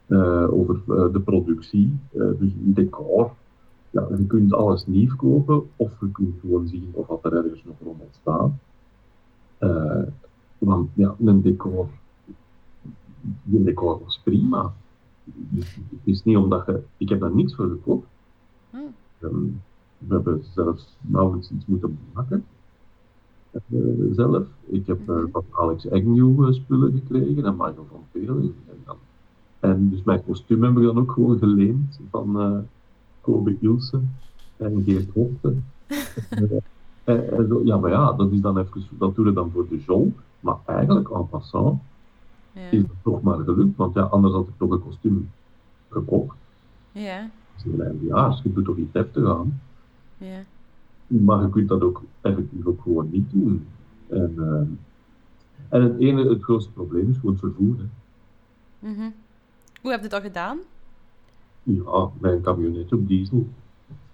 uh, 0.06 0.52
over 0.52 0.80
de 1.12 1.20
productie, 1.24 1.98
dus 2.12 2.52
decor, 2.56 3.30
ja, 3.90 4.06
je 4.16 4.26
kunt 4.26 4.52
alles 4.52 4.86
nieuw 4.86 5.16
kopen 5.16 5.62
of 5.76 6.00
je 6.00 6.10
kunt 6.10 6.34
gewoon 6.40 6.68
zien 6.68 6.90
of 6.92 7.24
er 7.24 7.32
ergens 7.32 7.64
nog 7.64 7.76
rommel 7.84 8.08
staat. 8.20 8.50
Want 10.58 10.90
ja, 10.94 11.14
een 11.24 11.42
decor, 11.42 11.88
een 13.52 13.64
decor 13.64 14.00
was 14.04 14.20
prima. 14.24 14.72
Dus 15.24 15.74
het 15.74 16.00
is 16.04 16.22
niet 16.22 16.36
omdat 16.36 16.66
je, 16.66 16.82
ik 16.96 17.08
heb 17.08 17.20
daar 17.20 17.34
niks 17.34 17.54
voor 17.54 17.68
gekocht. 17.68 18.06
Hmm. 18.70 18.94
Um, 19.26 19.62
we 19.98 20.14
hebben 20.14 20.44
zelfs 20.54 20.96
nauwelijks 21.00 21.50
iets 21.50 21.66
moeten 21.66 21.98
maken. 22.12 22.44
Uh, 23.68 24.14
zelf. 24.14 24.46
Ik 24.66 24.86
heb 24.86 25.10
uh, 25.10 25.22
van 25.32 25.44
Alex 25.50 25.90
Agnew 25.90 26.54
spullen 26.54 26.92
gekregen 26.92 27.44
en 27.44 27.56
Michael 27.56 27.86
van 27.90 28.04
Velen. 28.12 28.54
En, 28.68 28.96
en, 29.60 29.90
dus 29.90 30.02
mijn 30.02 30.24
kostuum 30.24 30.62
heb 30.62 30.76
ik 30.76 30.82
dan 30.82 30.98
ook 30.98 31.12
gewoon 31.12 31.38
geleend 31.38 32.00
van 32.10 32.66
Kobe 33.20 33.56
Ilse 33.60 34.00
en 34.56 34.82
Geert 34.86 35.10
Hofte. 35.12 35.54
en, 37.04 37.32
en 37.32 37.46
zo, 37.48 37.60
ja, 37.64 37.76
maar 37.76 37.90
ja, 37.90 38.12
dat, 38.12 38.32
is 38.32 38.40
dan 38.40 38.58
even, 38.58 38.82
dat 38.98 39.14
doen 39.14 39.24
we 39.24 39.32
dan 39.32 39.50
voor 39.50 39.68
de 39.68 39.80
zon. 39.86 40.14
Maar 40.40 40.56
eigenlijk, 40.66 41.10
en 41.10 41.28
passant, 41.28 41.82
ja. 42.52 42.70
is 42.70 42.78
het 42.78 43.02
toch 43.02 43.22
maar 43.22 43.38
gelukt. 43.38 43.76
Want 43.76 43.94
ja, 43.94 44.02
anders 44.02 44.34
had 44.34 44.48
ik 44.48 44.54
toch 44.56 44.70
een 44.70 44.82
kostuum 44.82 45.30
gekocht. 45.90 46.36
Ja. 46.92 47.30
Ja, 48.00 48.28
dus 48.28 48.40
je 48.42 48.52
doet 48.52 48.64
toch 48.64 48.76
iets 48.76 48.92
heftig 48.92 49.26
aan. 49.26 49.60
Ja. 50.18 50.42
Maar 51.06 51.42
je 51.42 51.50
kunt 51.50 51.68
dat 51.68 51.82
ook 51.82 52.02
effectief 52.20 52.66
ook 52.66 52.82
gewoon 52.82 53.08
niet 53.10 53.30
doen. 53.30 53.66
En, 54.08 54.34
uh, 54.36 54.60
en 55.68 55.82
het 55.82 55.98
ene, 55.98 56.28
het 56.28 56.42
grootste 56.42 56.72
probleem 56.72 57.10
is 57.10 57.18
gewoon 57.18 57.38
vervoer. 57.38 57.76
Mm 58.78 58.94
-hmm. 58.94 59.14
Hoe 59.82 59.90
heb 59.90 60.02
je 60.02 60.08
dat 60.08 60.22
gedaan? 60.22 60.58
Ja, 61.62 62.10
bij 62.20 62.32
een 62.32 62.42
camionet 62.42 62.92
op 62.92 63.08
diesel. 63.08 63.48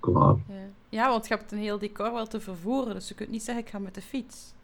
Klaar. 0.00 0.36
Ja. 0.48 0.54
ja, 0.88 1.08
want 1.08 1.28
je 1.28 1.34
hebt 1.34 1.52
een 1.52 1.58
heel 1.58 1.78
decor 1.78 2.12
wel 2.12 2.26
te 2.26 2.40
vervoeren, 2.40 2.94
dus 2.94 3.08
je 3.08 3.14
kunt 3.14 3.30
niet 3.30 3.42
zeggen 3.42 3.64
ik 3.64 3.70
ga 3.70 3.78
met 3.78 3.94
de 3.94 4.02
fiets. 4.02 4.54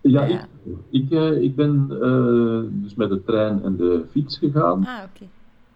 Ja, 0.00 0.24
ja. 0.24 0.46
ik, 0.90 1.10
ik, 1.10 1.40
ik 1.42 1.54
ben 1.56 1.86
uh, 1.90 2.82
dus 2.82 2.94
met 2.94 3.08
de 3.08 3.24
trein 3.24 3.62
en 3.62 3.76
de 3.76 4.04
fiets 4.10 4.38
gegaan. 4.38 4.86
Ah, 4.86 5.02
oké. 5.04 5.08
Okay. 5.14 5.28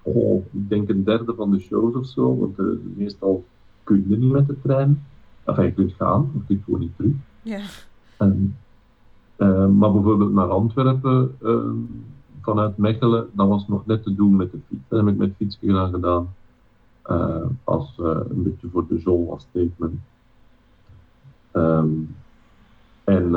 Oh, 0.02 0.44
ik 0.52 0.68
denk 0.68 0.88
een 0.88 1.04
derde 1.04 1.34
van 1.34 1.50
de 1.50 1.58
shows 1.58 1.94
of 1.94 2.06
zo, 2.06 2.38
want 2.38 2.58
uh, 2.58 2.66
meestal 2.96 3.44
kun 3.84 4.04
je 4.08 4.16
niet 4.16 4.32
met 4.32 4.46
de 4.46 4.60
trein. 4.62 5.04
Enfin, 5.44 5.64
je 5.64 5.72
kunt 5.72 5.92
gaan, 5.92 6.20
maar 6.20 6.42
je 6.42 6.46
kunt 6.46 6.64
gewoon 6.64 6.80
niet 6.80 6.96
terug. 6.96 7.12
Ja. 7.42 7.60
En, 8.16 8.56
maar 9.78 9.92
bijvoorbeeld 9.92 10.32
naar 10.32 10.48
Antwerpen 10.48 11.37
ehm, 11.42 11.77
vanuit 12.40 12.77
Mechelen, 12.77 13.29
dat 13.33 13.48
was 13.48 13.68
nog 13.68 13.87
net 13.87 14.02
te 14.02 14.14
doen 14.14 14.37
met 14.37 14.52
de 14.52 14.58
fiets. 14.68 14.83
Dat 14.88 14.98
heb 14.98 15.08
ik 15.08 15.16
met 15.16 15.35
fiets 15.37 15.58
gedaan. 15.60 16.35
Uh, 17.10 17.46
als 17.64 17.98
uh, 18.00 18.06
een 18.06 18.42
beetje 18.42 18.68
voor 18.72 18.87
de 18.88 18.98
zon 18.98 19.31
als 19.31 19.42
statement. 19.42 20.00
Um, 21.52 22.14
en 23.04 23.35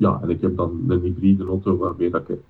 ja, 0.00 0.20
en 0.22 0.30
ik 0.30 0.40
heb 0.40 0.56
dan 0.56 0.84
een 0.88 1.00
hybride 1.00 1.44
auto 1.44 1.76
waarmee 1.76 2.10
dat 2.10 2.28
ik 2.28 2.40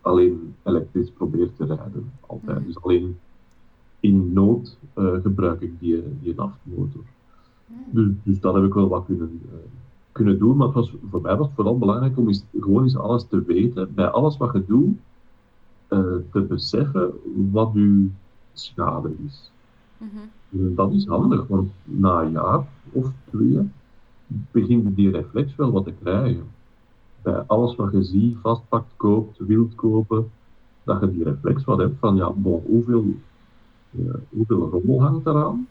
alleen 0.00 0.54
elektrisch 0.62 1.10
probeer 1.10 1.50
te 1.56 1.64
rijden. 1.64 2.12
Altijd. 2.20 2.58
Mm. 2.58 2.66
Dus 2.66 2.82
alleen 2.82 3.18
in 4.00 4.32
nood 4.32 4.78
gebruik 4.94 5.60
ik 5.60 5.80
die, 5.80 6.02
die 6.20 6.34
nachtmotor. 6.34 7.02
Mm. 7.66 7.76
Dus, 7.90 8.08
dus 8.22 8.40
dat 8.40 8.54
heb 8.54 8.64
ik 8.64 8.74
wel 8.74 8.88
wat 8.88 9.04
kunnen 9.06 9.40
kunnen 10.12 10.38
doen. 10.38 10.56
Maar 10.56 10.66
het 10.66 10.76
was, 10.76 10.94
voor 11.10 11.20
mij 11.20 11.36
was 11.36 11.46
het 11.46 11.54
vooral 11.54 11.78
belangrijk 11.78 12.18
om 12.18 12.28
eens, 12.28 12.44
gewoon 12.60 12.82
eens 12.82 12.96
alles 12.96 13.26
te 13.28 13.44
weten, 13.44 13.94
bij 13.94 14.08
alles 14.08 14.36
wat 14.36 14.52
je 14.52 14.64
doet, 14.66 14.96
te 16.32 16.40
beseffen 16.48 17.12
wat 17.50 17.70
uw 17.74 18.08
schade 18.52 19.12
is. 19.26 19.50
Mhm. 19.96 20.74
Dat 20.74 20.92
is 20.92 21.06
handig, 21.06 21.46
want 21.46 21.70
na 21.84 22.22
een 22.22 22.30
jaar 22.30 22.66
of 22.92 23.12
twee 23.30 23.70
begin 24.26 24.82
je 24.82 24.94
die 24.94 25.10
reflex 25.10 25.56
wel 25.56 25.72
wat 25.72 25.84
te 25.84 25.92
krijgen. 26.02 26.60
Bij 27.22 27.42
alles 27.46 27.76
wat 27.76 27.92
je 27.92 28.02
ziet, 28.02 28.36
vastpakt, 28.42 28.92
koopt, 28.96 29.38
wilt 29.38 29.74
kopen, 29.74 30.30
dat 30.82 31.00
je 31.00 31.10
die 31.10 31.24
reflex 31.24 31.64
wat 31.64 31.78
hebt 31.78 31.98
van 31.98 32.16
ja, 32.16 32.30
bon, 32.30 32.62
hoeveel, 32.66 33.04
uh, 33.90 34.14
hoeveel 34.28 34.68
rommel 34.68 35.02
hangt 35.02 35.26
eraan? 35.26 35.66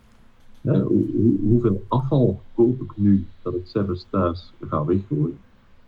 Hè, 0.61 0.81
hoe, 0.81 1.05
hoeveel 1.41 1.83
afval 1.87 2.41
koop 2.55 2.81
ik 2.81 2.97
nu 2.97 3.25
dat 3.41 3.53
ik 3.53 3.67
zelfs 3.67 4.05
thuis 4.09 4.53
ga 4.61 4.85
weggooien? 4.85 5.37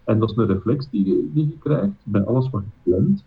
En 0.04 0.20
dat 0.20 0.30
is 0.30 0.36
een 0.36 0.46
reflex 0.46 0.90
die 0.90 1.06
je, 1.06 1.30
die 1.34 1.48
je 1.48 1.58
krijgt 1.58 1.94
bij 2.04 2.24
alles 2.24 2.50
wat 2.50 2.64
je 2.64 2.92
plant, 2.92 3.24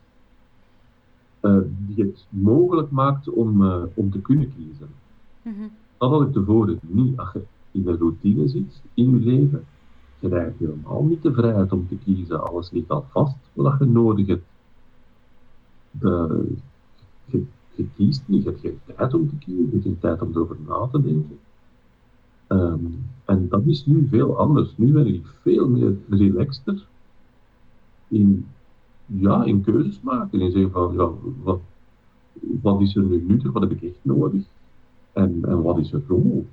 uh, 1.42 1.58
die 1.86 2.04
het 2.04 2.26
mogelijk 2.28 2.90
maakt 2.90 3.28
om, 3.28 3.62
uh, 3.62 3.82
om 3.94 4.10
te 4.10 4.20
kunnen 4.20 4.52
kiezen. 4.56 4.88
Mm 5.42 5.54
-hmm. 5.54 5.70
Dat 5.98 6.10
had 6.10 6.22
ik 6.22 6.32
tevoren 6.32 6.78
niet. 6.80 7.16
Als 7.16 7.32
je 7.32 7.42
in 7.70 7.88
een 7.88 7.96
routine 7.96 8.48
zit 8.48 8.82
in 8.94 9.10
je 9.10 9.24
leven, 9.24 9.64
je 10.18 10.28
krijgt 10.28 10.58
helemaal 10.58 11.04
niet 11.04 11.22
de 11.22 11.32
vrijheid 11.32 11.72
om 11.72 11.88
te 11.88 11.96
kiezen. 11.96 12.48
Alles 12.48 12.70
ligt 12.70 12.90
al 12.90 13.04
vast 13.10 13.36
wat 13.52 13.78
je 13.78 13.84
nodig 13.84 14.26
hebt. 14.26 14.44
De, 15.90 16.44
je, 17.24 17.44
je, 17.74 17.86
kiest 17.96 18.22
niet, 18.26 18.42
je 18.42 18.48
hebt 18.48 18.60
geen 18.60 18.80
tijd 18.96 19.14
om 19.14 19.28
te 19.28 19.36
kiezen, 19.36 19.64
je 19.64 19.70
hebt 19.70 19.82
geen 19.82 19.98
tijd 19.98 20.22
om 20.22 20.30
erover 20.30 20.56
na 20.66 20.88
te 20.90 21.02
denken. 21.02 21.38
Um, 22.48 23.04
en 23.24 23.48
dat 23.48 23.62
is 23.66 23.86
nu 23.86 24.06
veel 24.10 24.38
anders. 24.38 24.76
Nu 24.76 24.92
ben 24.92 25.06
ik 25.06 25.26
veel 25.42 25.68
meer 25.68 25.96
relaxter 26.08 26.86
in, 28.08 28.46
ja, 29.06 29.44
in 29.44 29.62
keuzes 29.62 30.00
maken. 30.00 30.40
En 30.40 30.50
zeggen 30.50 30.70
van, 30.70 30.94
ja, 30.94 31.10
wat, 31.42 31.60
wat 32.62 32.80
is 32.80 32.96
er 32.96 33.02
nu 33.02 33.24
nuttig, 33.26 33.52
wat 33.52 33.62
heb 33.62 33.70
ik 33.70 33.82
echt 33.82 34.00
nodig? 34.02 34.42
En, 35.12 35.38
en 35.42 35.62
wat 35.62 35.78
is 35.78 35.92
er 35.92 36.02
rommel? 36.08 36.46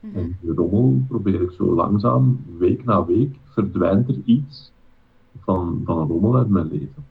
Mm 0.00 0.10
-hmm. 0.12 0.22
En 0.22 0.36
die 0.40 0.54
rommel 0.54 1.02
probeer 1.08 1.42
ik 1.42 1.50
zo 1.50 1.74
langzaam, 1.74 2.44
week 2.58 2.84
na 2.84 3.04
week, 3.04 3.36
verdwijnt 3.44 4.08
er 4.08 4.18
iets 4.24 4.72
van, 5.40 5.82
van 5.84 5.98
een 5.98 6.06
rommel 6.08 6.36
uit 6.36 6.48
mijn 6.48 6.68
leven. 6.68 7.04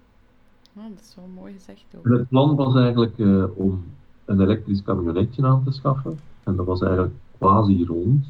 Oh, 0.75 0.83
dat 0.89 0.99
is 0.99 1.15
wel 1.15 1.29
mooi 1.35 1.53
gezegd 1.53 1.85
ook. 1.97 2.05
En 2.05 2.11
het 2.11 2.29
plan 2.29 2.55
was 2.55 2.75
eigenlijk 2.75 3.17
uh, 3.17 3.45
om 3.57 3.83
een 4.25 4.41
elektrisch 4.41 4.83
camionetje 4.83 5.45
aan 5.45 5.63
te 5.63 5.71
schaffen. 5.71 6.19
En 6.43 6.55
dat 6.55 6.65
was 6.65 6.81
eigenlijk 6.81 7.13
quasi 7.37 7.85
rond 7.85 8.25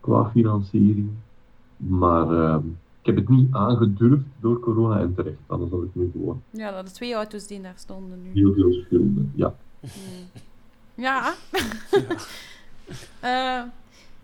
qua 0.00 0.30
financiering. 0.30 1.08
Maar 1.76 2.30
uh, 2.32 2.56
ik 3.00 3.06
heb 3.06 3.16
het 3.16 3.28
niet 3.28 3.54
aangedurfd 3.54 4.24
door 4.40 4.60
corona 4.60 5.00
en 5.00 5.14
terecht. 5.14 5.38
Anders 5.46 5.70
had 5.70 5.82
ik 5.82 5.94
nu 5.94 6.10
gewoon. 6.12 6.42
Ja, 6.50 6.70
dat 6.70 6.86
de 6.86 6.92
twee 6.92 7.14
auto's 7.14 7.46
die 7.46 7.60
daar 7.60 7.72
stonden 7.76 8.22
nu. 8.22 8.30
Heel 8.32 8.54
veel 8.54 8.72
schulden, 8.72 9.32
ja. 9.34 9.54
Hmm. 9.80 9.90
Ja. 10.94 11.34
ja. 11.90 11.98
uh, 12.88 13.62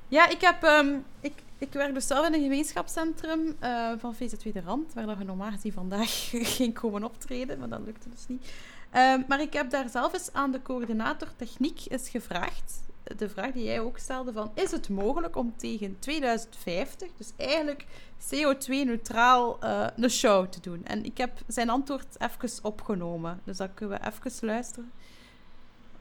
ja, 0.08 0.28
ik 0.28 0.40
heb... 0.40 0.62
Um, 0.62 1.04
ik, 1.20 1.32
ik 1.58 1.72
werk 1.72 1.94
dus 1.94 2.06
zelf 2.06 2.26
in 2.26 2.34
een 2.34 2.42
gemeenschapscentrum 2.42 3.56
uh, 3.62 3.92
van 3.98 4.14
VZ2 4.14 4.52
de 4.52 4.60
Rand, 4.64 4.94
waar 4.94 5.18
we 5.18 5.24
normaal 5.24 5.50
gezien 5.50 5.72
vandaag 5.72 6.30
ging 6.56 6.74
komen 6.74 7.04
optreden, 7.04 7.58
maar 7.58 7.68
dat 7.68 7.80
lukte 7.84 8.08
dus 8.08 8.26
niet. 8.26 8.52
Uh, 8.94 9.14
maar 9.28 9.40
ik 9.40 9.52
heb 9.52 9.70
daar 9.70 9.88
zelf 9.88 10.12
eens 10.12 10.32
aan 10.32 10.50
de 10.50 10.62
coördinator 10.62 11.28
techniek 11.36 11.80
eens 11.88 12.08
gevraagd 12.08 12.82
de 13.16 13.28
vraag 13.28 13.52
die 13.52 13.64
jij 13.64 13.80
ook 13.80 13.98
stelde 13.98 14.32
van, 14.32 14.50
is 14.54 14.70
het 14.70 14.88
mogelijk 14.88 15.36
om 15.36 15.56
tegen 15.56 15.96
2050, 15.98 17.10
dus 17.16 17.32
eigenlijk 17.36 17.86
CO2-neutraal, 18.18 19.58
uh, 19.64 19.86
een 19.96 20.10
show 20.10 20.46
te 20.46 20.60
doen? 20.60 20.84
En 20.84 21.04
ik 21.04 21.18
heb 21.18 21.30
zijn 21.46 21.70
antwoord 21.70 22.16
even 22.18 22.64
opgenomen, 22.64 23.40
dus 23.44 23.56
dan 23.56 23.74
kunnen 23.74 24.00
we 24.00 24.06
even 24.06 24.46
luisteren. 24.46 24.92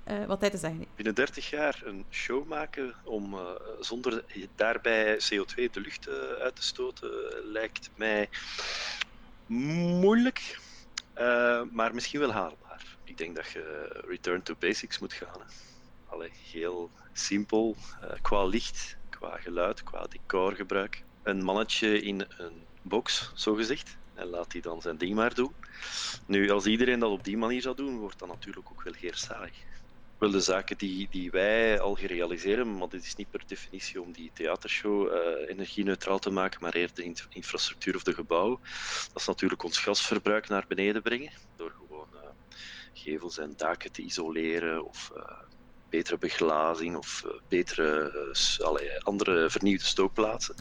Uh, 0.08 0.26
wat 0.26 0.42
hij 0.42 0.50
te 0.50 0.58
zeggen 0.58 0.86
Binnen 0.96 1.16
30 1.16 1.50
jaar 1.50 1.82
een 1.84 2.06
show 2.10 2.48
maken 2.48 2.96
om 3.04 3.34
uh, 3.34 3.40
zonder 3.80 4.26
daarbij 4.56 5.16
CO2 5.16 5.56
de 5.72 5.80
lucht 5.82 6.08
uh, 6.08 6.14
uit 6.40 6.56
te 6.56 6.64
stoten, 6.64 7.10
lijkt 7.44 7.90
mij 7.96 8.30
moeilijk, 9.46 10.60
maar 11.72 11.94
misschien 11.94 12.20
wel 12.20 12.32
haalbaar. 12.32 12.98
Ik 13.04 13.18
denk 13.18 13.36
dat 13.36 13.50
je 13.50 14.04
return 14.08 14.44
to 14.44 14.56
basics 14.60 15.00
moet 15.00 15.14
gaan. 15.14 15.42
Allee, 16.06 16.32
heel 16.52 16.92
simpel 17.14 17.76
qua 18.22 18.46
licht, 18.46 18.98
qua 19.10 19.38
geluid, 19.38 19.84
qua 19.84 20.06
decorgebruik. 20.10 21.04
Een 21.24 21.44
mannetje 21.44 22.02
in 22.02 22.26
een 22.38 22.66
box, 22.82 23.32
zo 23.36 23.54
gezegd. 23.54 23.98
En 24.14 24.28
laat 24.28 24.52
hij 24.52 24.62
dan 24.62 24.82
zijn 24.82 24.98
ding 24.98 25.16
maar 25.16 25.34
doen. 25.34 25.54
Nu, 26.26 26.50
als 26.50 26.66
iedereen 26.66 27.00
dat 27.00 27.12
op 27.12 27.24
die 27.24 27.38
manier 27.38 27.62
zou 27.62 27.76
doen, 27.76 27.98
wordt 27.98 28.20
dat 28.20 28.28
natuurlijk 28.28 28.70
ook 28.72 28.84
wel 28.84 28.94
heel 28.94 29.16
saai. 29.16 29.52
De 30.32 30.42
zaken 30.42 30.78
die, 30.78 31.08
die 31.12 31.32
wij 31.32 31.80
al 31.80 31.96
gerealiseren, 31.96 32.78
maar 32.78 32.90
dit 32.90 33.06
is 33.06 33.16
niet 33.16 33.30
per 33.30 33.44
definitie 33.48 34.02
om 34.02 34.12
die 34.12 34.32
theatershow 34.34 35.08
uh, 35.08 35.50
energie-neutraal 35.50 36.20
te 36.20 36.30
maken, 36.30 36.62
maar 36.62 36.74
eerder 36.74 36.96
de 36.96 37.16
infrastructuur 37.30 37.96
of 37.96 38.04
de 38.04 38.14
gebouw. 38.14 38.60
Dat 39.12 39.22
is 39.22 39.26
natuurlijk 39.26 39.64
ons 39.64 39.78
gasverbruik 39.78 40.48
naar 40.48 40.66
beneden 40.68 41.02
brengen, 41.02 41.32
door 41.56 41.72
gewoon 41.72 42.08
uh, 42.14 42.20
gevels 42.94 43.38
en 43.38 43.54
daken 43.58 43.92
te 43.92 44.02
isoleren 44.02 44.86
of 44.86 45.12
uh, 45.18 45.24
betere 45.90 46.18
beglazing 46.18 46.96
of 46.96 47.24
betere 47.48 48.12
andere 49.04 49.50
vernieuwde 49.50 49.86
stookplaatsen. 49.86 50.56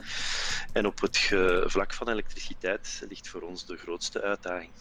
En 0.73 0.85
op 0.85 1.01
het 1.01 1.17
vlak 1.65 1.93
van 1.93 2.09
elektriciteit 2.09 3.05
ligt 3.09 3.27
voor 3.27 3.41
ons 3.41 3.65
de 3.65 3.77
grootste 3.77 4.21
uitdaging. 4.21 4.71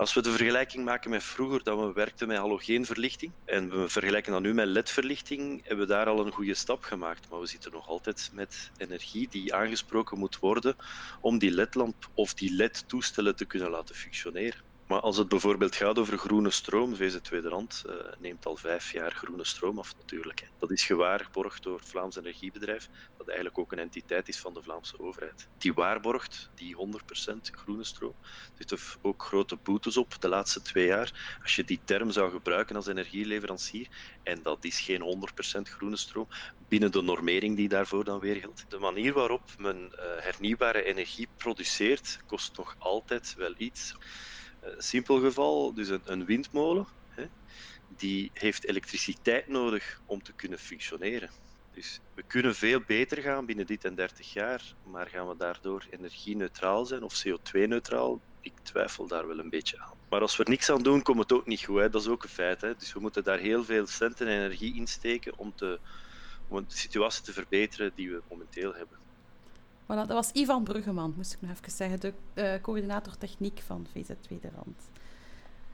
Als 0.00 0.14
we 0.14 0.22
de 0.22 0.30
vergelijking 0.30 0.84
maken 0.84 1.10
met 1.10 1.24
vroeger, 1.24 1.62
dat 1.62 1.78
we 1.78 1.92
werkten 1.92 2.28
met 2.28 2.36
halogeenverlichting 2.36 3.34
en 3.44 3.70
we 3.70 3.88
vergelijken 3.88 4.32
dat 4.32 4.40
nu 4.40 4.54
met 4.54 4.66
LED-verlichting, 4.66 5.66
hebben 5.66 5.86
we 5.86 5.92
daar 5.92 6.06
al 6.06 6.26
een 6.26 6.32
goede 6.32 6.54
stap 6.54 6.82
gemaakt. 6.82 7.30
Maar 7.30 7.40
we 7.40 7.46
zitten 7.46 7.72
nog 7.72 7.86
altijd 7.86 8.28
met 8.32 8.70
energie 8.76 9.28
die 9.28 9.54
aangesproken 9.54 10.18
moet 10.18 10.38
worden 10.38 10.76
om 11.20 11.38
die 11.38 11.50
LED-lamp 11.50 12.10
of 12.14 12.34
die 12.34 12.54
LED-toestellen 12.54 13.36
te 13.36 13.46
kunnen 13.46 13.70
laten 13.70 13.94
functioneren. 13.94 14.64
Maar 14.90 15.00
als 15.00 15.16
het 15.16 15.28
bijvoorbeeld 15.28 15.76
gaat 15.76 15.98
over 15.98 16.18
groene 16.18 16.50
stroom, 16.50 16.96
VZ 16.96 17.16
Tweede 17.20 17.48
Rand 17.48 17.82
uh, 17.86 17.94
neemt 18.18 18.46
al 18.46 18.56
vijf 18.56 18.92
jaar 18.92 19.12
groene 19.12 19.44
stroom 19.44 19.78
af 19.78 19.96
natuurlijk. 19.96 20.50
Dat 20.58 20.70
is 20.70 20.84
gewaarborgd 20.84 21.62
door 21.62 21.78
het 21.78 21.88
Vlaams 21.88 22.16
Energiebedrijf, 22.16 22.88
dat 23.16 23.26
eigenlijk 23.26 23.58
ook 23.58 23.72
een 23.72 23.78
entiteit 23.78 24.28
is 24.28 24.40
van 24.40 24.54
de 24.54 24.62
Vlaamse 24.62 24.98
overheid. 24.98 25.48
Die 25.58 25.74
waarborgt 25.74 26.50
die 26.54 26.76
100% 26.76 27.36
groene 27.40 27.84
stroom. 27.84 28.14
Er 28.22 28.64
zitten 28.66 28.78
ook 29.02 29.22
grote 29.22 29.56
boetes 29.56 29.96
op 29.96 30.20
de 30.20 30.28
laatste 30.28 30.62
twee 30.62 30.86
jaar. 30.86 31.38
Als 31.42 31.56
je 31.56 31.64
die 31.64 31.80
term 31.84 32.10
zou 32.10 32.30
gebruiken 32.30 32.76
als 32.76 32.86
energieleverancier, 32.86 33.88
en 34.22 34.42
dat 34.42 34.64
is 34.64 34.80
geen 34.80 35.28
100% 35.58 35.60
groene 35.62 35.96
stroom, 35.96 36.28
binnen 36.68 36.92
de 36.92 37.02
normering 37.02 37.56
die 37.56 37.68
daarvoor 37.68 38.04
dan 38.04 38.20
weer 38.20 38.36
geldt. 38.36 38.64
De 38.68 38.78
manier 38.78 39.12
waarop 39.12 39.50
men 39.58 39.76
uh, 39.76 40.00
hernieuwbare 40.18 40.82
energie 40.82 41.28
produceert, 41.36 42.20
kost 42.26 42.56
nog 42.56 42.74
altijd 42.78 43.34
wel 43.36 43.54
iets. 43.56 43.94
Een 44.60 44.82
simpel 44.82 45.20
geval, 45.20 45.74
dus 45.74 45.88
een, 45.88 46.02
een 46.04 46.24
windmolen, 46.24 46.88
hè, 47.08 47.26
die 47.88 48.30
heeft 48.32 48.66
elektriciteit 48.66 49.46
nodig 49.46 50.00
om 50.04 50.22
te 50.22 50.32
kunnen 50.32 50.58
functioneren. 50.58 51.30
Dus 51.70 52.00
we 52.14 52.22
kunnen 52.22 52.54
veel 52.54 52.80
beter 52.86 53.22
gaan 53.22 53.46
binnen 53.46 53.66
dit 53.66 53.84
en 53.84 53.94
30 53.94 54.32
jaar, 54.32 54.74
maar 54.82 55.08
gaan 55.08 55.28
we 55.28 55.36
daardoor 55.36 55.86
energie-neutraal 55.90 56.86
zijn 56.86 57.02
of 57.02 57.22
CO2-neutraal? 57.26 58.22
Ik 58.40 58.60
twijfel 58.62 59.06
daar 59.06 59.26
wel 59.26 59.38
een 59.38 59.50
beetje 59.50 59.78
aan. 59.78 59.98
Maar 60.08 60.20
als 60.20 60.36
we 60.36 60.44
er 60.44 60.50
niks 60.50 60.70
aan 60.70 60.82
doen, 60.82 61.02
komt 61.02 61.18
het 61.18 61.32
ook 61.32 61.46
niet 61.46 61.64
goed. 61.64 61.80
Hè? 61.80 61.90
Dat 61.90 62.02
is 62.02 62.08
ook 62.08 62.22
een 62.22 62.28
feit. 62.28 62.60
Hè? 62.60 62.74
Dus 62.74 62.92
we 62.92 63.00
moeten 63.00 63.24
daar 63.24 63.38
heel 63.38 63.64
veel 63.64 63.86
centen 63.86 64.26
en 64.26 64.44
energie 64.44 64.76
in 64.76 64.86
steken 64.86 65.38
om, 65.38 65.54
om 66.48 66.64
de 66.68 66.76
situatie 66.76 67.24
te 67.24 67.32
verbeteren 67.32 67.94
die 67.94 68.10
we 68.10 68.22
momenteel 68.28 68.74
hebben. 68.74 68.98
Voilà, 69.90 70.06
dat 70.06 70.16
was 70.16 70.32
Ivan 70.32 70.62
Bruggeman, 70.62 71.12
moest 71.16 71.32
ik 71.32 71.40
nog 71.40 71.50
even 71.50 71.70
zeggen, 71.70 72.00
de 72.00 72.12
uh, 72.34 72.62
coördinator 72.62 73.16
techniek 73.18 73.60
van 73.66 73.86
VZ2 73.88 74.40
de 74.40 74.48
Rand. 74.54 74.90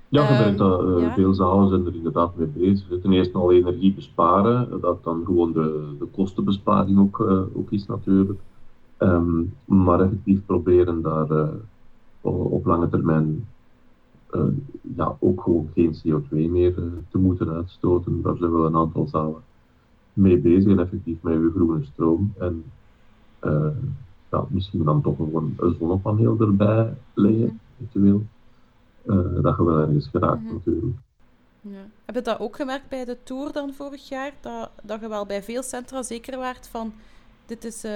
Ja, 0.08 0.32
je 0.32 0.44
bent 0.44 0.58
daar, 0.58 0.84
uh, 0.84 1.00
ja. 1.00 1.14
veel 1.14 1.34
zalen 1.34 1.68
zijn 1.68 1.86
er 1.86 1.94
inderdaad 1.94 2.36
mee 2.36 2.46
bezig. 2.46 3.00
Ten 3.00 3.12
eerste 3.12 3.38
al 3.38 3.52
energie 3.52 3.94
besparen, 3.94 4.80
dat 4.80 5.04
dan 5.04 5.22
gewoon 5.24 5.52
de, 5.52 5.96
de 5.98 6.04
kostenbesparing 6.04 6.98
ook, 6.98 7.18
uh, 7.18 7.56
ook 7.56 7.70
is 7.70 7.86
natuurlijk. 7.86 8.40
Um, 8.98 9.54
maar 9.64 10.00
effectief 10.00 10.46
proberen 10.46 11.02
daar 11.02 11.48
op 12.20 12.66
lange 12.66 12.88
termijn 12.88 13.48
ja, 14.96 15.16
ook 15.18 15.42
gewoon 15.42 15.68
geen 15.74 15.94
CO2 15.94 16.50
meer 16.50 16.74
te 17.10 17.18
moeten 17.18 17.50
uitstoten. 17.50 18.22
Daar 18.22 18.36
zijn 18.36 18.52
we 18.52 18.66
een 18.66 18.76
aantal 18.76 19.06
zalen 19.06 19.42
mee 20.12 20.38
bezig 20.38 20.72
en 20.72 20.78
effectief 20.78 21.22
met 21.22 21.34
uw 21.34 21.50
groene 21.50 21.84
stroom. 21.84 22.32
En 22.38 22.64
ja, 24.30 24.44
misschien 24.48 24.84
dan 24.84 25.02
toch 25.02 25.16
gewoon 25.16 25.54
een 25.56 25.76
zonnepaneel 25.78 26.40
erbij 26.40 26.94
leggen, 27.14 27.60
eventueel. 27.74 28.22
Uh, 29.06 29.42
dat 29.42 29.56
je 29.56 29.64
wel 29.64 29.78
ergens 29.78 30.08
geraakt 30.08 30.40
mm 30.40 30.46
-hmm. 30.46 30.54
natuurlijk. 30.54 30.96
Ja. 31.60 31.86
Heb 32.04 32.14
je 32.14 32.22
dat 32.22 32.40
ook 32.40 32.56
gemerkt 32.56 32.88
bij 32.88 33.04
de 33.04 33.16
Tour 33.22 33.52
dan 33.52 33.72
vorig 33.72 34.08
jaar? 34.08 34.32
Dat, 34.40 34.70
dat 34.82 35.00
je 35.00 35.08
wel 35.08 35.26
bij 35.26 35.42
veel 35.42 35.62
centra 35.62 36.02
zeker 36.02 36.38
waart 36.38 36.68
van... 36.68 36.92
Dit 37.46 37.64
is, 37.64 37.84
uh, 37.84 37.90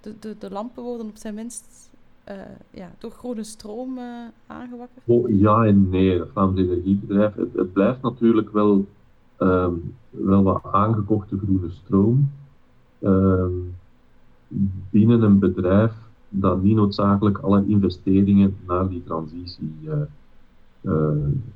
de, 0.00 0.14
de, 0.20 0.36
de 0.38 0.50
lampen 0.50 0.82
worden 0.82 1.06
op 1.06 1.16
zijn 1.16 1.34
minst 1.34 1.90
uh, 2.28 2.34
ja, 2.70 2.90
door 2.98 3.10
groene 3.10 3.44
stroom 3.44 3.98
aangewakkerd? 4.46 5.04
Oh, 5.06 5.28
ja 5.28 5.64
en 5.64 5.88
nee. 5.88 6.18
Het 6.18 6.28
Vlaams 6.32 6.58
Energiebedrijf, 6.58 7.34
het, 7.34 7.52
het 7.54 7.72
blijft 7.72 8.02
natuurlijk 8.02 8.50
wel 8.50 8.86
ehm, 9.36 9.74
wel 10.10 10.42
wat 10.42 10.62
aangekochte 10.72 11.38
groene 11.38 11.70
stroom 11.70 12.30
ehm, 12.98 13.52
binnen 14.90 15.22
een 15.22 15.38
bedrijf 15.38 15.92
dat 16.28 16.62
niet 16.62 16.76
noodzakelijk 16.76 17.38
alle 17.38 17.66
investeringen 17.66 18.56
naar 18.66 18.88
die 18.88 19.02
transitie 19.04 19.74
uh, 20.82 21.12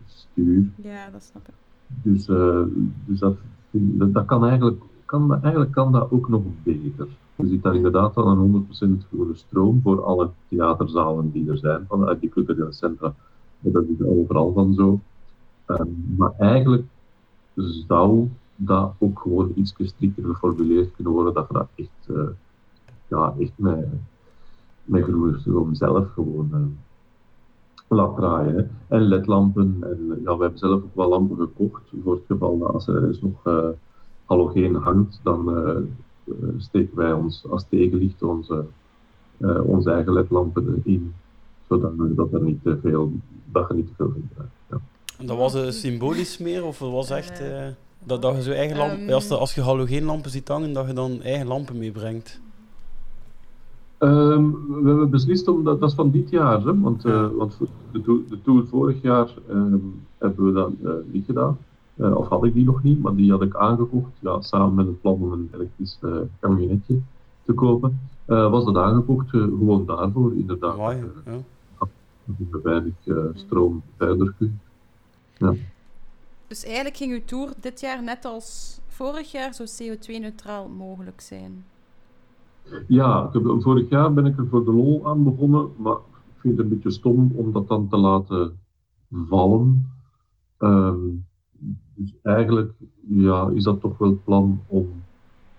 stuurt. 0.07 0.69
Ja, 0.77 1.11
dat 1.13 1.23
snap 1.23 1.49
ik. 1.49 1.55
Dus, 2.03 2.27
dus 3.07 3.19
dat, 3.19 3.37
dat, 4.13 4.25
kan 4.25 4.45
eigenlijk, 4.45 4.83
kan, 5.05 5.43
eigenlijk 5.43 5.73
kan 5.73 5.93
dat 5.93 6.11
ook 6.11 6.29
nog 6.29 6.43
beter. 6.63 7.09
Je 7.37 7.49
ziet 7.49 7.63
daar 7.63 7.75
inderdaad 7.75 8.15
wel 8.15 8.27
een 8.27 8.67
100% 9.03 9.09
groene 9.09 9.35
stroom 9.35 9.81
voor 9.83 10.05
alle 10.05 10.31
theaterzalen 10.49 11.31
die 11.31 11.51
er 11.51 11.59
zijn, 11.59 11.85
van 11.89 12.17
die 12.21 12.29
culturele 12.29 12.73
centra. 12.73 13.15
Dat 13.61 13.85
is 13.85 14.07
overal 14.07 14.53
van 14.53 14.75
zo. 14.75 15.01
Ehm, 15.67 15.89
maar 16.17 16.33
eigenlijk 16.39 16.85
zou 17.87 18.29
dat 18.57 18.93
ook 18.99 19.21
gewoon 19.21 19.53
iets 19.55 19.75
strikter 19.79 20.25
geformuleerd 20.25 20.95
kunnen 20.95 21.13
worden, 21.13 21.35
dat 21.35 21.47
je 21.49 21.55
dat 21.55 21.69
echt, 21.75 22.19
ja, 23.17 23.35
echt 23.39 23.53
met, 23.57 23.87
met 24.85 25.07
zelf 25.73 26.13
gewoon 26.13 26.51
uh, 26.53 26.59
laat 27.89 28.17
draaien. 28.17 28.71
En 28.89 29.01
ledlampen, 29.01 29.77
en 29.81 30.21
ja, 30.25 30.37
we 30.37 30.43
hebben 30.43 30.59
zelf 30.59 30.83
ook 30.83 30.95
wel 30.95 31.09
lampen 31.09 31.37
gekocht, 31.37 31.83
voor 32.03 32.15
het 32.15 32.25
geval 32.27 32.59
dat 32.59 32.73
als 32.73 32.87
er 32.87 33.07
eens 33.07 33.21
nog 33.21 33.47
uh, 33.47 33.69
halogeen 34.25 34.75
hangt, 34.75 35.21
dan 35.23 35.53
steken 36.57 36.97
wij 36.97 37.13
ons 37.13 37.45
als 37.51 37.65
tegenlicht 37.69 38.23
onze, 38.23 38.65
onze 39.63 39.91
eigen 39.91 40.13
ledlampen 40.13 40.81
in, 40.85 41.15
zodat 41.69 41.93
dat, 42.17 42.33
er 42.33 42.43
niet 42.43 42.63
te 42.63 42.79
veel, 42.83 43.13
dat 43.53 43.69
je 43.69 43.75
niet 43.75 43.87
te 43.87 43.95
veel. 43.97 44.13
Ja. 44.71 44.81
Dat 45.25 45.37
was 45.37 45.55
een 45.55 45.73
symbolisch 45.73 46.39
meer, 46.39 46.65
of 46.65 46.79
was 46.79 47.11
echt 47.11 47.41
uh, 47.41 47.67
dat, 48.05 48.23
dat 48.23 48.37
je 48.37 48.43
zo 48.43 48.51
eigen 48.51 48.77
lampen, 48.77 49.03
um, 49.03 49.11
als, 49.11 49.31
als 49.31 49.55
je 49.55 49.63
halogeenlampen 49.63 50.31
ziet 50.31 50.49
hangen, 50.49 50.73
dat 50.73 50.87
je 50.87 50.93
dan 50.93 51.23
eigen 51.23 51.47
lampen 51.47 51.79
meebrengt? 51.79 52.41
Um, 53.99 54.67
we 54.83 54.89
hebben 54.89 55.11
beslist 55.11 55.49
om 55.49 55.65
dat, 55.65 55.81
dat 55.81 55.89
is 55.89 55.95
van 55.95 56.11
dit 56.11 56.31
jaar, 56.31 56.61
hè, 56.61 56.81
want, 56.81 57.05
uh, 57.05 57.29
want 57.31 57.59
de, 57.93 58.25
de 58.29 58.43
tour 58.43 58.67
vorig 58.67 59.03
jaar 59.03 59.35
um, 59.51 60.03
hebben 60.19 60.45
we 60.45 60.53
dat 60.53 60.73
uh, 60.83 60.91
niet 61.13 61.25
gedaan. 61.25 61.59
of 61.97 62.29
had 62.29 62.45
ik 62.45 62.55
die 62.55 62.65
nog 62.65 62.83
niet, 62.83 63.03
maar 63.03 63.15
die 63.15 63.31
had 63.31 63.43
ik 63.43 63.57
aangekocht, 63.57 64.11
ja, 64.21 64.41
samen 64.41 64.75
met 64.75 64.87
het 64.87 65.01
plan 65.01 65.15
om 65.15 65.33
een 65.33 65.51
elektrisch 65.55 65.99
camionetje 66.41 67.01
te 67.45 67.53
kopen. 67.53 68.01
was 68.27 68.65
dat 68.65 68.77
aangekocht 68.77 69.29
gewoon 69.29 69.87
daarvoor, 69.87 70.33
inderdaad. 70.33 70.77
Mooi, 70.77 70.97
ja. 71.27 71.39
Dat 72.27 72.63
weinig 72.63 72.95
stroom 73.35 73.83
verder 73.97 74.35
kunt. 74.39 74.61
Ja. 75.37 75.55
Dus 76.47 76.65
eigenlijk 76.65 76.97
ging 76.97 77.13
uw 77.13 77.25
tour 77.25 77.53
dit 77.61 77.81
jaar 77.81 78.03
net 78.03 78.25
als 78.25 78.79
vorig 78.89 79.33
jaar 79.33 79.55
zo 79.55 79.65
CO2-neutraal 79.65 80.69
mogelijk 80.69 81.21
zijn? 81.21 81.65
Ja, 82.87 83.31
vorig 83.59 83.89
jaar 83.89 84.13
ben 84.13 84.27
ik 84.27 84.39
er 84.39 84.47
voor 84.47 84.65
de 84.65 84.73
lol 84.73 85.07
aan 85.07 85.25
begonnen, 85.25 85.69
maar 85.77 85.97
ik 85.97 86.41
vind 86.41 86.57
het 86.57 86.67
een 86.67 86.73
beetje 86.73 86.91
stom 86.91 87.33
om 87.35 87.53
dat 87.53 87.69
dan 87.69 87.89
te 87.89 87.97
laten 87.97 88.59
vallen. 89.11 89.93
Um, 90.59 91.25
dus 91.95 92.15
eigenlijk 92.23 92.73
ja, 93.09 93.51
is 93.55 93.65
dat 93.65 93.81
toch 93.81 93.99
wel 93.99 94.09
het 94.09 94.25
plan 94.25 94.61
om 94.67 94.89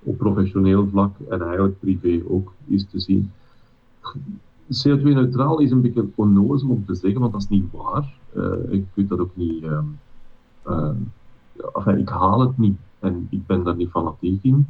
op 0.03 0.17
professioneel 0.17 0.87
vlak 0.87 1.19
en 1.29 1.41
eigenlijk 1.41 1.79
privé 1.79 2.23
ook 2.27 2.53
eens 2.69 2.85
te 2.89 2.99
zien. 2.99 3.31
CO2-neutraal 4.67 5.59
is 5.59 5.71
een 5.71 5.81
beetje 5.81 6.07
onnozel 6.15 6.69
om 6.69 6.85
te 6.85 6.95
zeggen, 6.95 7.19
want 7.19 7.31
dat 7.31 7.41
is 7.41 7.47
niet 7.47 7.71
waar. 7.71 8.13
Uh, 8.35 8.53
ik 8.73 8.85
weet 8.93 9.09
dat 9.09 9.19
ook 9.19 9.35
niet. 9.35 9.63
Uh, 10.65 10.89
ik 11.97 12.09
haal 12.09 12.39
het 12.39 12.57
niet 12.57 12.77
en 12.99 13.27
ik 13.29 13.45
ben 13.45 13.63
daar 13.63 13.75
niet 13.75 13.89
fanatiek 13.89 14.43
in. 14.43 14.67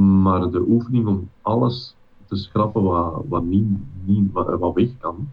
Maar 0.00 0.50
de 0.50 0.64
oefening 0.68 1.06
om 1.06 1.28
alles 1.42 1.96
te 2.26 2.36
schrappen 2.36 2.82
wat, 2.82 3.24
wat, 3.28 3.44
niet, 3.44 3.66
niet, 4.04 4.32
wat, 4.32 4.58
wat 4.58 4.74
weg 4.74 4.98
kan, 4.98 5.28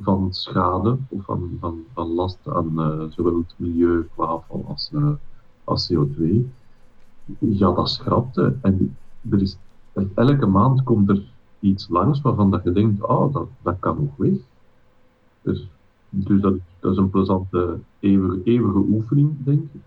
van 0.00 0.32
schade 0.32 0.96
of 1.08 1.24
van, 1.24 1.56
van, 1.60 1.82
van 1.92 2.08
last 2.08 2.38
aan 2.48 2.72
zowel 3.12 3.36
het 3.36 3.54
milieu 3.56 4.08
afval 4.16 4.64
als, 4.68 4.90
als 5.64 5.92
CO2, 5.92 6.22
ja, 7.38 7.72
dat 7.72 7.88
schrapte. 7.88 8.56
En 8.62 8.96
er 9.30 9.40
is, 9.40 9.56
elke 10.14 10.46
maand 10.46 10.82
komt 10.82 11.08
er 11.08 11.22
iets 11.60 11.88
langs 11.88 12.20
waarvan 12.20 12.50
dat 12.50 12.64
je 12.64 12.72
denkt, 12.72 13.02
oh, 13.02 13.32
dat, 13.32 13.48
dat 13.62 13.76
kan 13.78 13.96
nog 13.96 14.16
weg. 14.16 14.38
Dus 15.42 15.68
dus 16.14 16.40
dat, 16.40 16.54
dat 16.80 16.92
is 16.92 16.98
een 16.98 17.10
plezante, 17.10 17.78
eeuwige, 18.00 18.40
eeuwige 18.44 18.78
oefening, 18.78 19.36
denk 19.44 19.62
ik. 19.72 19.80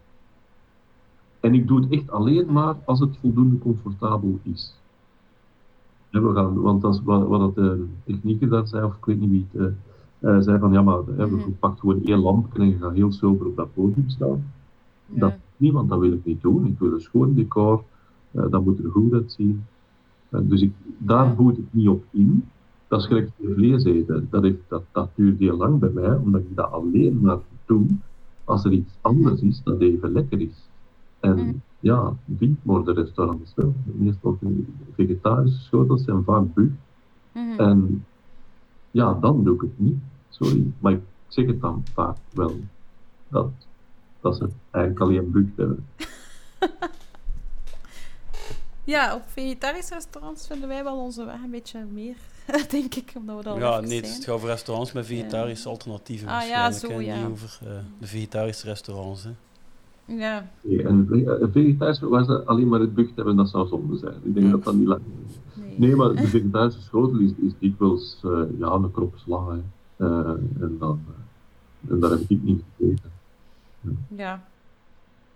En 1.47 1.53
ik 1.53 1.67
doe 1.67 1.81
het 1.81 1.89
echt 1.89 2.11
alleen 2.11 2.51
maar 2.51 2.75
als 2.85 2.99
het 2.99 3.17
voldoende 3.17 3.59
comfortabel 3.59 4.39
is. 4.43 4.75
we 6.09 6.33
gaan, 6.33 6.61
want 6.61 6.81
dat 6.81 6.93
is 6.93 7.01
wat, 7.03 7.27
wat 7.27 7.55
de 7.55 7.85
technieker 8.03 8.49
daar 8.49 8.67
zei, 8.67 8.83
of 8.83 8.95
ik 8.95 9.05
weet 9.05 9.19
niet 9.19 9.29
wie 9.29 9.47
het 9.51 9.73
uh, 10.19 10.39
zei, 10.39 10.59
van 10.59 10.71
ja, 10.71 10.81
maar 10.81 11.05
we 11.05 11.25
mhm. 11.25 11.51
pakken 11.59 11.79
gewoon 11.79 12.03
één 12.03 12.19
lamp 12.19 12.57
en 12.57 12.69
je 12.69 12.77
gaat 12.77 12.93
heel 12.93 13.11
sober 13.11 13.47
op 13.47 13.55
dat 13.55 13.73
podium 13.73 14.09
staan. 14.09 14.43
Ja. 15.05 15.19
Dat 15.19 15.33
niet, 15.57 15.73
want 15.73 15.89
dat 15.89 15.99
wil 15.99 16.11
ik 16.11 16.25
niet 16.25 16.41
doen. 16.41 16.65
Ik 16.65 16.79
wil 16.79 16.93
een 16.93 17.01
schoon 17.01 17.33
decor, 17.33 17.83
uh, 18.31 18.43
dat 18.49 18.65
moet 18.65 18.83
er 18.83 18.91
goed 18.91 19.13
uitzien. 19.13 19.65
Uh, 20.29 20.39
dus 20.43 20.61
ik, 20.61 20.71
daar 20.97 21.35
boet 21.35 21.57
ik 21.57 21.67
niet 21.71 21.87
op 21.87 22.03
in. 22.11 22.45
Dat 22.87 22.99
is 22.99 23.07
gelijk 23.07 23.29
vlees 23.55 23.83
eten. 23.83 24.27
Dat, 24.29 24.43
heeft, 24.43 24.61
dat, 24.67 24.83
dat 24.91 25.09
duurt 25.15 25.39
heel 25.39 25.57
lang 25.57 25.79
bij 25.79 25.91
mij, 25.93 26.15
omdat 26.15 26.41
ik 26.41 26.55
dat 26.55 26.71
alleen 26.71 27.19
maar 27.21 27.39
doe 27.65 27.85
als 28.43 28.65
er 28.65 28.71
iets 28.71 28.93
anders 29.01 29.41
is 29.41 29.61
dat 29.63 29.79
even 29.79 30.11
lekker 30.11 30.41
is. 30.41 30.67
En 31.19 31.37
mm. 31.37 31.61
ja, 31.79 32.13
restaurants 32.85 33.53
wel. 33.55 33.73
Meestal 33.83 34.37
vegetarische 34.95 35.59
schotels 35.59 36.03
zijn 36.03 36.23
vaak 36.23 36.53
bug. 36.53 36.69
Mm. 37.31 37.59
En 37.59 38.05
ja, 38.91 39.13
dan 39.13 39.43
doe 39.43 39.55
ik 39.55 39.61
het 39.61 39.79
niet. 39.79 39.97
Sorry, 40.29 40.71
maar 40.79 40.91
ik 40.91 41.01
zeg 41.27 41.45
het 41.45 41.61
dan 41.61 41.83
vaak 41.93 42.17
wel. 42.33 42.59
Dat, 43.27 43.49
dat 44.21 44.35
ze 44.35 44.49
eigenlijk 44.71 45.03
alleen 45.03 45.31
bug 45.31 45.47
hebben. 45.55 45.87
ja, 48.83 49.15
op 49.15 49.23
vegetarische 49.25 49.93
restaurants 49.93 50.47
vinden 50.47 50.67
wij 50.67 50.83
wel 50.83 50.97
onze 50.97 51.25
weg 51.25 51.43
een 51.43 51.51
beetje 51.51 51.85
meer 51.91 52.15
denk 52.69 52.95
ik. 52.95 53.13
Omdat 53.15 53.37
we 53.37 53.43
dat 53.43 53.57
ja, 53.57 53.79
nee, 53.79 54.01
het 54.01 54.07
gaat 54.07 54.29
over 54.29 54.49
restaurants 54.49 54.91
met 54.91 55.05
vegetarische 55.05 55.69
alternatieven. 55.69 56.27
Ah 56.27 56.47
ja, 56.47 56.71
zo 56.71 57.01
ja. 57.01 57.15
Niet 57.15 57.31
over 57.31 57.59
uh, 57.63 57.69
de 57.99 58.07
vegetarische 58.07 58.67
restaurants. 58.67 59.23
Hè. 59.23 59.31
Ja. 60.07 60.49
Nee, 60.61 60.83
en 60.83 61.07
vegetarische, 61.51 62.07
waar 62.07 62.25
ze 62.25 62.43
alleen 62.43 62.67
maar 62.67 62.79
het 62.79 62.93
bucht 62.93 63.15
hebben, 63.15 63.35
dat 63.35 63.49
zou 63.49 63.67
zonde 63.67 63.97
zijn. 63.97 64.15
Ik 64.23 64.33
denk 64.33 64.51
dat 64.51 64.63
dat 64.63 64.73
niet 64.73 64.87
lang 64.87 65.01
is. 65.25 65.39
Nee. 65.53 65.73
nee. 65.77 65.95
maar 65.95 66.15
de 66.15 66.27
vegetarische 66.27 66.81
schotel 66.81 67.19
is, 67.19 67.31
is 67.37 67.53
dikwijls 67.59 68.21
uh, 68.25 68.41
ja, 68.59 68.71
een 68.71 68.91
krop 68.91 69.13
sla. 69.17 69.59
Uh, 69.97 70.29
en, 70.59 70.75
dan, 70.79 70.99
en 71.89 71.99
daar 71.99 72.09
heb 72.09 72.19
ik 72.27 72.43
niet 72.43 72.63
gegeten. 72.77 73.11
Ja. 73.81 73.91
ja. 74.15 74.47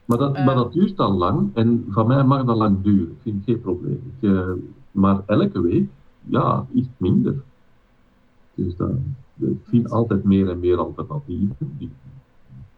Maar 0.06 0.18
dat, 0.18 0.34
maar 0.34 0.56
dat 0.56 0.74
duurt 0.74 0.98
dan 0.98 1.16
lang 1.16 1.50
en 1.54 1.86
van 1.90 2.08
mij 2.08 2.24
mag 2.24 2.44
dat 2.44 2.58
lang 2.58 2.82
duren. 2.82 3.12
Ik 3.12 3.22
vind 3.22 3.44
geen 3.44 3.62
probleem. 3.62 4.14
Ik, 4.20 4.46
maar 4.92 5.22
elke 5.26 5.62
week 5.62 5.90
ja, 6.24 6.66
iets 6.74 6.90
minder. 6.98 7.42
Dus 8.56 8.76
dat, 8.76 8.92
ik 9.40 9.60
vind 9.64 9.92
altijd 9.92 10.24
meer 10.24 10.50
en 10.50 10.60
meer 10.60 10.78
alternatieven 10.78 11.76
die, 11.78 11.90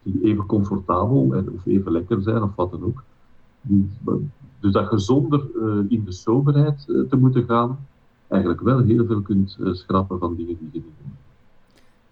die 0.04 0.22
even 0.22 0.46
comfortabel 0.46 1.34
en, 1.34 1.50
of 1.50 1.66
even 1.66 1.92
lekker 1.92 2.22
zijn 2.22 2.42
of 2.42 2.54
wat 2.54 2.70
dan 2.70 2.84
ook. 2.84 3.02
Dus 4.60 4.72
dat 4.72 4.90
je 4.90 4.98
zonder 4.98 5.46
uh, 5.56 5.78
in 5.88 6.04
de 6.04 6.12
soberheid 6.12 6.84
uh, 6.88 7.08
te 7.08 7.16
moeten 7.16 7.44
gaan, 7.44 7.78
eigenlijk 8.28 8.60
wel 8.60 8.78
heel 8.82 9.06
veel 9.06 9.20
kunt 9.20 9.56
uh, 9.60 9.72
schrappen 9.72 10.18
van 10.18 10.34
dingen 10.36 10.56
die 10.58 10.68
je 10.72 10.72
niet 10.72 10.84
doet. 10.84 11.12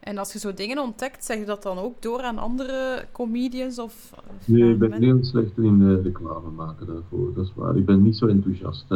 En 0.00 0.18
als 0.18 0.32
je 0.32 0.38
zo 0.38 0.54
dingen 0.54 0.78
ontdekt, 0.78 1.24
zeg 1.24 1.38
je 1.38 1.44
dat 1.44 1.62
dan 1.62 1.78
ook 1.78 2.02
door 2.02 2.22
aan 2.22 2.38
andere 2.38 3.04
comedians? 3.12 3.78
Of, 3.78 4.14
nee, 4.44 4.72
ik 4.72 4.78
ben 4.78 4.92
heel 4.92 5.24
slecht 5.24 5.58
in 5.58 6.00
reclame 6.02 6.50
maken 6.50 6.86
daarvoor, 6.86 7.34
dat 7.34 7.44
is 7.44 7.52
waar. 7.54 7.76
Ik 7.76 7.84
ben 7.84 8.02
niet 8.02 8.16
zo 8.16 8.26
enthousiast 8.26 8.88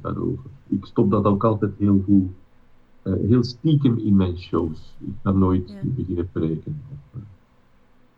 daarover 0.00 0.50
ik 0.70 0.84
stop 0.86 1.10
dat 1.10 1.24
ook 1.24 1.44
altijd 1.44 1.72
heel 1.78 2.02
goed, 2.04 2.24
uh, 3.02 3.28
heel 3.28 3.44
stiekem 3.44 3.98
in 3.98 4.16
mijn 4.16 4.38
shows. 4.38 4.94
Ik 4.98 5.14
ga 5.22 5.30
nooit 5.30 5.70
ja. 5.70 5.80
beginnen 5.82 6.30
preken. 6.32 6.82
Of, 6.92 7.20
uh. 7.20 7.22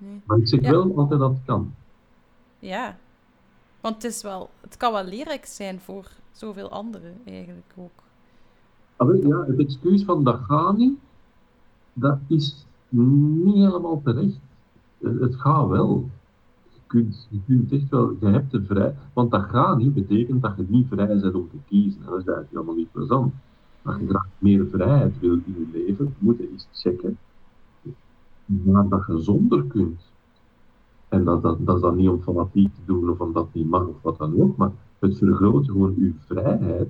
Nee. 0.02 0.20
Maar 0.24 0.38
ik 0.38 0.48
zeg 0.48 0.60
ja. 0.60 0.70
wel 0.70 0.96
altijd 0.96 1.20
dat 1.20 1.30
het 1.30 1.44
kan. 1.44 1.74
Ja, 2.58 2.96
want 3.80 3.94
het, 3.94 4.04
is 4.04 4.22
wel, 4.22 4.50
het 4.60 4.76
kan 4.76 4.92
wel 4.92 5.04
leerrijk 5.04 5.46
zijn 5.46 5.80
voor 5.80 6.10
zoveel 6.32 6.70
anderen 6.70 7.14
eigenlijk 7.24 7.72
ook. 7.76 8.02
Ja, 9.22 9.44
het 9.46 9.58
excuus 9.58 10.04
van 10.04 10.24
dat 10.24 10.40
gaat 10.40 10.76
niet, 10.76 10.98
dat 11.92 12.18
is 12.26 12.66
niet 12.88 13.54
helemaal 13.54 14.02
terecht. 14.02 14.38
Het 14.98 15.34
gaat 15.36 15.68
wel 15.68 16.08
kunt, 16.86 17.26
je 17.30 17.40
kunt 17.46 17.72
echt 17.72 17.88
wel, 17.88 18.16
je 18.20 18.26
hebt 18.26 18.50
de 18.50 18.64
vrij, 18.64 18.94
want 19.12 19.30
dat 19.30 19.42
gaat 19.42 19.78
niet 19.78 19.94
betekent 19.94 20.42
dat 20.42 20.52
je 20.56 20.64
niet 20.68 20.86
vrij 20.88 21.06
bent 21.06 21.34
om 21.34 21.48
te 21.50 21.56
kiezen. 21.66 22.00
Dat 22.00 22.18
is 22.18 22.24
eigenlijk 22.24 22.50
helemaal 22.50 22.74
niet 22.74 22.92
plezant. 22.92 23.34
Als 23.82 23.96
je 24.00 24.08
graag 24.08 24.26
meer 24.38 24.66
vrijheid 24.66 25.20
wil 25.20 25.32
in 25.32 25.42
je 25.44 25.66
leven, 25.72 26.14
moet 26.18 26.38
je 26.38 26.50
eens 26.50 26.68
checken 26.72 27.18
maar 28.46 28.88
dat 28.88 29.04
je 29.06 29.18
zonder 29.18 29.64
kunt. 29.64 30.10
En 31.08 31.24
dat, 31.24 31.42
dat, 31.42 31.66
dat 31.66 31.76
is 31.76 31.82
dan 31.82 31.96
niet 31.96 32.08
om 32.08 32.22
fanatiek 32.22 32.74
te 32.74 32.80
doen 32.86 33.10
of 33.10 33.20
omdat 33.20 33.44
het 33.44 33.54
niet 33.54 33.68
mag 33.68 33.86
of 33.86 34.02
wat 34.02 34.18
dan 34.18 34.40
ook, 34.40 34.56
maar 34.56 34.70
het 34.98 35.18
vergroot 35.18 35.66
gewoon 35.66 35.94
uw 35.98 36.12
vrijheid 36.26 36.88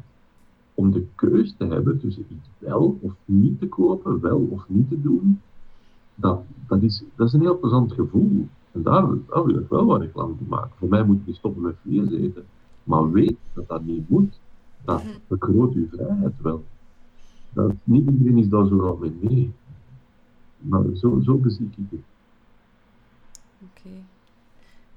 om 0.75 0.93
de 0.93 1.07
keus 1.15 1.55
te 1.57 1.65
hebben 1.65 2.01
tussen 2.01 2.25
iets 2.29 2.49
wel 2.59 2.99
of 3.01 3.13
niet 3.25 3.59
te 3.59 3.69
kopen, 3.69 4.21
wel 4.21 4.47
of 4.51 4.65
niet 4.69 4.89
te 4.89 5.01
doen. 5.01 5.41
Dat, 6.15 6.41
dat, 6.67 6.83
is, 6.83 7.05
dat 7.17 7.27
is 7.27 7.33
een 7.33 7.41
heel 7.41 7.59
plezant 7.59 7.93
gevoel. 7.93 8.47
En 8.73 8.83
daar, 8.83 9.07
daar 9.29 9.45
wil 9.45 9.59
ik 9.59 9.69
wel 9.69 9.85
wat 9.85 10.01
reclame 10.01 10.35
voor 10.39 10.49
maken. 10.49 10.71
Voor 10.77 10.89
mij 10.89 11.05
moet 11.05 11.25
je 11.25 11.35
stoppen 11.35 11.63
met 11.63 11.75
vlees 11.83 12.11
eten. 12.11 12.45
Maar 12.85 13.11
weet 13.11 13.37
dat 13.53 13.69
dat 13.69 13.85
niet 13.85 14.09
moet. 14.09 14.41
Dat 14.85 15.03
mhm. 15.05 15.13
vergroot 15.29 15.75
uw 15.75 15.89
vrijheid 15.89 16.35
wel. 16.43 16.65
Dat, 17.53 17.73
niet 17.85 18.11
iedereen 18.11 18.39
is 18.39 18.49
daar 18.49 18.67
zo 18.67 18.81
al 18.81 18.97
mee 18.97 19.13
mee. 19.21 19.53
Maar 20.63 20.83
zo, 20.95 21.21
zo 21.21 21.37
bezie 21.37 21.71
ik 21.77 21.87
het. 21.91 22.01
Oké. 23.63 23.95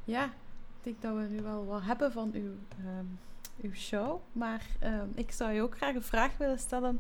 Ja, 0.03 0.26
ik 0.26 0.84
denk 0.84 1.01
dat 1.01 1.16
we 1.16 1.34
nu 1.36 1.41
wel 1.41 1.66
wat 1.66 1.82
hebben 1.82 2.11
van 2.11 2.32
uw, 2.34 2.51
um, 2.99 3.20
uw 3.61 3.74
show. 3.74 4.20
Maar 4.32 4.66
um, 4.84 5.09
ik 5.16 5.32
zou 5.32 5.51
je 5.51 5.61
ook 5.61 5.78
graag 5.78 5.95
een 5.95 6.03
vraag 6.03 6.38
willen 6.38 6.59
stellen 6.59 6.99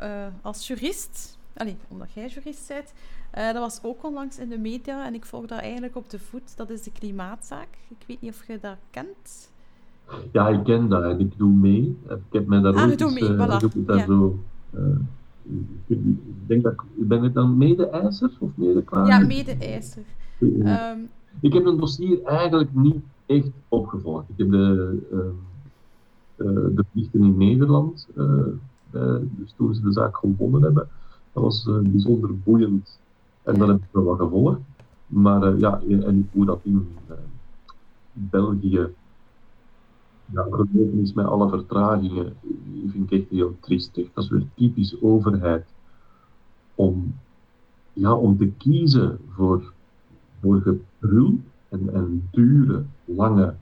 uh, 0.00 0.26
als 0.42 0.66
jurist. 0.66 1.38
Allee, 1.56 1.76
omdat 1.88 2.12
jij 2.12 2.28
jurist 2.28 2.68
bent. 2.68 2.92
Uh, 3.38 3.52
dat 3.52 3.62
was 3.62 3.82
ook 3.82 4.04
onlangs 4.04 4.38
in 4.38 4.48
de 4.48 4.58
media 4.58 5.06
en 5.06 5.14
ik 5.14 5.24
volg 5.24 5.46
dat 5.46 5.58
eigenlijk 5.58 5.96
op 5.96 6.10
de 6.10 6.18
voet. 6.18 6.56
Dat 6.56 6.70
is 6.70 6.82
de 6.82 6.92
klimaatzaak. 6.92 7.68
Ik 7.88 8.04
weet 8.06 8.20
niet 8.20 8.32
of 8.32 8.46
je 8.46 8.58
dat 8.60 8.76
kent. 8.90 9.50
Ja, 10.32 10.48
ik 10.48 10.64
ken 10.64 10.88
dat 10.88 11.02
en 11.02 11.20
ik 11.20 11.38
doe 11.38 11.52
mee. 11.52 11.98
Ik 12.08 12.16
heb 12.30 12.46
mij 12.46 12.60
daar 12.60 12.74
ah, 12.74 12.90
ook 12.90 12.98
doe 12.98 13.12
mee, 13.12 13.22
uh, 13.22 13.58
voilà. 13.58 13.84
daar 13.84 13.96
ja. 13.96 14.06
zo, 14.06 14.38
ik 15.86 15.98
denk 16.46 16.62
dat 16.62 16.74
ben 16.94 17.24
ik 17.24 17.34
dan 17.34 17.56
mede-eiser 17.56 18.30
of 18.38 18.50
mede-klaar? 18.54 19.06
Ja, 19.06 19.18
mede-eiser. 19.18 20.02
Um, 20.40 21.08
ik 21.40 21.52
heb 21.52 21.64
een 21.64 21.76
dossier 21.76 22.22
eigenlijk 22.22 22.74
niet 22.74 23.02
echt 23.26 23.50
opgevolgd. 23.68 24.28
Ik 24.28 24.34
heb 24.36 24.50
de, 24.50 24.98
uh, 25.12 25.18
de 26.74 26.84
plichten 26.92 27.22
in 27.22 27.36
Nederland, 27.36 28.08
dus 28.90 29.52
toen 29.56 29.74
ze 29.74 29.82
de 29.82 29.92
zaak 29.92 30.16
gewonnen 30.16 30.62
hebben, 30.62 30.88
dat 31.32 31.42
was 31.42 31.68
bijzonder 31.82 32.38
boeiend 32.38 32.98
en 33.42 33.58
dat 33.58 33.68
heb 33.68 33.76
ik 33.76 33.88
wel 33.90 34.04
wat 34.04 34.18
gevolgd. 34.18 34.60
Maar 35.06 35.58
ja, 35.58 35.80
en 35.88 36.28
hoe 36.32 36.44
dat 36.44 36.60
in 36.62 36.88
België 38.12 38.86
gelopen 40.32 41.00
is 41.00 41.12
met 41.12 41.26
alle 41.26 41.48
vertragingen, 41.48 42.32
vind 42.90 43.12
ik 43.12 43.20
echt 43.20 43.30
heel 43.30 43.56
triestig. 43.60 44.08
Dat 44.12 44.24
is 44.24 44.30
weer 44.30 44.46
typisch 44.54 45.02
overheid 45.02 45.66
om, 46.74 47.14
ja, 47.92 48.14
om 48.14 48.38
te 48.38 48.46
kiezen 48.46 49.18
voor, 49.28 49.72
voor 50.40 50.60
geprul 50.60 51.38
en, 51.68 51.94
en 51.94 52.28
dure, 52.30 52.84
lange 53.04 53.54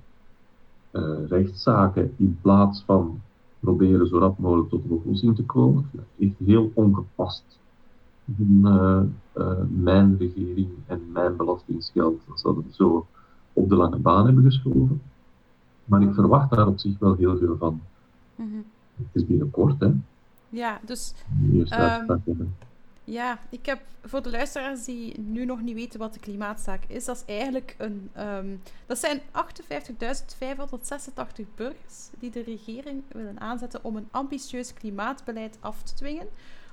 uh, 0.92 1.26
rechtszaken 1.28 2.12
in 2.16 2.38
plaats 2.40 2.82
van 2.82 3.20
proberen 3.60 4.06
zo 4.06 4.18
rap 4.18 4.38
mogelijk 4.38 4.68
tot 4.68 4.84
een 4.84 4.90
oplossing 4.90 5.36
te 5.36 5.44
komen. 5.44 5.90
Echt 6.18 6.38
heel 6.44 6.70
ongepast 6.74 7.58
van 8.36 8.60
uh, 8.64 9.02
uh, 9.36 9.58
mijn 9.68 10.16
regering 10.18 10.68
en 10.86 11.00
mijn 11.12 11.36
belastingsgeld, 11.36 12.20
dat 12.28 12.40
ze 12.40 12.54
dat 12.54 12.64
zo 12.70 13.06
op 13.52 13.68
de 13.68 13.74
lange 13.74 13.98
baan 13.98 14.26
hebben 14.26 14.44
geschoven. 14.44 15.00
Maar 15.86 16.02
ik 16.02 16.14
verwacht 16.14 16.50
daar 16.50 16.66
op 16.66 16.78
zich 16.78 16.98
wel 16.98 17.16
heel 17.16 17.38
veel 17.38 17.56
van. 17.56 17.80
Mm 18.34 18.50
-hmm. 18.50 18.64
Het 18.96 19.06
is 19.12 19.26
binnenkort, 19.26 19.80
hè? 19.80 19.92
Ja, 20.48 20.80
dus. 20.84 21.14
Um, 21.52 22.54
ja, 23.04 23.38
ik 23.50 23.66
heb 23.66 23.80
voor 24.04 24.22
de 24.22 24.30
luisteraars 24.30 24.84
die 24.84 25.20
nu 25.20 25.44
nog 25.44 25.62
niet 25.62 25.74
weten 25.74 25.98
wat 25.98 26.14
de 26.14 26.20
klimaatzaak 26.20 26.84
is, 26.86 27.04
dat 27.04 27.16
is 27.16 27.34
eigenlijk 27.34 27.74
een. 27.78 28.10
Um, 28.18 28.60
dat 28.86 28.98
zijn 28.98 29.20
58.586 29.20 29.24
burgers 31.54 32.10
die 32.18 32.30
de 32.30 32.42
regering 32.42 33.02
willen 33.08 33.40
aanzetten 33.40 33.84
om 33.84 33.96
een 33.96 34.08
ambitieus 34.10 34.72
klimaatbeleid 34.72 35.58
af 35.60 35.82
te 35.82 35.94
dwingen 35.94 36.28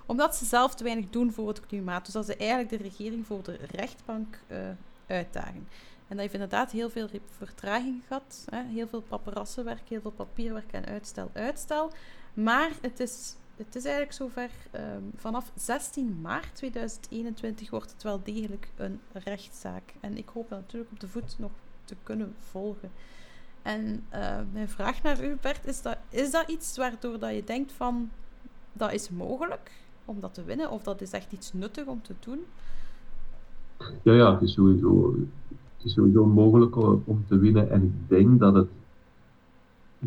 omdat 0.06 0.36
ze 0.36 0.46
zelf 0.46 0.76
te 0.76 0.84
weinig 0.84 1.10
doen 1.10 1.32
voor 1.32 1.48
het 1.48 1.66
klimaat. 1.66 2.06
Dus 2.06 2.14
dat 2.14 2.26
ze 2.26 2.36
eigenlijk 2.36 2.70
de 2.70 2.78
regering 2.78 3.26
voor 3.26 3.44
de 3.44 3.60
rechtbank 3.72 4.40
uh, 4.52 4.58
uitdagen. 5.08 5.68
En 6.14 6.20
dat 6.20 6.32
heeft 6.32 6.44
inderdaad 6.44 6.72
heel 6.72 6.90
veel 6.90 7.08
vertraging 7.38 8.02
gehad. 8.08 8.46
Hè? 8.50 8.64
Heel 8.64 8.88
veel 8.88 9.02
paparassenwerk, 9.02 9.90
heel 9.90 10.02
veel 10.02 10.12
papierwerk 10.12 10.72
en 10.72 10.86
uitstel, 10.86 11.30
uitstel. 11.34 11.92
Maar 12.34 12.72
het 12.82 13.00
is, 13.00 13.36
het 13.58 13.76
is 13.76 13.84
eigenlijk 13.84 14.14
zover. 14.14 14.50
Um, 14.76 15.12
vanaf 15.16 15.52
16 15.56 16.22
maart 16.22 16.56
2021 16.56 17.70
wordt 17.70 17.92
het 17.92 18.04
wel 18.04 18.24
degelijk 18.24 18.70
een 18.76 19.00
rechtszaak. 19.14 19.94
En 20.00 20.18
ik 20.18 20.30
hoop 20.30 20.50
dat 20.50 20.60
natuurlijk 20.60 20.92
op 20.92 21.00
de 21.00 21.08
voet 21.08 21.36
nog 21.40 21.52
te 21.84 21.96
kunnen 22.04 22.36
volgen. 22.40 22.92
En 23.62 24.06
uh, 24.14 24.40
mijn 24.52 24.70
vraag 24.70 25.04
naar 25.04 25.24
u, 25.24 25.38
Bert, 25.42 25.66
is 25.66 25.82
dat, 25.82 25.98
is 26.10 26.32
dat 26.32 26.50
iets 26.50 26.78
waardoor 26.78 27.20
dat 27.20 27.36
je 27.36 27.44
denkt 27.44 27.72
van 27.72 28.12
dat 28.74 28.94
is 28.94 29.10
mogelijk? 29.10 29.72
om 30.06 30.20
dat 30.20 30.34
te 30.34 30.44
winnen? 30.44 30.72
Of 30.72 30.84
dat 30.84 31.02
is 31.02 31.12
echt 31.12 31.32
iets 31.32 31.54
nuttig 31.54 31.86
om 31.86 32.02
te 32.02 32.14
doen? 32.20 32.40
Ja, 34.04 34.14
ja, 34.14 34.34
het 34.34 34.42
is 34.42 34.54
sowieso, 34.54 35.16
is 35.86 35.94
sowieso 35.94 36.26
mogelijk 36.26 36.76
om 37.08 37.24
te 37.28 37.38
winnen. 37.38 37.70
En 37.70 37.84
ik 37.84 37.92
denk 38.08 38.40
dat 38.40 38.56
het 38.56 38.68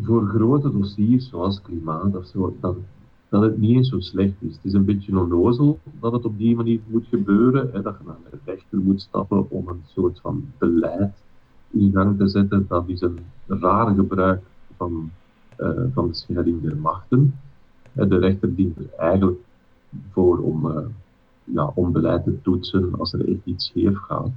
voor 0.01 0.27
grote 0.27 0.71
dossiers 0.71 1.29
zoals 1.29 1.61
klimaat 1.61 2.15
of 2.15 2.25
zo, 2.25 2.55
dat, 2.59 2.75
dat 3.29 3.41
het 3.41 3.57
niet 3.57 3.75
eens 3.75 3.89
zo 3.89 3.99
slecht 3.99 4.35
is. 4.39 4.55
Het 4.55 4.65
is 4.65 4.73
een 4.73 4.85
beetje 4.85 5.19
onnozel 5.19 5.79
dat 5.99 6.11
het 6.11 6.25
op 6.25 6.37
die 6.37 6.55
manier 6.55 6.79
moet 6.87 7.05
gebeuren. 7.05 7.83
Dat 7.83 7.95
je 7.99 8.05
naar 8.05 8.15
de 8.31 8.37
rechter 8.45 8.79
moet 8.79 9.01
stappen 9.01 9.49
om 9.49 9.67
een 9.67 9.81
soort 9.85 10.19
van 10.19 10.45
beleid 10.57 11.13
in 11.71 11.91
gang 11.91 12.17
te 12.17 12.27
zetten. 12.27 12.65
Dat 12.67 12.83
is 12.87 13.01
een 13.01 13.19
raar 13.47 13.95
gebruik 13.95 14.41
van, 14.75 15.11
uh, 15.59 15.69
van 15.93 16.07
de 16.07 16.13
scheiding 16.13 16.61
der 16.61 16.77
machten. 16.77 17.33
De 17.93 18.17
rechter 18.17 18.55
dient 18.55 18.77
er 18.77 18.89
eigenlijk 18.97 19.39
voor 20.11 20.37
om, 20.37 20.65
uh, 20.65 20.77
ja, 21.43 21.71
om 21.75 21.91
beleid 21.91 22.23
te 22.23 22.41
toetsen 22.41 22.99
als 22.99 23.13
er 23.13 23.29
echt 23.29 23.45
iets 23.45 23.65
scheef 23.65 23.97
gaat. 23.97 24.31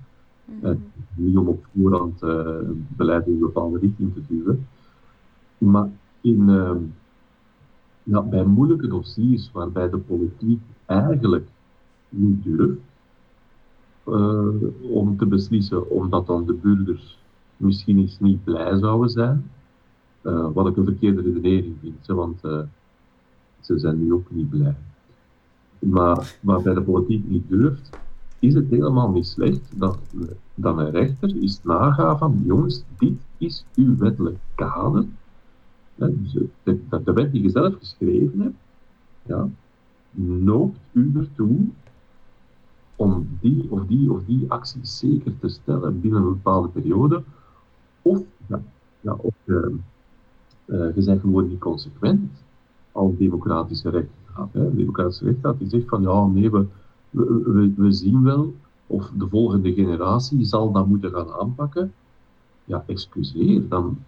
Niet 1.15 1.37
om 1.37 1.49
op 1.49 1.67
voorhand 1.77 2.23
uh, 2.23 2.59
beleid 2.97 3.27
in 3.27 3.33
een 3.33 3.39
bepaalde 3.39 3.79
richting 3.79 4.15
te 4.15 4.21
duwen. 4.29 4.67
Maar 5.59 5.89
in, 6.21 6.49
uh, 6.49 6.77
ja, 8.03 8.23
bij 8.23 8.45
moeilijke 8.45 8.87
dossiers 8.87 9.51
waarbij 9.53 9.91
de 9.91 9.99
politiek 9.99 10.61
eigenlijk 10.87 11.49
niet 12.09 12.45
durft 12.45 12.81
om 14.91 15.17
te 15.17 15.27
beslissen, 15.27 15.91
omdat 15.91 16.27
dan 16.27 16.47
de 16.47 16.53
burgers 16.53 17.19
misschien 17.57 17.99
eens 17.99 18.21
niet 18.21 18.45
blij 18.45 18.79
zouden 18.79 19.11
zijn, 19.11 19.51
wat 20.53 20.67
ik 20.67 20.77
een 20.77 20.85
verkeerde 20.85 21.23
redenering 21.23 21.77
vind, 21.81 22.07
want 22.07 22.41
ze 23.61 23.79
zijn 23.79 24.05
nu 24.05 24.13
ook 24.13 24.31
niet 24.31 24.51
blij 24.51 24.77
maar 25.81 26.37
waarbij 26.41 26.75
de 26.75 26.83
politiek 26.83 27.29
niet 27.29 27.49
durft, 27.49 27.91
is 28.41 28.55
het 28.55 28.71
helemaal 28.71 29.11
niet 29.11 29.27
slecht 29.27 29.61
dat, 29.75 29.99
dat 30.55 30.79
een 30.79 30.91
rechter 30.91 31.43
is 31.43 31.63
nagaan 31.63 32.19
van 32.19 32.43
jongens, 32.45 32.85
dit 32.99 33.19
is 33.39 33.65
uw 33.75 33.97
wettelijk 33.97 34.39
kader. 34.55 35.05
dus 35.95 36.33
de, 36.63 36.81
de, 37.05 37.13
wet 37.13 37.33
die 37.33 37.43
je 37.43 37.51
zelf 37.51 37.75
geschreven 37.79 38.41
hebt, 38.41 38.57
ja, 39.23 39.49
noopt 40.11 40.79
u 40.93 41.13
ertoe 41.15 41.59
om 42.97 43.29
die 43.41 43.67
of 43.71 43.87
die 43.87 44.13
of 44.13 44.25
die 44.25 44.45
actie 44.49 44.87
zeker 44.87 45.39
te 45.39 45.49
stellen 45.49 46.01
binnen 46.01 46.23
een 46.23 46.29
bepaalde 46.29 46.69
periode. 46.69 47.23
Of, 48.03 48.23
of 49.03 49.35
uh, 49.45 49.57
uh, 50.67 50.95
je 50.97 51.05
bent 51.05 51.21
gewoon 51.21 51.49
niet 51.49 51.59
consequent 51.59 52.31
als 52.93 53.17
democratische 53.17 53.91
recht 53.91 54.09
de 54.53 54.75
democratische 54.75 55.25
rechtsstaat, 55.25 55.59
die 55.59 55.69
zegt 55.69 55.89
van 55.89 56.03
ja, 56.03 56.27
nee, 56.27 56.51
we, 56.51 56.67
we, 57.11 57.93
zien 57.93 58.23
wel 58.23 58.55
of 58.87 59.11
de 59.17 59.29
volgende 59.29 59.73
generatie 59.73 60.45
zal 60.45 60.73
dat 60.73 60.87
moeten 60.87 61.11
gaan 61.11 61.31
aanpakken. 61.31 61.93
Ja, 62.65 62.85
excuseer, 62.87 63.69
dan, 63.69 63.99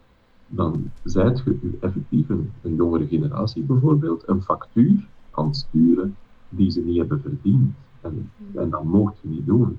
dan 0.47 0.91
zijt 1.05 1.43
je 1.45 1.79
effectief 1.81 2.29
een, 2.29 2.51
een 2.63 2.75
jongere 2.75 3.07
generatie 3.07 3.63
bijvoorbeeld 3.63 4.29
een 4.29 4.43
factuur 4.43 5.09
aan 5.31 5.55
sturen 5.55 6.17
die 6.49 6.71
ze 6.71 6.81
niet 6.81 6.97
hebben 6.97 7.21
verdiend. 7.21 7.75
En, 8.01 8.31
en 8.55 8.71
dat 8.71 8.85
mocht 8.85 9.15
je 9.23 9.29
niet 9.29 9.47
doen. 9.47 9.79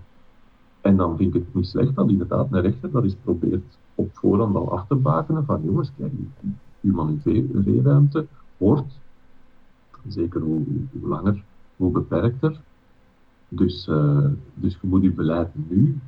En 0.81 0.97
dan 0.97 1.17
vind 1.17 1.35
ik 1.35 1.43
het 1.45 1.53
niet 1.53 1.67
slecht 1.67 1.95
dat 1.95 2.09
inderdaad 2.09 2.47
een 2.51 2.61
rechter 2.61 2.91
dat 2.91 3.03
is 3.03 3.15
probeert 3.23 3.77
op 3.95 4.09
voorhand 4.13 4.55
al 4.55 4.71
af 4.71 4.87
te 4.87 4.95
bakenen 4.95 5.45
van 5.45 5.61
jongens, 5.63 5.91
kijk, 5.97 6.11
uw 6.81 6.93
manifesteerruimte 6.93 8.27
wordt 8.57 8.99
zeker 10.07 10.41
hoe 10.41 10.63
langer, 11.01 11.43
hoe 11.75 11.91
beperkter. 11.91 12.61
Dus, 13.55 13.87
uh, 13.87 14.25
dus 14.53 14.77
je 14.81 14.87
moet 14.87 15.03
je 15.03 15.11
beleid 15.11 15.49
nu 15.53 15.99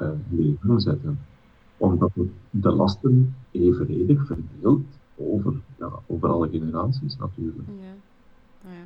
uh, 0.00 0.10
mee 0.30 0.80
zetten. 0.80 1.18
Omdat 1.76 2.10
de 2.50 2.70
lasten 2.70 3.34
evenredig 3.50 4.26
verdeeld 4.26 4.84
over, 5.16 5.54
over 6.06 6.28
alle 6.28 6.48
generaties 6.48 7.16
natuurlijk. 7.16 7.68
Ja. 7.68 7.94
ja. 8.70 8.84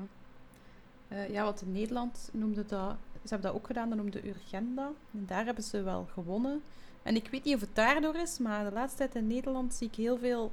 Uh, 1.17 1.31
ja, 1.31 1.45
wat 1.45 1.63
in 1.67 1.73
Nederland 1.73 2.31
noemde 2.33 2.65
dat... 2.67 2.97
Ze 3.23 3.35
hebben 3.35 3.51
dat 3.53 3.61
ook 3.61 3.67
gedaan, 3.67 3.89
dat 3.89 3.99
noemde 3.99 4.29
Urgenda. 4.29 4.91
En 5.13 5.25
daar 5.27 5.45
hebben 5.45 5.65
ze 5.65 5.83
wel 5.83 6.07
gewonnen. 6.13 6.61
En 7.03 7.17
ik 7.17 7.29
weet 7.31 7.45
niet 7.45 7.55
of 7.55 7.61
het 7.61 7.75
daardoor 7.75 8.15
is, 8.15 8.39
maar 8.39 8.65
de 8.65 8.73
laatste 8.73 8.99
tijd 8.99 9.15
in 9.15 9.27
Nederland 9.27 9.75
zie 9.75 9.87
ik 9.87 9.95
heel 9.95 10.19
veel 10.19 10.53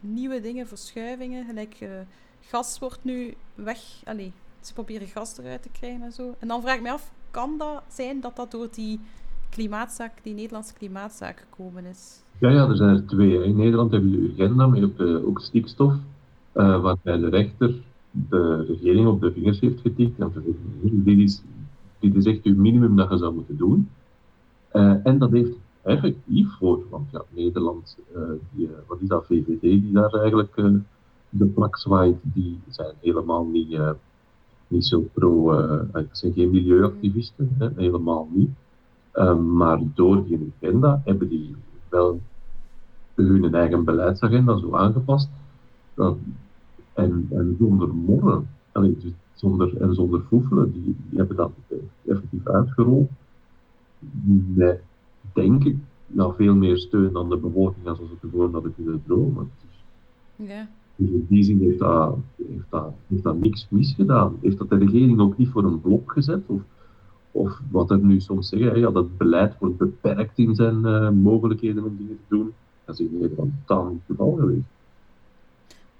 nieuwe 0.00 0.40
dingen, 0.40 0.66
verschuivingen. 0.66 1.46
Gelijk 1.46 1.88
gas 2.40 2.78
wordt 2.78 3.04
nu 3.04 3.34
weg. 3.54 3.78
Allee, 4.04 4.32
ze 4.66 4.74
proberen 4.74 5.06
gas 5.06 5.38
eruit 5.38 5.62
te 5.62 5.68
krijgen 5.72 6.02
en 6.02 6.12
zo. 6.12 6.34
En 6.38 6.48
dan 6.48 6.62
vraag 6.62 6.76
ik 6.76 6.82
me 6.82 6.90
af, 6.90 7.12
kan 7.30 7.58
dat 7.58 7.82
zijn 7.88 8.20
dat 8.20 8.36
dat 8.36 8.50
door 8.50 8.68
die 8.70 9.00
klimaatzaak, 9.50 10.12
die 10.22 10.34
Nederlandse 10.34 10.74
klimaatzaak 10.74 11.46
gekomen 11.50 11.84
is? 11.84 12.22
Ja, 12.38 12.50
ja, 12.50 12.68
er 12.68 12.76
zijn 12.76 12.96
er 12.96 13.06
twee. 13.06 13.44
In 13.44 13.56
Nederland 13.56 13.90
hebben 13.90 14.10
we 14.10 14.16
de 14.26 14.32
agenda 14.32 14.66
met 14.66 14.82
ook, 14.82 14.96
de, 14.96 15.26
ook 15.26 15.40
stikstof, 15.40 15.92
uh, 16.54 16.82
waarbij 16.82 17.18
de 17.18 17.28
rechter 17.28 17.74
de 18.10 18.64
regering 18.64 19.06
op 19.06 19.20
de 19.20 19.32
vingers 19.32 19.60
heeft 19.60 19.80
getikt 19.80 20.18
en 20.18 20.32
gezegd, 20.32 20.56
dit 20.82 21.18
is, 21.18 21.42
dit 21.98 22.14
is 22.14 22.26
echt 22.26 22.42
uw 22.42 22.56
minimum 22.56 22.96
dat 22.96 23.10
je 23.10 23.16
zou 23.16 23.34
moeten 23.34 23.56
doen. 23.56 23.88
Uh, 24.72 25.06
en 25.06 25.18
dat 25.18 25.30
heeft 25.30 25.56
effectief 25.82 26.48
voor, 26.58 26.82
want 26.90 27.10
ja, 27.10 27.22
Nederland, 27.28 27.98
die, 28.50 28.68
wat 28.86 29.00
is 29.00 29.08
dat, 29.08 29.26
VVD, 29.26 29.60
die 29.60 29.92
daar 29.92 30.12
eigenlijk 30.14 30.54
de 31.28 31.46
plak 31.46 31.78
zwaait, 31.78 32.16
die 32.22 32.60
zijn 32.68 32.94
helemaal 33.00 33.44
niet, 33.44 33.78
niet 34.72 34.86
zo 34.86 35.00
pro, 35.12 35.52
het 35.92 36.08
zijn 36.12 36.32
geen 36.32 36.50
milieuactivisten, 36.50 37.72
helemaal 37.76 38.28
niet. 38.32 38.50
maar 39.54 39.80
door 39.94 40.24
die 40.26 40.52
agenda 40.56 41.02
hebben 41.04 41.28
die 41.28 41.56
wel 41.88 42.20
hun 43.14 43.54
eigen 43.54 43.84
beleidsagenda 43.84 44.58
zo 44.58 44.74
aangepast. 44.74 45.28
Dat, 45.94 46.16
en, 46.92 47.26
en 47.30 47.56
zonder 47.58 47.88
morren, 47.94 48.48
allee, 48.72 48.96
dus 49.00 49.12
zonder, 49.34 49.76
en 49.80 49.94
zonder 49.94 50.20
foefelen, 50.20 50.72
die, 50.72 50.96
hebben 51.14 51.36
dat 51.36 51.52
effectief 52.06 52.46
uitgerold. 52.46 53.10
Met, 54.54 54.80
denk 55.32 55.64
ik, 55.64 55.76
nou, 56.06 56.34
veel 56.34 56.54
meer 56.54 56.78
steun 56.78 57.12
dan 57.12 57.28
de 57.28 57.36
bevolking 57.36 57.86
als 57.86 57.98
we 57.98 58.04
het 58.20 58.52
hadden 58.52 58.74
kunnen 58.74 59.02
dromen. 59.06 59.50
Dus, 59.60 60.48
ja. 60.48 60.68
Dus 61.06 61.14
in 61.14 61.26
die 61.28 61.42
zin 61.42 61.60
heeft 61.60 61.78
dat, 61.78 62.16
heeft, 63.08 63.22
dat, 63.22 63.36
misgedaan. 63.68 64.38
Heeft 64.40 64.58
dat 64.58 64.68
de 64.68 64.78
regering 64.78 65.20
ook 65.20 65.36
niet 65.36 65.48
voor 65.48 65.64
een 65.64 65.80
blok 65.80 66.12
gezet? 66.12 66.42
Of, 66.46 66.60
of 67.30 67.60
wat 67.70 67.90
er 67.90 67.98
nu 67.98 68.20
soms 68.20 68.48
zeggen, 68.48 68.78
ja, 68.78 68.90
dat 68.90 69.16
beleid 69.16 69.58
wordt 69.58 69.76
beperkt 69.76 70.38
in 70.38 70.54
zijn 70.54 70.86
uh, 70.86 71.10
mogelijkheden 71.10 71.84
om 71.84 71.96
dingen 71.96 72.18
te 72.28 72.36
doen. 72.36 72.52
Dat 72.84 72.98
is 72.98 73.06
in 73.06 73.18
Nederland 73.20 73.52
totaal 73.66 73.84
niet 73.84 74.02
het 74.06 74.16
geval 74.16 74.32
geweest. 74.32 74.66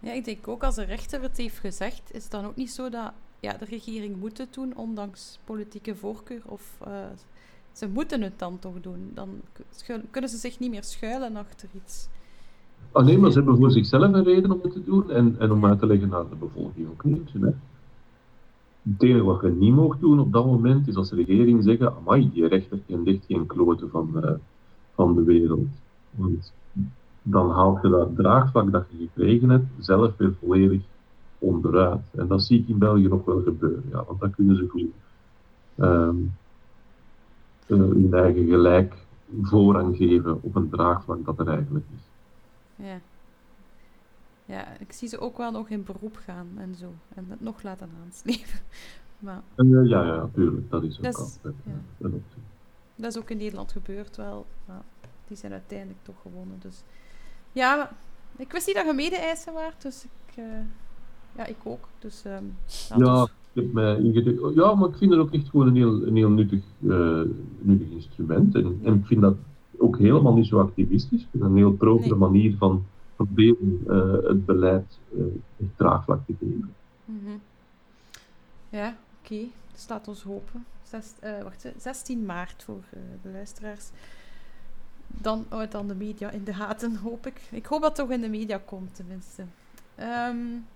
Ja, 0.01 0.13
ik 0.13 0.25
denk 0.25 0.49
ook 0.49 0.63
als 0.63 0.75
de 0.75 0.85
rechter 0.85 1.23
het 1.23 1.37
heeft 1.37 1.59
gezegd, 1.59 2.03
is 2.13 2.23
het 2.23 2.33
dan 2.33 2.45
ook 2.45 2.57
niet 2.57 2.71
zo 2.71 2.89
dat 2.89 3.13
ja, 3.41 3.53
de 3.53 3.65
regering 3.65 4.17
moet 4.17 4.39
het 4.39 4.55
doen, 4.55 4.77
ondanks 4.77 5.39
politieke 5.45 5.97
voorkeur. 5.97 6.43
Of 6.47 6.79
uh, 6.87 7.05
ze 7.73 7.89
moeten 7.89 8.23
het 8.23 8.39
dan 8.39 8.59
toch 8.59 8.81
doen. 8.81 9.11
Dan 9.15 9.41
kunnen 10.11 10.31
ze 10.31 10.37
zich 10.37 10.59
niet 10.59 10.71
meer 10.71 10.85
schuilen 10.85 11.37
achter 11.37 11.69
iets. 11.75 12.09
Ah, 12.93 13.05
nee, 13.05 13.19
maar 13.19 13.31
ze 13.31 13.39
hebben 13.39 13.57
voor 13.57 13.71
zichzelf 13.71 14.13
een 14.13 14.25
reden 14.25 14.51
om 14.51 14.59
het 14.63 14.73
te 14.73 14.85
doen 14.85 15.11
en, 15.11 15.37
en 15.39 15.53
om 15.53 15.67
uit 15.67 15.79
te 15.79 15.87
leggen 15.87 16.09
naar 16.09 16.29
de 16.29 16.37
bevolking 16.37 16.89
ook 16.91 17.05
niet. 17.05 17.33
Hè. 17.33 17.51
Het 18.83 19.03
enige 19.03 19.25
wat 19.25 19.41
je 19.41 19.49
niet 19.49 19.75
mag 19.75 19.99
doen 19.99 20.19
op 20.19 20.33
dat 20.33 20.47
moment 20.47 20.89
is 20.89 20.97
als 20.97 21.13
regering 21.13 21.63
zeggen: 21.63 21.95
Amai, 21.97 22.31
die 22.33 22.47
rechter 22.47 22.79
kent 22.87 23.07
echt 23.07 23.25
geen 23.27 23.47
kloten 23.47 23.91
van, 23.91 24.11
uh, 24.17 24.31
van 24.95 25.15
de 25.15 25.23
wereld. 25.23 25.69
Want 26.11 26.53
dan 27.23 27.51
haal 27.51 27.79
je 27.83 27.89
dat 27.89 28.17
draagvlak 28.17 28.73
dat 28.73 28.85
je 28.89 28.97
gekregen 29.07 29.49
hebt 29.49 29.67
zelf 29.79 30.17
weer 30.17 30.35
volledig 30.41 30.81
onderuit. 31.39 32.01
En 32.11 32.27
dat 32.27 32.43
zie 32.43 32.59
ik 32.61 32.69
in 32.69 32.79
België 32.79 33.09
nog 33.09 33.25
wel 33.25 33.43
gebeuren, 33.43 33.85
ja, 33.91 34.05
want 34.07 34.21
dan 34.21 34.31
kunnen 34.31 34.57
ze 34.57 34.69
goed 34.69 34.91
um, 35.77 36.33
hun 37.67 38.09
eigen 38.13 38.47
gelijk 38.47 38.95
voorrang 39.43 39.97
geven 39.97 40.43
op 40.43 40.55
een 40.55 40.69
draagvlak 40.69 41.25
dat 41.25 41.39
er 41.39 41.49
eigenlijk 41.49 41.85
is. 41.95 42.12
Ja. 42.83 43.01
Ja, 44.45 44.79
ik 44.79 44.93
zie 44.93 45.09
ze 45.09 45.19
ook 45.19 45.37
wel 45.37 45.51
nog 45.51 45.69
in 45.69 45.85
beroep 45.85 46.17
gaan 46.17 46.49
en 46.57 46.75
zo. 46.75 46.93
En 47.15 47.27
het 47.29 47.41
nog 47.41 47.63
laten 47.63 47.91
aanslepen. 48.05 48.61
Maar... 49.19 49.43
Uh, 49.57 49.89
ja, 49.89 50.05
ja, 50.05 50.17
natuurlijk. 50.17 50.71
Dat 50.71 50.83
is 50.83 50.97
ook 50.97 51.03
dat 51.03 51.19
is, 51.19 51.21
altijd, 51.21 51.55
ja. 51.99 52.09
dat 52.97 53.15
is 53.15 53.19
ook 53.19 53.31
in 53.31 53.37
Nederland 53.37 53.73
gebeurd 53.73 54.17
wel. 54.17 54.47
Maar 54.67 54.83
die 55.29 55.37
zijn 55.37 55.53
uiteindelijk 55.53 55.99
toch 56.03 56.21
gewonnen. 56.23 56.57
Dus 56.61 56.83
ja, 57.53 57.91
ik 58.37 58.53
wist 58.53 58.67
niet 58.67 58.77
dat 58.77 58.87
je 58.87 58.93
mede-eisen 58.93 59.53
waard, 59.53 59.83
dus 59.83 60.05
ik, 60.05 60.37
uh, 60.37 60.45
ja, 61.37 61.47
ik 61.47 61.57
ook. 61.65 61.89
Dus, 61.99 62.25
um, 62.25 62.57
ja, 62.97 63.23
ik 63.23 63.63
heb 63.63 63.73
mij 63.73 63.97
ingedrukt. 63.99 64.55
Ja, 64.55 64.75
maar 64.75 64.89
ik 64.89 64.97
vind 64.97 65.11
het 65.11 65.21
ook 65.21 65.33
echt 65.33 65.49
gewoon 65.49 65.67
een 65.67 65.77
heel, 65.77 66.07
een 66.07 66.17
heel 66.17 66.31
nuttig, 66.31 66.63
uh, 66.81 67.23
nuttig 67.59 67.89
instrument. 67.91 68.55
En, 68.55 68.81
en, 68.83 68.95
ik 68.95 69.07
vind 69.07 69.21
dat 69.21 69.37
ook 69.83 69.99
helemaal 69.99 70.35
niet 70.35 70.47
zo 70.47 70.61
activistisch. 70.61 71.27
Vind 71.31 71.43
een 71.43 71.57
heel 71.57 71.73
propere 71.73 72.09
nee. 72.09 72.19
manier 72.19 72.57
van 72.57 72.85
proberen 73.17 73.83
uh, 73.87 74.29
het 74.29 74.47
beleid 74.47 74.99
echt 75.61 75.77
draagvlak 75.77 76.21
te 76.27 76.35
geven. 76.39 76.75
Mm 77.05 77.21
-hmm. 77.25 77.41
Ja, 78.69 78.89
oké. 78.89 79.33
Okay. 79.33 79.51
Dus 79.73 79.89
laat 79.89 80.09
ons 80.09 80.23
hopen. 80.23 80.65
Zes, 80.83 81.13
wacht, 81.43 81.67
16 81.79 82.25
maart 82.25 82.63
voor 82.63 82.83
de 83.23 83.31
luisteraars 83.31 83.91
dan, 85.21 85.47
oh, 85.51 85.71
dan 85.71 85.89
de 85.89 85.95
media 85.95 86.31
in 86.31 86.45
de 86.45 86.55
gaten, 86.55 86.97
hoop 86.97 87.27
ik. 87.27 87.41
Ik 87.51 87.67
hoop 87.67 87.81
dat 87.81 87.97
het 87.97 88.07
toch 88.07 88.17
in 88.17 88.21
de 88.21 88.29
media 88.29 88.61
komt, 88.65 88.95
tenminste. 88.95 89.45
Um, 90.01 90.67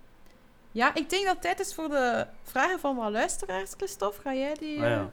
ja, 0.71 0.95
ik 0.95 1.09
denk 1.09 1.25
dat 1.25 1.33
het 1.33 1.41
tijd 1.41 1.59
is 1.59 1.73
voor 1.73 1.89
de 1.89 2.25
vragen 2.43 2.79
van 2.79 2.95
wat 2.95 3.11
luisteraars, 3.11 3.73
Christophe. 3.77 4.21
Ga 4.21 4.33
jij 4.33 4.53
die... 4.59 4.75
Ah, 4.75 4.89
ja. 4.89 4.99
Eh, 4.99 5.05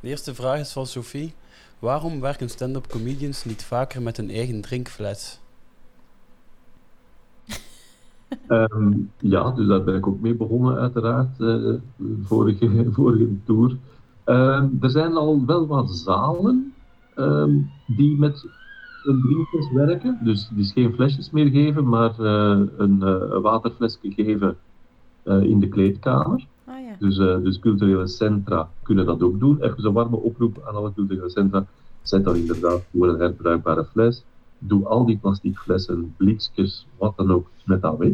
de 0.00 0.08
eerste 0.08 0.34
vraag 0.34 0.58
is 0.58 0.72
van 0.72 0.86
Sophie. 0.86 1.34
Waarom 1.82 2.20
werken 2.20 2.48
stand-up 2.48 2.86
comedians 2.86 3.44
niet 3.44 3.64
vaker 3.64 4.02
met 4.02 4.18
een 4.18 4.30
eigen 4.30 4.60
drinkfles? 4.60 5.40
um, 8.48 9.10
ja, 9.34 9.50
dus 9.50 9.66
daar 9.66 9.84
ben 9.84 9.94
ik 9.94 10.06
ook 10.06 10.20
mee 10.20 10.34
begonnen, 10.34 10.76
uiteraard, 10.76 11.40
uh, 11.40 11.74
vorige, 12.22 12.86
vorige 12.96 13.28
tour. 13.44 13.76
Um, 14.24 14.78
er 14.80 14.90
zijn 14.90 15.12
al 15.12 15.46
wel 15.46 15.66
wat 15.66 15.90
zalen 15.90 16.74
um, 17.16 17.70
die 17.86 18.18
met 18.18 18.46
een 19.04 19.20
drinkfles 19.20 19.72
werken. 19.72 20.18
Dus, 20.24 20.48
dus 20.52 20.72
geen 20.72 20.94
flesjes 20.94 21.30
meer 21.30 21.50
geven, 21.50 21.88
maar 21.88 22.20
uh, 22.20 22.60
een 22.76 23.00
uh, 23.02 23.40
waterflesje 23.40 23.98
geven 24.02 24.56
in 25.24 25.60
de 25.60 25.68
kleedkamer. 25.68 26.46
Ah, 26.92 27.00
ja. 27.00 27.06
dus, 27.06 27.42
dus 27.42 27.58
culturele 27.58 28.06
centra 28.06 28.68
kunnen 28.82 29.06
dat 29.06 29.22
ook 29.22 29.40
doen. 29.40 29.62
Even 29.62 29.84
een 29.84 29.92
warme 29.92 30.16
oproep 30.16 30.62
aan 30.66 30.74
alle 30.74 30.92
culturele 30.94 31.30
centra. 31.30 31.66
Zet 32.02 32.24
dan 32.24 32.36
inderdaad 32.36 32.82
voor 32.92 33.08
een 33.08 33.20
herbruikbare 33.20 33.84
fles. 33.84 34.24
Doe 34.58 34.86
al 34.86 35.06
die 35.06 35.18
plastic 35.18 35.58
flessen, 35.58 36.14
blikjes, 36.16 36.86
wat 36.98 37.16
dan 37.16 37.30
ook, 37.30 37.50
met 37.64 37.82
dat 37.82 37.98
weg. 37.98 38.12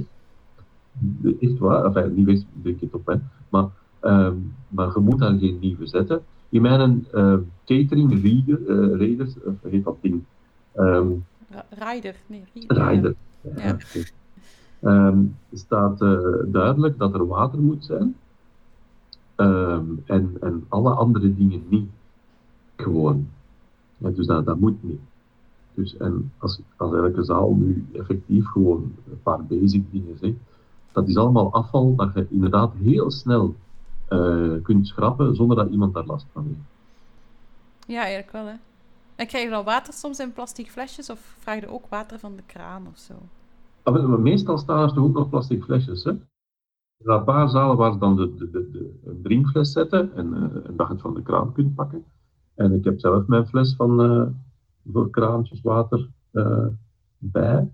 Echt 1.41 1.59
waar, 1.59 1.85
enfin, 1.85 2.15
niet 2.15 2.27
weg, 2.27 2.39
drink 2.63 2.81
het 2.81 2.95
op, 2.95 3.07
hè. 3.07 3.15
Maar, 3.49 3.69
um, 4.03 4.55
maar 4.69 4.91
je 4.95 5.01
moet 5.01 5.19
daar 5.19 5.39
geen 5.39 5.59
nieuwe 5.61 5.87
zetten. 5.87 6.21
In 6.49 6.63
mijn 6.63 7.07
uh, 7.15 7.35
catering 7.65 8.23
reader, 8.23 8.61
uh, 8.61 8.99
raiders, 8.99 9.35
uh, 9.37 9.53
heet 9.71 9.85
dat 9.85 9.97
ding? 10.01 10.23
Um, 10.77 11.25
Rider, 11.71 12.15
nee, 12.27 12.45
Rider. 12.67 13.15
Ja. 13.57 13.77
Um, 14.83 15.37
staat 15.53 15.99
duidelijk 16.47 16.99
dat 16.99 17.15
er 17.15 17.27
water 17.27 17.59
moet 17.59 17.85
zijn 17.85 18.15
um, 19.41 20.03
en, 20.07 20.37
en 20.41 20.65
alle 20.69 20.91
andere 20.91 21.35
dingen 21.35 21.63
niet. 21.69 21.91
Gewoon. 22.77 23.29
Ja, 23.97 24.11
dus 24.11 24.27
dat, 24.27 24.45
dat 24.45 24.59
moet 24.59 24.83
niet. 24.83 25.01
Dus, 25.75 25.97
en 25.97 26.33
als, 26.39 26.61
als 26.77 26.95
elke 26.95 27.25
zaal 27.25 27.55
nu 27.55 27.87
effectief 27.93 28.47
gewoon 28.47 28.93
een 29.11 29.23
paar 29.23 29.45
basic 29.45 29.93
dingen 29.93 30.19
zegt, 30.21 30.37
dat 30.93 31.09
is 31.09 31.17
allemaal 31.17 31.53
afval 31.53 31.95
dat 31.95 32.15
je 32.15 32.27
inderdaad 32.31 32.73
heel 32.83 33.11
snel 33.11 33.55
uh, 34.11 34.63
kunt 34.63 34.87
schrappen 34.87 35.35
zonder 35.35 35.57
dat 35.57 35.71
iemand 35.71 35.95
daar 35.95 36.07
last 36.07 36.27
van 36.33 36.45
heeft. 36.45 36.59
Ja, 37.87 38.01
eigenlijk 38.01 38.33
wel, 38.33 38.47
hè. 38.47 38.55
En 39.17 39.27
krijg 39.27 39.45
je 39.45 39.51
dan 39.51 39.65
water 39.65 39.93
soms 39.93 40.19
in 40.19 40.33
plastic 40.33 40.71
flesjes 40.71 41.11
of 41.11 41.37
vraag 41.39 41.61
je 41.61 41.73
ook 41.73 41.87
water 41.89 42.19
van 42.19 42.37
de 42.37 42.43
kraan 42.47 42.87
of 42.93 42.99
zo? 42.99 43.15
Ah, 43.83 44.07
maar 44.09 44.21
meestal 44.21 44.59
staan 44.59 44.83
er 44.83 44.93
toch 44.93 45.05
ook 45.05 45.15
nog 45.15 45.29
plastic 45.29 45.65
flesjes, 45.65 46.05
hè? 46.05 46.13
Zalen 46.99 47.77
waar 47.77 47.99
dan 47.99 48.17
de, 48.17 48.35
de, 48.35 48.51
de, 48.51 48.71
de 48.71 49.21
drinkfles 49.23 49.73
zetten 49.73 50.15
en, 50.15 50.27
uh, 50.27 50.43
en 50.43 50.77
dat 50.77 50.87
je 50.87 50.93
het 50.93 51.03
van 51.03 51.15
de 51.15 51.23
kraan 51.23 51.53
kunt 51.53 51.75
pakken. 51.75 52.05
En 52.55 52.73
ik 52.73 52.85
heb 52.85 53.01
zelf 53.01 53.27
mijn 53.27 53.47
fles 53.47 53.75
van, 53.77 54.11
uh, 54.11 54.27
voor 54.93 55.11
kraantjes 55.11 55.61
water 55.61 56.09
uh, 56.33 56.67
bij. 57.19 57.73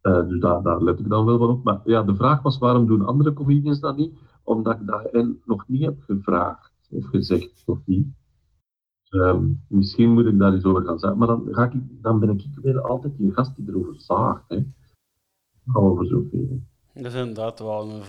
Dus 0.00 0.40
daar, 0.40 0.62
daar 0.62 0.82
let 0.82 0.98
ik 0.98 1.08
dan 1.08 1.24
wel 1.24 1.38
van 1.38 1.48
op. 1.48 1.64
Maar 1.64 1.80
ja, 1.84 2.02
de 2.02 2.14
vraag 2.14 2.42
was 2.42 2.58
waarom 2.58 2.86
doen 2.86 3.06
andere 3.06 3.32
comedians 3.32 3.80
dat 3.80 3.96
niet? 3.96 4.18
omdat 4.46 4.80
ik 4.80 4.86
dat 4.86 5.26
nog 5.44 5.68
niet 5.68 5.82
heb 5.82 6.02
gevraagd 6.02 6.72
of 6.90 7.06
gezegd 7.06 7.62
of 7.66 7.78
niet. 7.84 8.06
Um, 9.10 9.64
misschien 9.68 10.12
moet 10.12 10.26
ik 10.26 10.38
daar 10.38 10.52
eens 10.52 10.64
over 10.64 10.84
gaan 10.84 10.98
zeggen, 10.98 11.18
maar 11.18 11.28
dan, 11.28 11.48
ga 11.50 11.64
ik, 11.64 12.02
dan 12.02 12.18
ben 12.18 12.30
ik 12.30 12.46
weer 12.62 12.80
altijd 12.80 13.16
die 13.16 13.32
gast 13.32 13.56
die 13.56 13.68
erover 13.68 14.00
zaagt. 14.00 14.48
Hè. 14.48 14.62
Over 15.72 16.06
zoveel. 16.06 16.62
Dat 16.98 17.12
is 17.12 17.20
inderdaad 17.20 17.58
wel 17.58 17.90
een, 17.90 18.02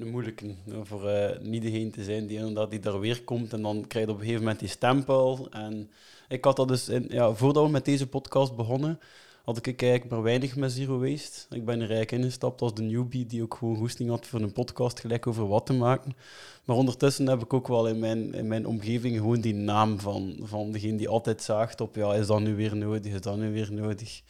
een 0.00 0.10
moeilijke 0.10 0.54
voor 0.82 1.04
uh, 1.04 1.28
niet 1.40 1.62
degene 1.62 1.90
te 1.90 2.04
zijn 2.04 2.26
die 2.26 2.38
inderdaad 2.38 2.70
die 2.70 2.80
daar 2.80 3.00
weer 3.00 3.22
komt 3.22 3.52
en 3.52 3.62
dan 3.62 3.86
krijg 3.86 4.06
je 4.06 4.10
op 4.12 4.18
een 4.18 4.24
gegeven 4.24 4.42
moment 4.42 4.60
die 4.60 4.68
stempel. 4.68 5.48
En 5.50 5.90
ik 6.28 6.44
had 6.44 6.56
dat 6.56 6.68
dus, 6.68 6.88
in, 6.88 7.06
ja, 7.08 7.32
voordat 7.32 7.64
we 7.64 7.70
met 7.70 7.84
deze 7.84 8.06
podcast 8.06 8.56
begonnen, 8.56 9.00
had 9.44 9.66
ik 9.66 9.82
eigenlijk 9.82 10.10
maar 10.10 10.22
weinig 10.22 10.56
met 10.56 10.72
Zero 10.72 10.98
Waste. 10.98 11.56
Ik 11.56 11.64
ben 11.64 11.74
er 11.74 11.90
eigenlijk 11.90 12.12
ingestapt 12.12 12.60
als 12.60 12.74
de 12.74 12.82
newbie 12.82 13.26
die 13.26 13.42
ook 13.42 13.54
gewoon 13.54 13.76
goesting 13.76 14.10
had 14.10 14.26
voor 14.26 14.40
een 14.40 14.52
podcast 14.52 15.00
gelijk 15.00 15.26
over 15.26 15.48
wat 15.48 15.66
te 15.66 15.72
maken. 15.72 16.16
Maar 16.64 16.76
ondertussen 16.76 17.26
heb 17.26 17.42
ik 17.42 17.52
ook 17.52 17.68
wel 17.68 17.88
in 17.88 17.98
mijn, 17.98 18.34
in 18.34 18.48
mijn 18.48 18.66
omgeving 18.66 19.16
gewoon 19.16 19.40
die 19.40 19.54
naam 19.54 20.00
van, 20.00 20.36
van 20.42 20.72
degene 20.72 20.96
die 20.96 21.08
altijd 21.08 21.42
zaagt 21.42 21.80
op, 21.80 21.94
ja, 21.94 22.14
is 22.14 22.26
dat 22.26 22.40
nu 22.40 22.54
weer 22.54 22.76
nodig, 22.76 23.12
is 23.12 23.20
dat 23.20 23.36
nu 23.36 23.52
weer 23.52 23.72
nodig. 23.72 24.22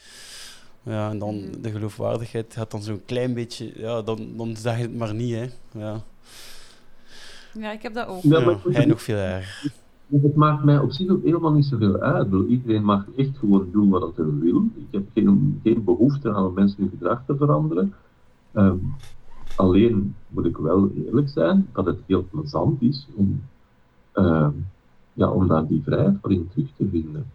Ja, 0.82 1.10
en 1.10 1.18
dan 1.18 1.34
mm. 1.34 1.62
de 1.62 1.70
geloofwaardigheid 1.70 2.54
gaat 2.54 2.70
dan 2.70 2.82
zo'n 2.82 3.02
klein 3.04 3.34
beetje, 3.34 3.72
ja, 3.74 4.02
dan, 4.02 4.36
dan 4.36 4.56
zeg 4.56 4.76
je 4.76 4.82
het 4.82 4.96
maar 4.96 5.14
niet, 5.14 5.34
hè. 5.34 5.48
Ja, 5.78 6.00
ja 7.52 7.72
ik 7.72 7.82
heb 7.82 7.94
dat 7.94 8.06
ook. 8.06 8.22
Ja, 8.22 8.58
hij 8.70 8.84
nog 8.84 9.02
veel 9.02 9.16
erger. 9.16 9.72
Het 10.10 10.34
maakt 10.34 10.64
mij 10.64 10.78
op 10.78 10.92
zich 10.92 11.10
ook 11.10 11.24
helemaal 11.24 11.52
niet 11.52 11.64
zoveel 11.64 12.00
uit. 12.00 12.28
Iedereen 12.48 12.84
mag 12.84 13.04
echt 13.16 13.38
gewoon 13.38 13.68
doen 13.72 13.88
wat 13.88 14.16
hij 14.16 14.26
wil. 14.40 14.64
Ik 14.74 14.86
heb 14.90 15.02
geen, 15.14 15.60
geen 15.62 15.84
behoefte 15.84 16.34
aan 16.34 16.52
mensen 16.52 16.80
hun 16.80 16.90
gedrag 16.90 17.22
te 17.26 17.36
veranderen. 17.36 17.94
Ehm, 18.52 18.76
alleen 19.56 20.14
moet 20.28 20.46
ik 20.46 20.56
wel 20.56 20.90
eerlijk 21.06 21.28
zijn 21.28 21.68
dat 21.72 21.86
het 21.86 21.98
heel 22.06 22.26
plezant 22.30 22.82
is 22.82 23.06
om, 23.14 23.42
uh, 24.14 24.48
ja, 25.12 25.30
om 25.30 25.48
daar 25.48 25.66
die 25.66 25.82
vrijheid 25.84 26.16
voor 26.22 26.32
in 26.32 26.48
terug 26.52 26.68
te 26.76 26.88
vinden. 26.90 27.26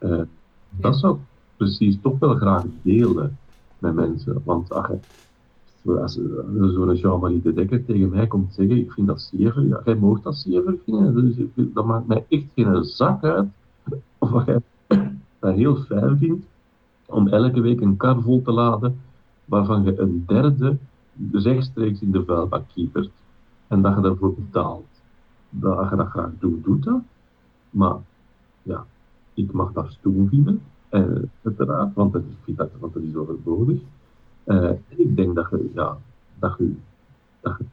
Uh, 0.00 0.22
dat 0.70 0.96
zou 0.96 1.18
precies 1.62 1.98
toch 2.02 2.18
wel 2.18 2.34
graag 2.34 2.64
delen 2.82 3.38
met 3.78 3.94
mensen. 3.94 4.42
Want 4.44 4.72
ach, 4.72 4.90
als 5.84 6.18
zo'n 6.74 6.94
Jean-Marie 6.94 7.42
de 7.42 7.52
Dekker 7.52 7.84
tegen 7.84 8.08
mij 8.08 8.26
komt 8.26 8.54
zeggen, 8.54 8.76
ik 8.76 8.92
vind 8.92 9.06
dat 9.06 9.20
zeer, 9.20 9.62
ja, 9.62 9.80
jij 9.84 9.94
mag 9.94 10.22
dat 10.22 10.36
zeer 10.36 10.74
vinden, 10.84 11.34
dus 11.34 11.66
dat 11.74 11.84
maakt 11.84 12.06
mij 12.06 12.24
echt 12.28 12.44
geen 12.54 12.84
zak 12.84 13.24
uit 13.24 13.48
of 14.18 14.46
jij 14.46 14.60
dat 15.38 15.54
heel 15.54 15.76
fijn 15.76 16.18
vindt 16.18 16.46
om 17.06 17.28
elke 17.28 17.60
week 17.60 17.80
een 17.80 17.96
kar 17.96 18.22
vol 18.22 18.42
te 18.42 18.52
laden 18.52 19.00
waarvan 19.44 19.84
je 19.84 20.00
een 20.00 20.24
derde 20.26 20.76
rechtstreeks 21.32 22.00
in 22.00 22.10
de 22.10 22.24
vuilbak 22.24 22.64
kiepert 22.74 23.10
en 23.68 23.82
dat 23.82 23.94
je 23.94 24.00
daarvoor 24.00 24.34
betaalt. 24.34 24.86
Dat 25.50 25.90
je 25.90 25.96
dat 25.96 26.08
graag 26.08 26.30
doet, 26.38 26.64
doet 26.64 26.84
dat. 26.84 27.00
Maar 27.70 27.96
ja, 28.62 28.84
ik 29.34 29.52
mag 29.52 29.72
dat 29.72 29.90
stoem 29.90 30.28
vinden, 30.28 30.62
uiteraard, 31.42 31.94
want 31.94 32.14
ik 32.14 32.22
vind 32.44 32.56
dat, 32.56 32.70
want 32.78 32.94
dat 32.94 33.02
is 33.02 33.14
overbodig. 33.14 33.78
Uh, 34.44 34.70
ik 34.88 35.16
denk 35.16 35.34
dat 35.34 35.50
je, 35.50 35.70
ja, 35.74 35.98
dat, 36.38 36.54
je, 36.58 36.74
dat 37.40 37.56
je 37.58 37.64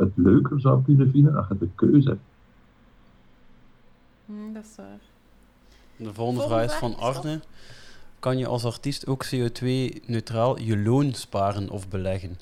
het 0.00 0.12
leuker 0.14 0.60
zou 0.60 0.82
kunnen 0.82 1.10
vinden 1.10 1.34
als 1.34 1.48
je 1.48 1.58
de 1.58 1.68
keuze 1.74 2.08
hebt. 2.08 2.20
Mm, 4.24 4.52
dat 4.52 4.64
is 4.64 4.76
waar. 4.76 5.00
De 5.96 6.14
volgende, 6.14 6.42
vraag 6.42 6.64
is 6.64 6.74
van 6.74 6.96
Arne. 6.96 7.40
Kan 8.18 8.38
je 8.38 8.46
als 8.46 8.64
artiest 8.64 9.06
ook 9.06 9.24
CO2-neutraal 9.24 10.60
je 10.60 10.78
loon 10.78 11.12
sparen 11.12 11.70
of 11.70 11.88
beleggen? 11.88 12.38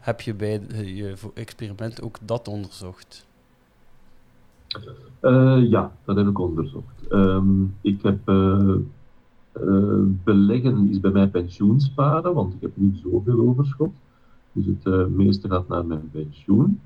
Heb 0.00 0.20
je 0.20 0.34
bij 0.34 0.60
je 0.84 1.14
experiment 1.34 2.02
ook 2.02 2.16
dat 2.22 2.48
onderzocht? 2.48 3.26
Uh, 5.22 5.70
ja, 5.70 5.92
dat 6.04 6.16
heb 6.16 6.26
ik 6.26 6.38
onderzocht. 6.38 7.12
Um, 7.12 7.76
ik 7.80 8.02
heb 8.02 8.28
uh, 8.28 8.76
uh, 9.52 10.02
beleggen 10.24 10.88
is 10.90 11.00
bij 11.00 11.10
mij 11.10 11.28
pensioensparen, 11.28 12.34
want 12.34 12.54
ik 12.54 12.60
heb 12.60 12.70
niet 12.74 13.00
zoveel 13.02 13.38
overschot. 13.38 13.92
Dus 14.52 14.66
het 14.66 14.84
uh, 14.84 15.06
meeste 15.06 15.48
gaat 15.48 15.68
naar 15.68 15.86
mijn 15.86 16.10
pensioen. 16.10 16.80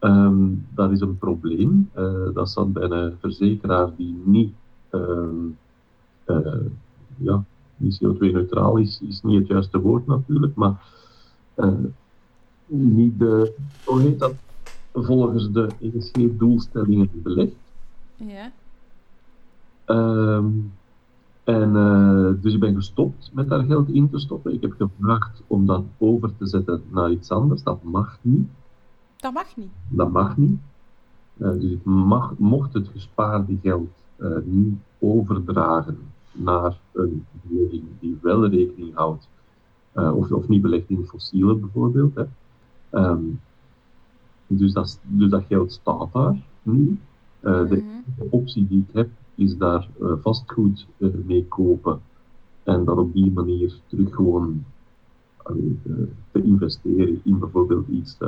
Um, 0.00 0.66
dat 0.74 0.90
is 0.90 1.00
een 1.00 1.18
probleem. 1.18 1.90
Uh, 1.96 2.34
dat 2.34 2.50
zat 2.50 2.72
bij 2.72 2.90
een 2.90 3.16
verzekeraar 3.20 3.90
die 3.96 4.22
niet, 4.24 4.52
um, 4.90 5.56
ja, 7.16 7.44
niet 7.76 8.00
CO2-neutraal 8.04 8.76
is, 8.76 9.00
is 9.08 9.22
niet 9.22 9.38
het 9.38 9.46
juiste 9.46 9.80
woord 9.80 10.06
natuurlijk, 10.06 10.54
maar 10.54 10.82
niet 12.66 13.18
de, 13.18 13.52
hoe 13.84 14.00
heet 14.00 14.18
dat, 14.18 14.34
volgens 14.92 15.50
de 15.50 15.68
ESG-doelstellingen 15.80 17.10
belegd. 17.12 17.54
Ja. 18.16 18.52
Um, 19.86 20.72
en 21.50 21.74
uh, 21.74 22.42
dus 22.42 22.54
ik 22.54 22.60
ben 22.60 22.74
gestopt 22.74 23.30
met 23.32 23.48
daar 23.48 23.64
geld 23.64 23.88
in 23.88 24.10
te 24.10 24.18
stoppen. 24.18 24.52
Ik 24.52 24.62
heb 24.62 24.72
gevraagd 24.78 25.42
om 25.46 25.66
dat 25.66 25.84
over 25.98 26.36
te 26.36 26.46
zetten 26.46 26.82
naar 26.88 27.10
iets 27.10 27.30
anders. 27.30 27.62
Dat 27.62 27.82
mag 27.82 28.18
niet. 28.22 28.48
Dat 29.16 29.32
mag 29.32 29.56
niet? 29.56 29.70
Dat 29.88 30.10
mag 30.10 30.36
niet. 30.36 30.58
Uh, 31.36 31.50
dus 31.50 31.70
ik 31.70 31.84
mag, 31.84 32.34
mocht 32.38 32.72
het 32.72 32.88
gespaarde 32.88 33.58
geld 33.62 33.90
uh, 34.18 34.36
niet 34.44 34.78
overdragen 34.98 35.98
naar 36.32 36.78
een 36.92 37.26
belegging 37.42 37.84
die 38.00 38.18
wel 38.22 38.46
rekening 38.46 38.94
houdt, 38.94 39.28
of, 39.92 40.32
of 40.32 40.48
niet 40.48 40.62
belegt 40.62 40.88
in 40.88 41.04
fossielen 41.06 41.60
bijvoorbeeld. 41.60 42.14
Hè. 42.14 42.24
Um, 42.90 43.40
dus, 44.46 44.72
dat, 44.72 45.00
dus 45.02 45.30
dat 45.30 45.44
geld 45.48 45.72
staat 45.72 46.12
daar 46.12 46.36
nu. 46.62 46.98
De 47.40 47.84
mhm. 48.16 48.26
optie 48.30 48.66
die 48.66 48.84
ik 48.88 48.94
heb 48.94 49.08
is 49.40 49.56
daar 49.56 49.88
uh, 50.00 50.12
vastgoed 50.20 50.86
uh, 50.98 51.10
mee 51.26 51.46
kopen 51.48 52.00
en 52.62 52.84
dan 52.84 52.98
op 52.98 53.12
die 53.12 53.32
manier 53.32 53.80
terug 53.86 54.14
gewoon 54.14 54.64
uh, 55.50 55.96
te 56.32 56.42
investeren 56.42 57.20
in 57.24 57.38
bijvoorbeeld 57.38 57.88
iets 57.88 58.18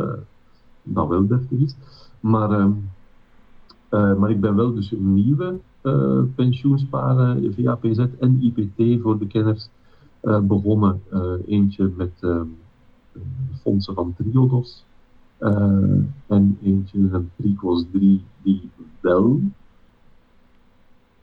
dat 0.82 1.08
wel 1.08 1.26
deftig 1.26 1.58
is. 1.58 1.74
Maar, 2.20 2.50
ehm, 2.50 4.18
maar 4.18 4.30
ik 4.30 4.40
ben 4.40 4.54
wel 4.54 4.74
dus 4.74 4.92
een 4.92 5.14
nieuwe 5.14 5.58
pensioensparen 6.34 7.54
via 7.54 7.74
PZ 7.74 8.06
en 8.18 8.42
IPT 8.42 9.02
voor 9.02 9.18
de 9.18 9.26
kenners 9.26 9.68
begonnen. 10.42 11.00
eentje 11.46 11.90
met 11.96 12.12
ehm, 12.20 12.46
fondsen 13.60 13.94
van 13.94 14.14
Triodos. 14.16 14.84
en 16.26 16.58
eentje 16.62 16.98
een 16.98 17.30
Tricos 17.36 17.84
3 17.92 18.22
die 18.42 18.70
wel 19.00 19.40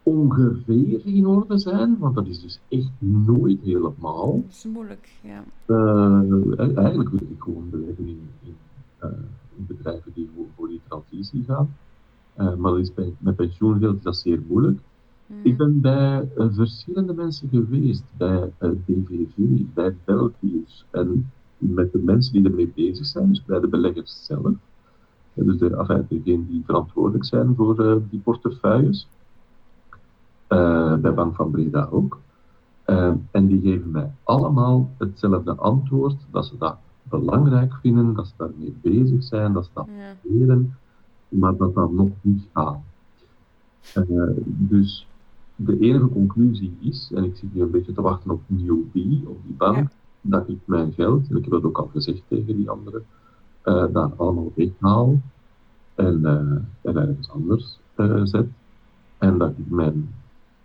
ongeveer 0.10 1.06
in 1.06 1.26
orde 1.26 1.58
zijn, 1.58 1.98
want 2.00 2.16
dat 2.16 2.28
is 2.28 2.42
dus 2.42 2.60
echt 2.70 2.92
nooit 3.00 3.60
helemaal. 3.62 4.32
Dat 4.32 4.52
is 4.52 4.66
moeilijk, 4.74 5.10
ja. 5.24 5.44
Uh, 5.68 6.78
eigenlijk 6.78 7.10
wil 7.10 7.20
ik 7.20 7.42
gewoon 7.42 7.70
beleggen 7.70 8.08
in, 8.08 8.20
in, 8.44 8.56
uh, 9.04 9.10
in 9.58 9.66
bedrijven 9.68 10.12
die 10.14 10.30
voor, 10.36 10.46
voor, 10.56 10.68
die 10.68 10.82
transitie 10.88 11.44
gaan. 11.44 11.76
Uh, 12.38 12.56
maar 12.56 12.80
is 12.80 12.94
bij, 12.94 13.14
met 13.18 13.36
pensioengeld 13.36 13.96
is 13.98 14.04
dat 14.04 14.18
zeer 14.18 14.42
moeilijk. 14.48 14.80
Mm. 15.26 15.38
Ik 15.44 15.58
ben 15.58 15.82
bij 15.82 16.28
verschillende 16.36 17.14
mensen 17.14 17.50
geweest, 17.50 18.04
bij 18.18 18.52
DVV, 18.60 19.62
bij 19.74 19.96
Belgius 20.06 20.86
en 20.92 21.32
met 21.58 21.92
de 21.92 22.00
mensen 22.00 22.34
die 22.34 22.46
ermee 22.46 22.72
bezig 22.76 23.06
zijn, 23.06 23.30
dus 23.30 23.46
bij 23.46 23.60
de 23.60 23.68
beleggers 23.68 24.26
zelf. 24.26 24.54
Dus 25.34 25.58
de, 25.58 25.76
enfin, 25.76 26.06
degenen 26.10 26.48
die 26.48 26.64
verantwoordelijk 26.66 27.26
zijn 27.26 27.56
voor 27.56 28.02
die 28.10 28.20
portefeuilles. 28.20 29.08
Uh, 30.50 30.96
bij 30.96 31.14
Bank 31.14 31.36
van 31.36 31.52
Breda 31.52 31.88
ook. 31.92 32.20
Uh, 32.86 33.14
en 33.32 33.48
die 33.48 33.62
geven 33.62 33.92
mij 33.92 34.12
allemaal 34.24 34.90
hetzelfde 34.98 35.56
antwoord, 35.56 36.16
dat 36.32 36.46
ze 36.46 36.58
dat 36.58 36.78
belangrijk 37.04 37.74
vinden, 37.82 38.14
dat 38.14 38.28
ze 38.28 38.34
daarmee 38.38 38.76
bezig 38.82 39.24
zijn, 39.24 39.54
dat 39.54 39.66
ze 39.66 39.72
dat 39.74 39.88
ja. 39.98 40.16
leren, 40.22 40.78
maar 41.28 41.56
dat 41.56 41.74
dat 41.76 41.92
nog 41.92 42.10
niet 42.22 42.48
gaat. 42.54 42.80
Uh, 43.96 44.24
dus 44.46 45.08
de 45.56 45.80
enige 45.80 46.10
conclusie 46.10 46.78
is, 46.80 47.12
en 47.16 47.24
ik 47.24 47.36
zit 47.36 47.54
nu 47.54 47.62
een 47.62 47.72
beetje 47.72 47.94
te 47.94 48.02
wachten 48.02 48.32
op 48.32 48.42
Newbie, 48.46 49.24
op 49.28 49.38
die 49.46 49.56
bank, 49.56 49.76
ja. 49.76 49.90
dat 50.22 50.50
ik 50.50 50.60
mijn 50.66 50.92
geld, 50.92 51.30
en 51.30 51.36
ik 51.36 51.44
heb 51.44 51.52
dat 51.52 51.64
ook 51.64 51.78
al 51.78 51.90
gezegd 51.94 52.22
tegen 52.28 52.56
die 52.56 52.70
anderen, 52.70 53.06
daar 53.64 54.12
allemaal 54.16 54.52
weghaal 54.56 55.20
en, 55.96 56.26
en 56.82 56.98
ergens 56.98 57.30
anders 57.30 57.80
zet. 58.24 58.48
En 59.18 59.38
dat 59.38 59.50
ik 59.50 59.70
mijn 59.70 60.10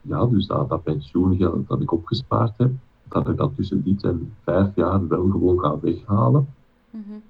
ja, 0.04 0.26
dus 0.26 0.46
dat, 0.46 0.68
dat 0.68 0.82
pensioengeld 0.82 1.68
dat 1.68 1.80
ik 1.80 1.92
opgespaard 1.92 2.58
heb, 2.58 2.70
dat 3.08 3.28
ik 3.28 3.36
dat 3.36 3.56
tussen 3.56 3.82
dit 3.82 4.02
en 4.02 4.32
vijf 4.42 4.74
jaar 4.74 5.08
wel 5.08 5.28
gewoon 5.30 5.58
ga 5.58 5.80
weghalen. 5.80 6.46
Mm 6.90 7.22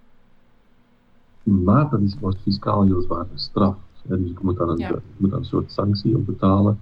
Maar 1.65 1.91
dat 1.91 2.01
is, 2.01 2.19
wordt 2.19 2.41
fiscaal 2.41 2.83
heel 2.83 3.01
zwaar 3.01 3.27
gestraft. 3.33 3.79
Hè, 4.09 4.23
dus 4.23 4.31
ik 4.31 4.43
moet 4.43 4.57
daar 4.57 4.69
een, 4.69 4.79
ja. 4.79 4.99
moet 5.17 5.31
daar 5.31 5.39
een 5.39 5.45
soort 5.45 5.73
sanctie 5.73 6.17
op 6.17 6.27
betalen. 6.27 6.79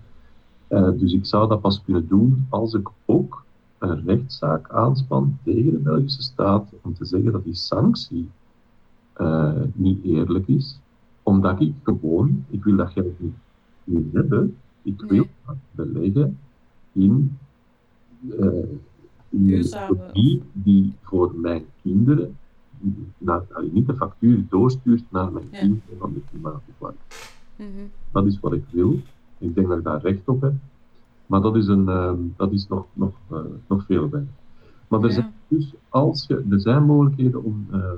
Uh, 0.68 0.90
dus 0.98 1.12
ik 1.12 1.26
zou 1.26 1.48
dat 1.48 1.60
pas 1.60 1.82
kunnen 1.84 2.08
doen 2.08 2.46
als 2.48 2.74
ik 2.74 2.88
ook 3.04 3.44
een 3.78 4.04
rechtszaak 4.04 4.70
aanspan 4.70 5.38
tegen 5.44 5.72
de 5.72 5.78
Belgische 5.78 6.22
staat 6.22 6.72
om 6.82 6.94
te 6.94 7.04
zeggen 7.04 7.32
dat 7.32 7.44
die 7.44 7.54
sanctie 7.54 8.30
uh, 9.20 9.60
niet 9.74 10.04
eerlijk 10.04 10.48
is, 10.48 10.80
omdat 11.22 11.60
ik 11.60 11.74
gewoon, 11.82 12.44
ik 12.48 12.64
wil 12.64 12.76
dat 12.76 12.90
geld 12.90 13.20
niet, 13.20 13.34
niet 13.84 14.12
hebben, 14.12 14.56
ik 14.82 15.00
wil 15.00 15.26
dat 15.46 15.56
beleggen 15.70 16.38
in, 16.92 17.38
uh, 18.20 18.46
in 19.28 19.52
economie 19.52 20.42
die 20.52 20.92
voor 21.02 21.34
mijn 21.34 21.64
kinderen 21.82 22.36
naar, 23.18 23.42
niet 23.72 23.86
de 23.86 23.96
factuur 23.96 24.44
doorstuurt 24.48 25.04
naar 25.10 25.32
mijn 25.32 25.50
team 25.50 25.80
van 25.98 26.12
de 26.12 26.20
klimaatopwarming. 26.30 27.02
Mm 27.56 27.66
-hmm. 27.66 27.90
Dat 28.12 28.26
is 28.26 28.40
wat 28.40 28.52
ik 28.52 28.64
wil. 28.70 29.00
Ik 29.38 29.54
denk 29.54 29.68
dat 29.68 29.78
ik 29.78 29.84
daar 29.84 30.00
recht 30.00 30.28
op 30.28 30.40
heb. 30.40 30.54
Maar 31.26 31.40
dat 31.40 31.56
is, 31.56 31.66
een, 31.66 31.88
uh, 31.88 32.12
dat 32.36 32.52
is 32.52 32.68
nog, 32.68 32.86
nog, 32.92 33.14
uh, 33.32 33.38
nog 33.68 33.84
veel 33.84 34.08
werk. 34.08 34.28
Maar 34.88 35.02
er, 35.02 35.12
zijn 35.12 35.32
dus, 35.48 35.74
als 35.88 36.26
je, 36.26 36.44
er 36.50 36.60
zijn 36.60 36.82
mogelijkheden 36.82 37.44
om, 37.44 37.66
uh, 37.72 37.90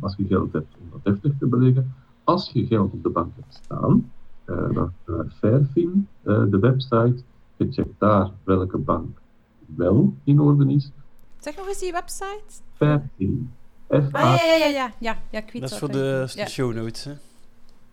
als 0.00 0.16
je 0.16 0.26
geld 0.26 0.52
hebt, 0.52 0.76
om 0.80 0.86
dat 0.90 1.00
heftig 1.02 1.38
te 1.38 1.46
beleggen. 1.46 1.94
Als 2.24 2.50
je 2.50 2.66
geld 2.66 2.92
op 2.92 3.02
de 3.02 3.08
bank 3.08 3.32
hebt 3.34 3.54
staan, 3.54 4.10
naar 4.46 5.26
Fairfin, 5.38 6.08
de 6.22 6.58
website, 6.60 7.22
je 7.56 7.66
checkt 7.70 7.98
daar 7.98 8.30
welke 8.44 8.78
bank 8.78 9.18
wel 9.66 10.14
in 10.24 10.40
orde 10.40 10.72
is. 10.72 10.90
Zeg 11.38 11.56
nog 11.56 11.68
eens 11.68 11.78
die 11.78 11.92
website. 11.92 12.62
Fairfin. 12.72 13.50
F 13.88 13.92
ah, 13.92 14.10
ja, 14.12 14.44
ja, 14.44 14.56
ja, 14.56 14.66
ja, 14.66 14.92
ja, 14.98 15.16
ja, 15.30 15.38
ik 15.38 15.50
weet 15.52 15.62
Dat 15.62 15.70
is 15.70 15.78
voor 15.78 15.92
de, 15.92 16.32
de 16.34 16.48
show 16.48 16.74
notes, 16.74 17.04
hè? 17.04 17.12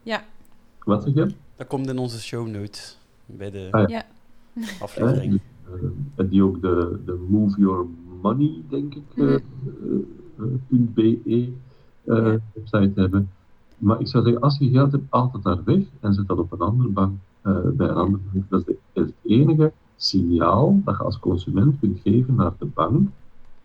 Ja. 0.03 0.23
Wat 0.79 1.03
zeg 1.03 1.13
je? 1.13 1.33
Dat 1.55 1.67
komt 1.67 1.87
in 1.89 1.97
onze 1.97 2.21
show 2.21 2.47
notes 2.47 2.97
bij 3.25 3.51
de 3.51 3.67
ah, 3.71 3.89
ja. 3.89 4.03
aflevering. 4.81 5.39
Uh, 5.73 5.89
en 6.15 6.27
die 6.27 6.43
ook 6.43 6.61
de, 6.61 6.99
de 7.05 7.25
Move 7.29 7.59
Your 7.59 7.85
Money, 8.21 8.61
denk 8.69 8.95
ik, 8.95 9.03
mm 9.15 9.41
-hmm. 10.35 10.93
.be 10.93 11.19
ja. 12.03 12.39
website 12.53 12.91
hebben. 12.95 13.29
Maar 13.83 13.99
ik 13.99 14.07
zou 14.07 14.23
zeggen, 14.23 14.41
als 14.41 14.57
je 14.57 14.69
geld 14.69 14.91
hebt, 14.91 15.11
altijd 15.11 15.43
daar 15.43 15.63
weg 15.63 15.83
en 15.99 16.13
zet 16.13 16.27
dat 16.27 16.37
op 16.37 16.51
een 16.51 16.59
andere 16.59 16.89
bank, 16.89 17.17
bij 17.41 17.87
een 17.87 17.95
andere 17.95 18.23
bank. 18.31 18.49
Dat 18.49 18.67
is, 18.67 18.75
is 18.93 19.01
het 19.03 19.13
enige 19.23 19.71
signaal 19.95 20.81
dat 20.83 20.97
je 20.97 21.03
als 21.03 21.19
consument 21.19 21.79
kunt 21.79 21.99
geven 21.99 22.35
naar 22.35 22.53
de 22.59 22.65
bank 22.65 23.09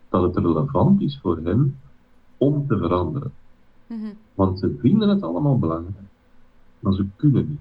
dat 0.09 0.23
het 0.23 0.37
relevant 0.45 1.01
is 1.01 1.19
voor 1.21 1.39
hen 1.43 1.77
om 2.37 2.67
te 2.67 2.77
veranderen. 2.77 3.31
Mm 3.87 4.01
-hmm. 4.01 4.13
Want 4.33 4.59
ze 4.59 4.77
vinden 4.79 5.09
het 5.09 5.23
allemaal 5.23 5.59
belangrijk, 5.59 6.07
maar 6.79 6.93
ze 6.93 7.05
kunnen 7.15 7.49
niet. 7.49 7.59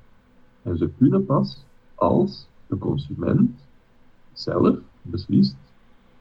En 0.62 0.78
ze 0.78 0.90
kunnen 0.98 1.26
pas 1.26 1.64
als 1.94 2.48
de 2.66 2.78
consument 2.78 3.58
zelf 4.32 4.76
beslist 5.02 5.56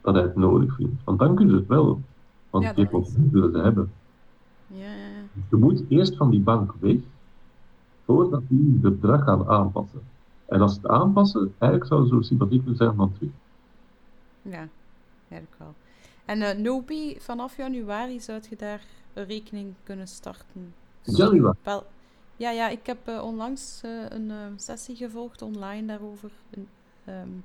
dat 0.00 0.14
hij 0.14 0.22
het 0.22 0.36
nodig 0.36 0.74
vindt. 0.74 1.04
Want 1.04 1.18
dan 1.18 1.34
kunnen 1.34 1.54
ze 1.54 1.60
het 1.60 1.68
wel. 1.68 2.00
Want 2.50 2.64
ja, 2.64 2.72
die 2.72 2.88
willen 3.30 3.52
ze 3.52 3.58
hebben. 3.58 3.90
Ja, 4.66 4.94
je 5.50 5.56
moet 5.56 5.82
eerst 5.88 6.16
van 6.16 6.30
die 6.30 6.40
bank 6.40 6.72
weg, 6.80 6.96
voordat 8.04 8.42
die 8.48 8.78
het 8.82 9.00
bedrag 9.00 9.24
gaan 9.24 9.48
aanpassen. 9.48 10.00
En 10.46 10.60
als 10.60 10.74
ze 10.74 10.78
het 10.82 10.90
aanpassen, 10.90 11.54
eigenlijk 11.58 11.90
zou 11.90 12.00
het 12.00 12.10
zo 12.10 12.20
sympathiek 12.20 12.62
zijn 12.74 12.94
van 12.94 13.12
terug. 13.12 13.30
Ja, 14.42 14.68
eigenlijk 15.28 15.58
wel. 15.58 15.74
En 16.24 16.40
uh, 16.40 16.64
Nobi, 16.64 17.16
vanaf 17.20 17.56
januari 17.56 18.20
zou 18.20 18.40
je 18.50 18.56
daar 18.56 18.82
een 19.14 19.24
rekening 19.24 19.74
kunnen 19.82 20.08
starten. 20.08 20.74
Januari? 21.02 21.56
Ja, 22.36 22.50
ja, 22.50 22.68
ik 22.68 22.86
heb 22.86 23.08
uh, 23.08 23.22
onlangs 23.24 23.80
uh, 23.84 24.04
een 24.08 24.32
sessie 24.56 24.96
gevolgd 24.96 25.42
online 25.42 25.86
daarover. 25.86 26.30
Um, 27.08 27.44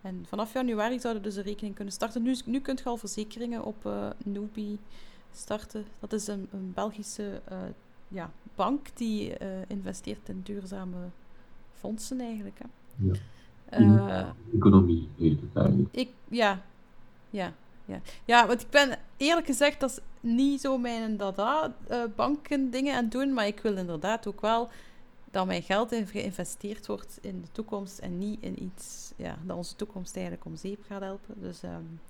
en 0.00 0.24
vanaf 0.28 0.52
januari 0.52 1.00
zouden 1.00 1.22
dus 1.22 1.36
een 1.36 1.42
rekening 1.42 1.74
kunnen 1.74 1.94
starten. 1.94 2.22
Nu, 2.22 2.36
nu 2.44 2.60
kunt 2.60 2.78
je 2.78 2.84
al 2.84 2.96
verzekeringen 2.96 3.64
op 3.64 3.88
Nubi 4.24 4.78
starten. 5.36 5.84
Dat 6.00 6.12
is 6.12 6.26
een, 6.26 6.48
een 6.52 6.72
Belgische 6.74 7.40
ja, 8.08 8.30
bank 8.54 8.96
die 8.96 9.36
investeert 9.66 10.28
in 10.28 10.40
duurzame 10.42 10.96
fondsen 11.72 12.20
eigenlijk. 12.20 12.58
Hè. 12.58 12.66
Ja. 13.70 14.34
economie 14.54 15.08
heet 15.18 15.40
het 15.40 15.56
eigenlijk. 15.56 15.88
Ik, 15.94 16.10
ja, 16.28 16.62
ja, 17.30 17.52
ja. 17.84 18.00
ja, 18.24 18.46
want 18.46 18.60
ik 18.60 18.70
ben 18.70 18.98
eerlijk 19.16 19.46
gezegd, 19.46 19.80
dat 19.80 19.90
is 19.90 19.98
niet 20.20 20.60
zo 20.60 20.78
mijn 20.78 21.16
dada, 21.16 21.74
banken 22.16 22.70
dingen 22.70 22.96
aan 22.96 23.08
doen, 23.08 23.32
maar 23.32 23.46
ik 23.46 23.60
wil 23.60 23.76
inderdaad 23.76 24.26
ook 24.26 24.40
wel 24.40 24.68
dat 25.34 25.46
mijn 25.46 25.62
geld 25.62 25.94
geïnvesteerd 26.04 26.86
wordt 26.86 27.18
in 27.20 27.40
de 27.40 27.48
toekomst 27.52 27.98
en 27.98 28.18
niet 28.18 28.42
in 28.42 28.62
iets 28.62 29.12
ja, 29.16 29.38
dat 29.42 29.56
onze 29.56 29.76
toekomst 29.76 30.14
eigenlijk 30.14 30.46
om 30.46 30.56
zeep 30.56 30.84
gaat 30.86 31.00
helpen. 31.00 31.34
Dus 31.40 31.62
um, 31.62 32.00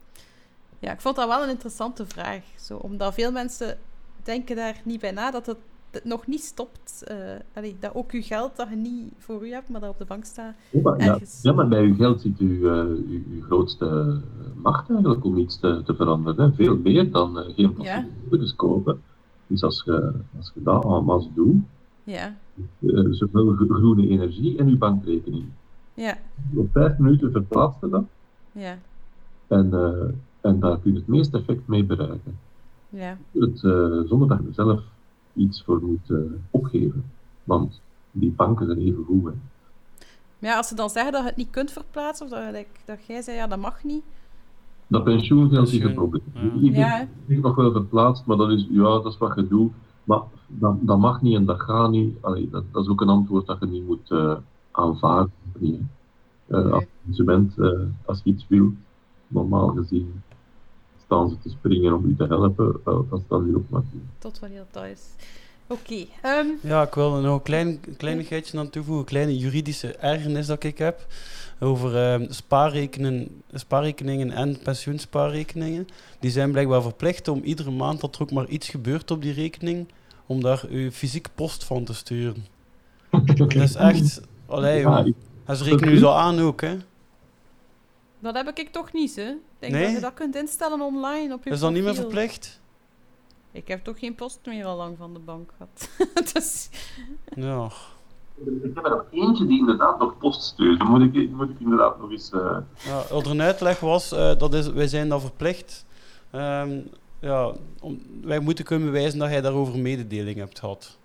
ja, 0.85 0.93
ik 0.93 1.01
vond 1.01 1.16
dat 1.16 1.28
wel 1.28 1.43
een 1.43 1.49
interessante 1.49 2.07
vraag. 2.07 2.43
Zo, 2.57 2.76
omdat 2.76 3.14
veel 3.14 3.32
mensen 3.32 3.78
denken 4.22 4.57
daar 4.57 4.80
niet 4.85 5.01
bij 5.01 5.11
na 5.11 5.30
dat 5.30 5.47
het 5.47 5.59
nog 6.05 6.26
niet 6.26 6.41
stopt. 6.41 7.05
Uh, 7.11 7.16
allee, 7.55 7.76
dat 7.80 7.95
ook 7.95 8.11
uw 8.11 8.22
geld 8.22 8.57
dat 8.57 8.68
je 8.68 8.76
niet 8.76 9.12
voor 9.18 9.47
u 9.47 9.51
hebt, 9.51 9.68
maar 9.68 9.80
dat 9.80 9.91
op 9.91 9.99
de 9.99 10.05
bank 10.05 10.24
staat. 10.24 10.55
Ja, 10.70 10.80
maar, 10.82 10.97
ergens... 10.97 11.43
ja, 11.43 11.53
maar 11.53 11.68
bij 11.68 11.82
uw 11.82 11.95
geld 11.95 12.20
zit 12.20 12.39
uw, 12.39 12.49
uh, 12.49 12.85
uw, 12.85 13.22
uw, 13.30 13.43
grootste 13.43 14.20
macht 14.55 14.91
eigenlijk 14.91 15.24
om 15.24 15.39
iets 15.39 15.59
te, 15.59 15.82
te 15.85 15.95
veranderen. 15.95 16.45
Hè. 16.45 16.55
Veel 16.55 16.76
meer 16.76 17.11
dan 17.11 17.39
uh, 17.39 17.55
geen 17.55 17.74
passieve 17.74 18.07
ja. 18.30 18.53
kopen. 18.57 19.03
Dus 19.47 19.62
als 19.62 19.82
je, 19.85 20.12
als 20.37 20.51
je 20.55 20.62
dat 20.62 20.85
allemaal 20.85 21.28
doet, 21.35 21.57
ja. 22.05 22.37
zowel 23.11 23.55
groene 23.55 24.09
energie 24.09 24.59
en 24.59 24.66
uw 24.66 24.78
bankrekening. 24.78 25.45
Ja. 25.95 26.18
Op 26.55 26.68
vijf 26.72 26.99
minuten 26.99 27.32
verplaatst 27.32 27.80
je 27.80 27.89
dat. 27.89 28.05
Ja. 28.53 28.78
En, 29.47 29.70
en 30.45 30.61
daar 30.61 30.79
kun 30.79 30.93
je 30.93 30.99
het 30.99 31.09
meeste 31.09 31.39
effect 31.39 31.67
mee 31.67 31.85
bereiken. 31.85 32.39
Ja. 32.89 33.17
Het, 33.33 33.59
zonder 34.09 34.29
dat 34.29 34.39
je 34.39 34.53
zelf 34.53 34.83
iets 35.35 35.63
voor 35.63 35.83
moet 35.83 36.09
uh, 36.09 36.19
opgeven. 36.51 37.05
Want 37.45 37.81
die 38.11 38.31
banken 38.31 38.67
zijn 38.67 38.79
even 38.79 39.05
goed. 39.05 39.25
Hè. 39.25 39.33
Maar 40.39 40.51
ja, 40.51 40.57
als 40.57 40.69
ze 40.69 40.75
dan 40.75 40.91
zeggen 40.91 41.13
dat 41.13 41.23
je 41.23 41.29
het 41.29 41.37
niet 41.37 41.51
kunt 41.51 41.71
verplaatsen, 41.71 42.27
of 42.27 42.33
dat, 42.33 42.65
dat 42.85 43.07
jij 43.07 43.23
zei, 43.23 43.37
ja, 43.37 43.47
dat 43.47 43.59
mag 43.59 43.85
niet. 43.85 44.03
Dat 44.87 45.05
pensioengeld 45.05 45.73
is 45.73 45.81
een 45.81 45.95
probleem. 45.95 46.23
Ik 46.61 46.75
ja. 46.75 47.09
nog 47.27 47.55
wel 47.55 47.73
verplaatst, 47.73 48.27
maar 48.27 48.37
dat 48.37 48.51
is, 48.51 48.67
ja, 48.71 48.83
dat 48.83 49.07
is 49.07 49.19
wat 49.19 49.35
je 49.35 49.49
doet. 49.49 49.73
Maar 50.05 50.21
dat, 50.47 50.77
dat 50.81 50.99
mag 50.99 51.23
niet 51.23 51.37
en 51.37 51.45
dat 51.45 51.61
gaat 51.61 51.91
niet. 51.91 52.17
Allee, 52.21 52.51
dat, 52.51 52.65
dat 52.73 52.83
is 52.83 52.91
ook 52.91 53.01
een 53.01 53.09
antwoord 53.09 53.47
dat 53.47 53.61
je 53.61 53.67
niet 53.67 53.87
moet 53.87 54.11
uh, 54.11 54.37
aanvaarden. 54.71 55.33
Uh, 55.61 55.71
nee. 56.49 56.73
Als 56.73 56.85
consument, 57.05 57.59
uh, 57.59 57.81
als 58.05 58.21
je 58.25 58.31
iets 58.31 58.47
wilt, 58.49 58.75
normaal 59.29 59.69
gezien 59.69 60.23
staan 61.05 61.29
ze 61.29 61.37
te 61.43 61.49
springen 61.49 61.95
om 61.95 62.05
u 62.05 62.17
te 62.17 62.25
helpen, 62.25 62.81
wel, 62.85 63.07
dat 63.11 63.21
staat 63.27 63.45
hier 63.45 63.57
ook 63.57 63.69
maar 63.69 63.83
toe. 63.91 64.01
Tot 64.19 64.39
wanneer 64.39 64.65
dat 64.71 64.85
is. 64.85 65.01
Oké. 65.67 66.07
Okay, 66.21 66.39
um... 66.41 66.59
Ja, 66.63 66.83
ik 66.83 66.95
wil 66.95 67.17
er 67.17 67.23
nog 67.23 67.35
een 67.35 67.43
klein, 67.43 67.81
kleinigheidje 67.97 68.59
aan 68.59 68.71
toevoegen. 68.71 69.03
Een 69.03 69.09
kleine 69.09 69.39
juridische 69.39 69.95
ergernis 69.95 70.47
dat 70.47 70.65
ik 70.65 70.79
heb. 70.79 71.07
Over 71.61 72.13
um, 72.13 72.27
spaarrekeningen, 72.31 73.43
spaarrekeningen 73.53 74.31
en 74.31 74.59
pensioenspaarrekeningen. 74.63 75.89
Die 76.21 76.31
zijn 76.31 76.51
blijkbaar 76.51 76.83
verplicht 76.83 77.29
om 77.29 77.43
iedere 77.43 77.71
maand 77.71 78.01
dat 78.01 78.15
er 78.15 78.23
ook 78.23 78.33
maar 78.33 78.47
iets 78.47 78.69
gebeurt 78.69 79.11
op 79.11 79.23
die 79.23 79.33
rekening, 79.33 79.89
om 80.27 80.43
daar 80.43 80.65
uw 80.71 80.91
fysiek 80.91 81.29
post 81.35 81.65
van 81.65 81.85
te 81.85 81.95
sturen. 81.95 82.47
dat 83.37 83.55
is 83.55 83.75
echt... 83.75 84.21
Allee, 84.47 84.81
ja, 85.47 85.55
ze 85.55 85.65
rekenen 85.65 85.95
u 85.95 85.99
zo 85.99 86.11
aan 86.11 86.41
ook, 86.41 86.61
hè. 86.61 86.77
Dat 88.25 88.35
heb 88.35 88.59
ik 88.59 88.72
toch 88.72 88.93
niet, 88.93 89.16
hè? 89.16 89.29
Ik 89.29 89.39
denk 89.59 89.72
nee? 89.72 89.85
dat 89.85 89.93
je 89.93 90.01
dat 90.01 90.14
kunt 90.14 90.37
instellen 90.37 90.81
online 90.81 91.35
op 91.35 91.45
je 91.45 91.51
Is 91.51 91.61
dat 91.61 91.72
niet 91.72 91.85
meer 91.85 91.95
verplicht? 91.95 92.61
Ik 93.53 93.68
heb 93.68 93.85
toch 93.85 93.99
geen 93.99 94.14
post 94.14 94.41
meer 94.45 94.64
al 94.64 94.77
lang 94.77 94.97
van 94.99 95.12
de 95.12 95.18
bank 95.18 95.51
gehad. 95.57 95.89
dus... 96.33 96.68
Ja. 97.35 97.70
Ik 98.45 98.75
heb 98.75 98.85
er 98.85 98.91
nog 98.91 99.05
eentje 99.11 99.47
die 99.47 99.59
inderdaad 99.59 99.99
nog 99.99 100.18
post 100.18 100.43
stuurt. 100.43 100.79
Dan 100.79 100.89
moet 100.89 101.14
ik, 101.14 101.31
moet 101.31 101.51
ik 101.51 101.61
inderdaad 101.61 102.01
nog 102.01 102.11
eens... 102.11 102.31
Uh... 102.33 102.59
Ja, 102.77 103.05
een 103.11 103.43
uitleg 103.43 103.81
was, 103.81 104.12
uh, 104.12 104.39
dat 104.39 104.55
is, 104.55 104.68
wij 104.68 104.87
zijn 104.89 105.09
dat 105.09 105.20
verplicht. 105.20 105.87
Um, 106.33 106.89
ja, 107.20 107.53
om, 107.81 108.01
wij 108.22 108.39
moeten 108.39 108.64
kunnen 108.64 108.91
bewijzen 108.91 109.18
dat 109.18 109.31
jij 109.31 109.41
daarover 109.41 109.79
mededeling 109.79 110.37
hebt 110.37 110.59
gehad. 110.59 110.99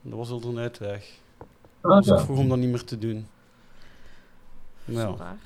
Dat 0.00 0.18
was 0.18 0.30
al 0.30 0.42
een 0.42 0.58
uitleg. 0.58 1.10
Ah, 1.80 1.96
dus 1.96 2.06
ja. 2.06 2.14
ik 2.14 2.20
vroeg 2.20 2.38
om 2.38 2.48
dat 2.48 2.58
niet 2.58 2.70
meer 2.70 2.84
te 2.84 2.98
doen. 2.98 3.26
Ja 4.84 5.36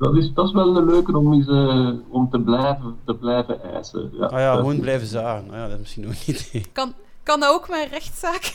dat 0.00 0.16
is, 0.16 0.32
dat 0.32 0.46
is 0.46 0.52
wel 0.52 0.76
een 0.76 0.84
leuke 0.84 1.16
om, 1.16 1.32
eens, 1.32 1.46
uh, 1.46 1.90
om 2.08 2.30
te, 2.30 2.40
blijven, 2.40 2.96
te 3.04 3.14
blijven 3.14 3.62
eisen. 3.62 4.10
Ja, 4.12 4.26
ah 4.26 4.38
ja, 4.38 4.56
gewoon 4.56 4.80
blijven 4.80 5.06
zagen. 5.06 5.50
Ah 5.50 5.56
ja, 5.56 5.62
dat 5.62 5.72
is 5.72 5.78
misschien 5.78 6.06
ook 6.06 6.26
niet. 6.26 6.68
Kan, 6.72 6.92
kan 7.22 7.40
dat 7.40 7.54
ook 7.54 7.68
mijn 7.68 7.88
rechtszaak? 7.88 8.54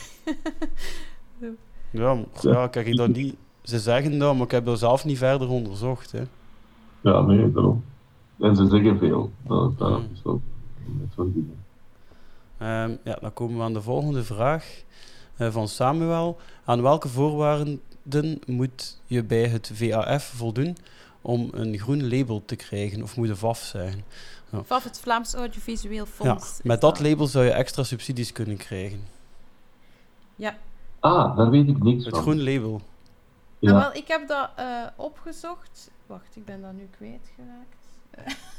ja, 1.90 2.24
ja, 2.40 2.66
kijk, 2.66 2.86
ik 2.86 2.96
dat 2.96 3.08
niet. 3.08 3.36
Ze 3.62 3.78
zeggen 3.78 4.18
dat, 4.18 4.34
maar 4.34 4.44
ik 4.44 4.50
heb 4.50 4.64
dat 4.64 4.78
zelf 4.78 5.04
niet 5.04 5.18
verder 5.18 5.48
onderzocht. 5.48 6.12
Hè. 6.12 6.22
Ja, 7.00 7.20
nee, 7.20 7.52
daarom. 7.52 7.84
En 8.38 8.56
ze 8.56 8.66
zeggen 8.66 8.98
veel. 8.98 9.30
Dat, 9.42 9.78
dat 9.78 9.88
hmm. 9.88 10.08
is 10.12 10.22
wel 10.22 10.40
met 10.84 11.08
zo'n 11.16 11.32
dingen. 11.32 11.64
Um, 12.90 12.98
ja, 13.04 13.18
dan 13.20 13.32
komen 13.32 13.56
we 13.56 13.62
aan 13.62 13.72
de 13.72 13.82
volgende 13.82 14.24
vraag 14.24 14.82
uh, 15.38 15.50
van 15.50 15.68
Samuel. 15.68 16.38
Aan 16.64 16.82
welke 16.82 17.08
voorwaarden 17.08 17.80
moet 18.46 19.00
je 19.06 19.24
bij 19.24 19.48
het 19.48 19.70
VAF 19.74 20.24
voldoen 20.24 20.76
om 21.26 21.48
een 21.52 21.78
groen 21.78 22.08
label 22.08 22.42
te 22.44 22.56
krijgen, 22.56 23.02
of 23.02 23.16
moet 23.16 23.26
de 23.26 23.36
VAF 23.36 23.58
zijn. 23.58 24.04
Ja. 24.50 24.62
VAF, 24.64 24.84
het 24.84 25.00
Vlaams 25.00 25.34
Audiovisueel 25.34 26.06
Fonds. 26.06 26.56
Ja, 26.56 26.62
met 26.62 26.80
dat 26.80 27.00
label 27.00 27.26
zou 27.26 27.44
je 27.44 27.50
extra 27.50 27.82
subsidies 27.82 28.32
kunnen 28.32 28.56
krijgen. 28.56 29.06
Ja. 30.36 30.56
Ah, 31.00 31.36
daar 31.36 31.50
weet 31.50 31.68
ik 31.68 31.82
niks 31.82 32.04
het 32.04 32.14
van. 32.14 32.24
Het 32.24 32.28
groen 32.28 32.52
label. 32.52 32.80
Ja. 33.58 33.70
Nou, 33.70 33.82
wel, 33.82 33.94
ik 33.94 34.08
heb 34.08 34.28
dat 34.28 34.50
uh, 34.58 34.86
opgezocht. 34.96 35.90
Wacht, 36.06 36.36
ik 36.36 36.44
ben 36.44 36.62
dat 36.62 36.72
nu 36.72 36.88
kwijtgeraakt. 36.90 37.84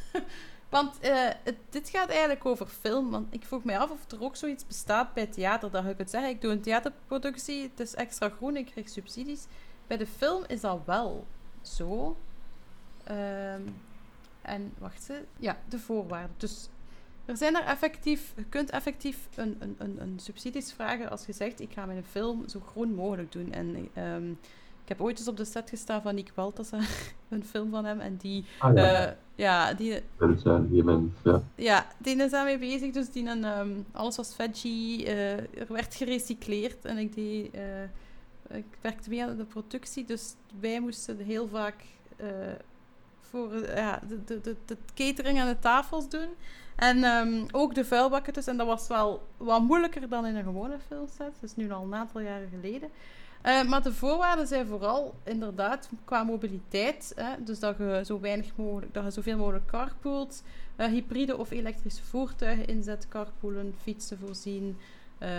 Want 0.69 0.93
uh, 1.03 1.29
dit 1.69 1.89
gaat 1.89 2.09
eigenlijk 2.09 2.45
over 2.45 2.67
film. 2.67 3.11
Want 3.11 3.33
ik 3.33 3.45
vroeg 3.45 3.63
mij 3.63 3.79
af 3.79 3.89
of 3.89 4.11
er 4.11 4.23
ook 4.23 4.35
zoiets 4.35 4.67
bestaat 4.67 5.13
bij 5.13 5.25
theater. 5.25 5.71
Dat 5.71 5.83
je 5.83 5.95
kunt 5.95 6.09
zeggen, 6.09 6.29
ik 6.29 6.41
doe 6.41 6.51
een 6.51 6.61
theaterproductie, 6.61 7.61
het 7.61 7.79
is 7.79 7.95
extra 7.95 8.29
groen, 8.29 8.55
ik 8.55 8.65
krijg 8.65 8.89
subsidies. 8.89 9.45
Bij 9.87 9.97
de 9.97 10.07
film 10.07 10.43
is 10.47 10.61
dat 10.61 10.79
wel 10.85 11.25
zo. 11.61 12.17
Um, 13.11 13.75
en 14.41 14.73
wacht 14.77 15.03
ze. 15.03 15.21
Ja, 15.39 15.57
de 15.69 15.79
voorwaarden. 15.79 16.35
Dus 16.37 16.69
er 17.25 17.37
zijn 17.37 17.55
er 17.55 17.63
effectief, 17.63 18.33
je 18.35 18.43
kunt 18.43 18.69
effectief 18.69 19.27
een, 19.35 19.55
een, 19.59 19.75
een, 19.77 20.01
een 20.01 20.19
subsidies 20.19 20.73
vragen 20.73 21.09
als 21.09 21.25
je 21.25 21.33
zegt, 21.33 21.59
ik 21.59 21.73
ga 21.73 21.85
mijn 21.85 22.03
film 22.03 22.47
zo 22.47 22.59
groen 22.59 22.93
mogelijk 22.93 23.31
doen. 23.31 23.51
En 23.51 23.89
um, 24.03 24.37
ik 24.87 24.97
heb 24.97 25.01
ooit 25.01 25.19
eens 25.19 25.27
op 25.27 25.37
de 25.37 25.45
set 25.45 25.69
gestaan 25.69 26.01
van 26.01 26.15
Nick 26.15 26.33
Balthasar, 26.33 26.87
een 27.29 27.43
film 27.43 27.69
van 27.69 27.85
hem, 27.85 27.99
en 27.99 28.15
die... 28.17 28.45
Ah, 28.59 28.75
ja. 28.75 29.07
Uh, 29.07 29.13
ja, 29.35 29.73
die... 29.73 30.01
Die 30.69 30.83
mens, 30.83 31.13
ja. 31.23 31.41
Ja, 31.55 31.87
die 31.97 32.15
is 32.15 32.31
daarmee 32.31 32.57
bezig, 32.57 32.91
dus 32.91 33.09
die 33.11 33.29
een, 33.29 33.43
um, 33.43 33.85
alles 33.91 34.15
was 34.15 34.35
veggie, 34.35 35.05
uh, 35.05 35.37
er 35.37 35.67
werd 35.67 35.95
gerecycleerd 35.95 36.85
en 36.85 36.97
ik 36.97 37.13
die... 37.13 37.51
Uh, 37.55 38.57
ik 38.57 38.77
werkte 38.81 39.09
mee 39.09 39.23
aan 39.23 39.37
de 39.37 39.43
productie, 39.43 40.05
dus 40.05 40.33
wij 40.59 40.79
moesten 40.79 41.17
heel 41.17 41.47
vaak 41.47 41.83
voor 43.29 43.55
ja, 43.75 43.99
de, 44.07 44.41
de, 44.41 44.55
de, 44.65 44.77
catering 44.93 45.39
aan 45.39 45.47
de 45.47 45.59
tafels 45.59 46.09
doen. 46.09 46.29
En 46.75 47.03
um, 47.03 47.45
ook 47.51 47.75
de 47.75 47.85
vuilbakken 47.85 48.33
dus. 48.33 48.47
En 48.47 48.57
dat 48.57 48.67
was 48.67 48.87
wel 48.87 49.27
wat 49.37 49.61
moeilijker 49.61 50.09
dan 50.09 50.25
in 50.25 50.35
een 50.35 50.43
gewone 50.43 50.77
filmset. 50.87 51.17
Dat 51.17 51.49
is 51.49 51.55
nu 51.55 51.71
al 51.71 51.83
een 51.83 51.95
aantal 51.95 52.21
jaren 52.21 52.49
geleden. 52.49 52.89
Uh, 53.45 53.63
maar 53.63 53.83
de 53.83 53.93
voorwaarden 53.93 54.47
zijn 54.47 54.67
vooral 54.67 55.15
inderdaad 55.23 55.89
qua 56.05 56.23
mobiliteit. 56.23 57.13
Hè, 57.15 57.43
dus 57.43 57.59
dat 57.59 57.77
je 57.77 58.01
zo 58.05 58.19
weinig 58.19 58.55
mogelijk, 58.55 58.93
dat 58.93 59.03
je 59.03 59.11
zoveel 59.11 59.37
mogelijk 59.37 59.65
carpoolt. 59.65 60.43
Uh, 60.77 60.87
hybride 60.87 61.37
of 61.37 61.51
elektrische 61.51 62.03
voertuigen 62.03 62.67
inzet, 62.67 63.07
carpoolen, 63.07 63.75
fietsen 63.81 64.17
voorzien. 64.17 64.77
Uh, 65.23 65.29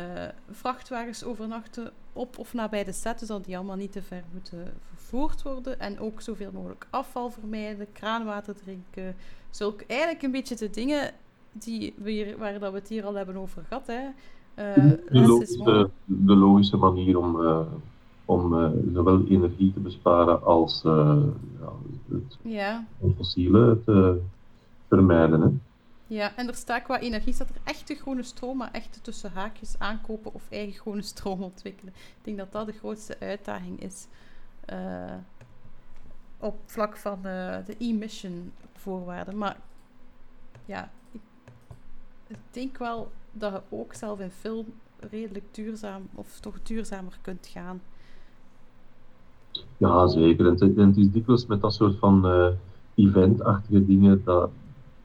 vrachtwagens 0.50 1.24
overnachten 1.24 1.90
op 2.12 2.38
of 2.38 2.54
nabij 2.54 2.84
de 2.84 2.92
set, 2.92 3.18
dus 3.18 3.28
dat 3.28 3.44
die 3.44 3.56
allemaal 3.56 3.76
niet 3.76 3.92
te 3.92 4.02
ver 4.02 4.22
moeten 4.32 4.72
vervoerd 4.94 5.42
worden. 5.42 5.80
En 5.80 6.00
ook 6.00 6.20
zoveel 6.20 6.50
mogelijk 6.52 6.86
afval 6.90 7.30
vermijden, 7.30 7.92
kraanwater 7.92 8.54
drinken. 8.54 9.14
Zulke, 9.50 9.84
eigenlijk 9.86 10.22
een 10.22 10.30
beetje 10.30 10.56
de 10.56 10.70
dingen 10.70 11.10
die 11.52 11.94
we 11.96 12.10
hier, 12.10 12.38
waar 12.38 12.58
dat 12.58 12.72
we 12.72 12.78
het 12.78 12.88
hier 12.88 13.04
al 13.04 13.14
hebben 13.14 13.36
over 13.36 13.64
gehad. 13.68 13.86
Hè. 13.86 14.02
Uh, 14.02 14.74
de, 15.10 15.26
logische, 15.26 15.90
de, 16.04 16.36
logische, 16.36 16.76
manier 16.76 17.18
om, 17.18 17.40
uh, 17.40 17.60
om 18.24 18.54
uh, 18.54 18.70
zowel 18.94 19.24
energie 19.28 19.72
te 19.72 19.80
besparen 19.80 20.44
als 20.44 20.80
ja, 20.82 21.28
het 22.10 22.38
ja. 22.42 22.84
fossiele 23.16 23.78
te 23.84 24.20
vermijden. 24.88 25.40
Hè. 25.40 25.48
Ja, 26.08 26.36
en 26.36 26.48
er 26.48 26.54
staat 26.54 26.82
qua 26.82 27.00
energie 27.00 27.32
staat 27.32 27.48
er 27.48 27.60
echte 27.64 27.94
groene 27.94 28.22
stroom, 28.22 28.56
maar 28.56 28.72
echte 28.72 29.00
tussen 29.00 29.32
haakjes 29.32 29.78
aankopen 29.78 30.34
of 30.34 30.50
eigen 30.50 30.80
groene 30.80 31.02
stroom 31.02 31.42
ontwikkelen. 31.42 31.92
Ik 31.96 32.24
denk 32.24 32.38
dat 32.38 32.52
dat 32.52 32.66
de 32.66 32.72
grootste 32.72 33.16
uitdaging 33.20 33.82
is 33.82 34.06
op 36.38 36.54
vlak 36.66 36.96
van 36.96 37.22
de 37.22 37.76
emission 37.78 38.52
voorwaarden. 38.72 39.38
Maar 39.38 39.56
ja, 40.64 40.90
ik 42.26 42.38
denk 42.50 42.78
wel 42.78 43.10
dat 43.32 43.52
je 43.52 43.76
ook 43.76 43.94
zelf 43.94 44.20
in 44.20 44.30
film 44.30 44.66
redelijk 45.10 45.44
duurzaam 45.50 46.08
of 46.14 46.40
toch 46.40 46.62
duurzamer 46.62 47.18
kunt 47.22 47.46
gaan. 47.46 47.80
Ja, 49.76 50.06
zeker. 50.06 50.46
En 50.46 50.86
het, 50.86 50.96
is 50.96 51.10
dikwijls 51.10 51.46
met 51.46 51.60
dat 51.60 51.74
soort 51.74 51.98
van 51.98 52.26
uh, 52.26 52.48
eventachtige 52.94 53.86
dingen 53.86 54.24
dat, 54.24 54.50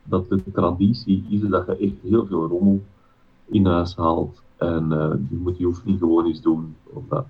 dat 0.03 0.29
de 0.29 0.41
traditie 0.51 1.25
is 1.29 1.41
dat 1.41 1.65
je 1.65 1.77
echt 1.77 2.01
heel 2.01 2.25
veel 2.25 2.47
rommel 2.47 2.81
in 3.45 3.65
huis 3.65 3.95
haalt. 3.95 4.41
En 4.57 4.83
uh, 4.91 5.13
je 5.29 5.37
moet 5.37 5.57
die 5.57 5.65
oefening 5.65 5.99
gewoon 5.99 6.25
eens 6.25 6.41
doen. 6.41 6.75
Of 6.83 7.03
dat 7.09 7.25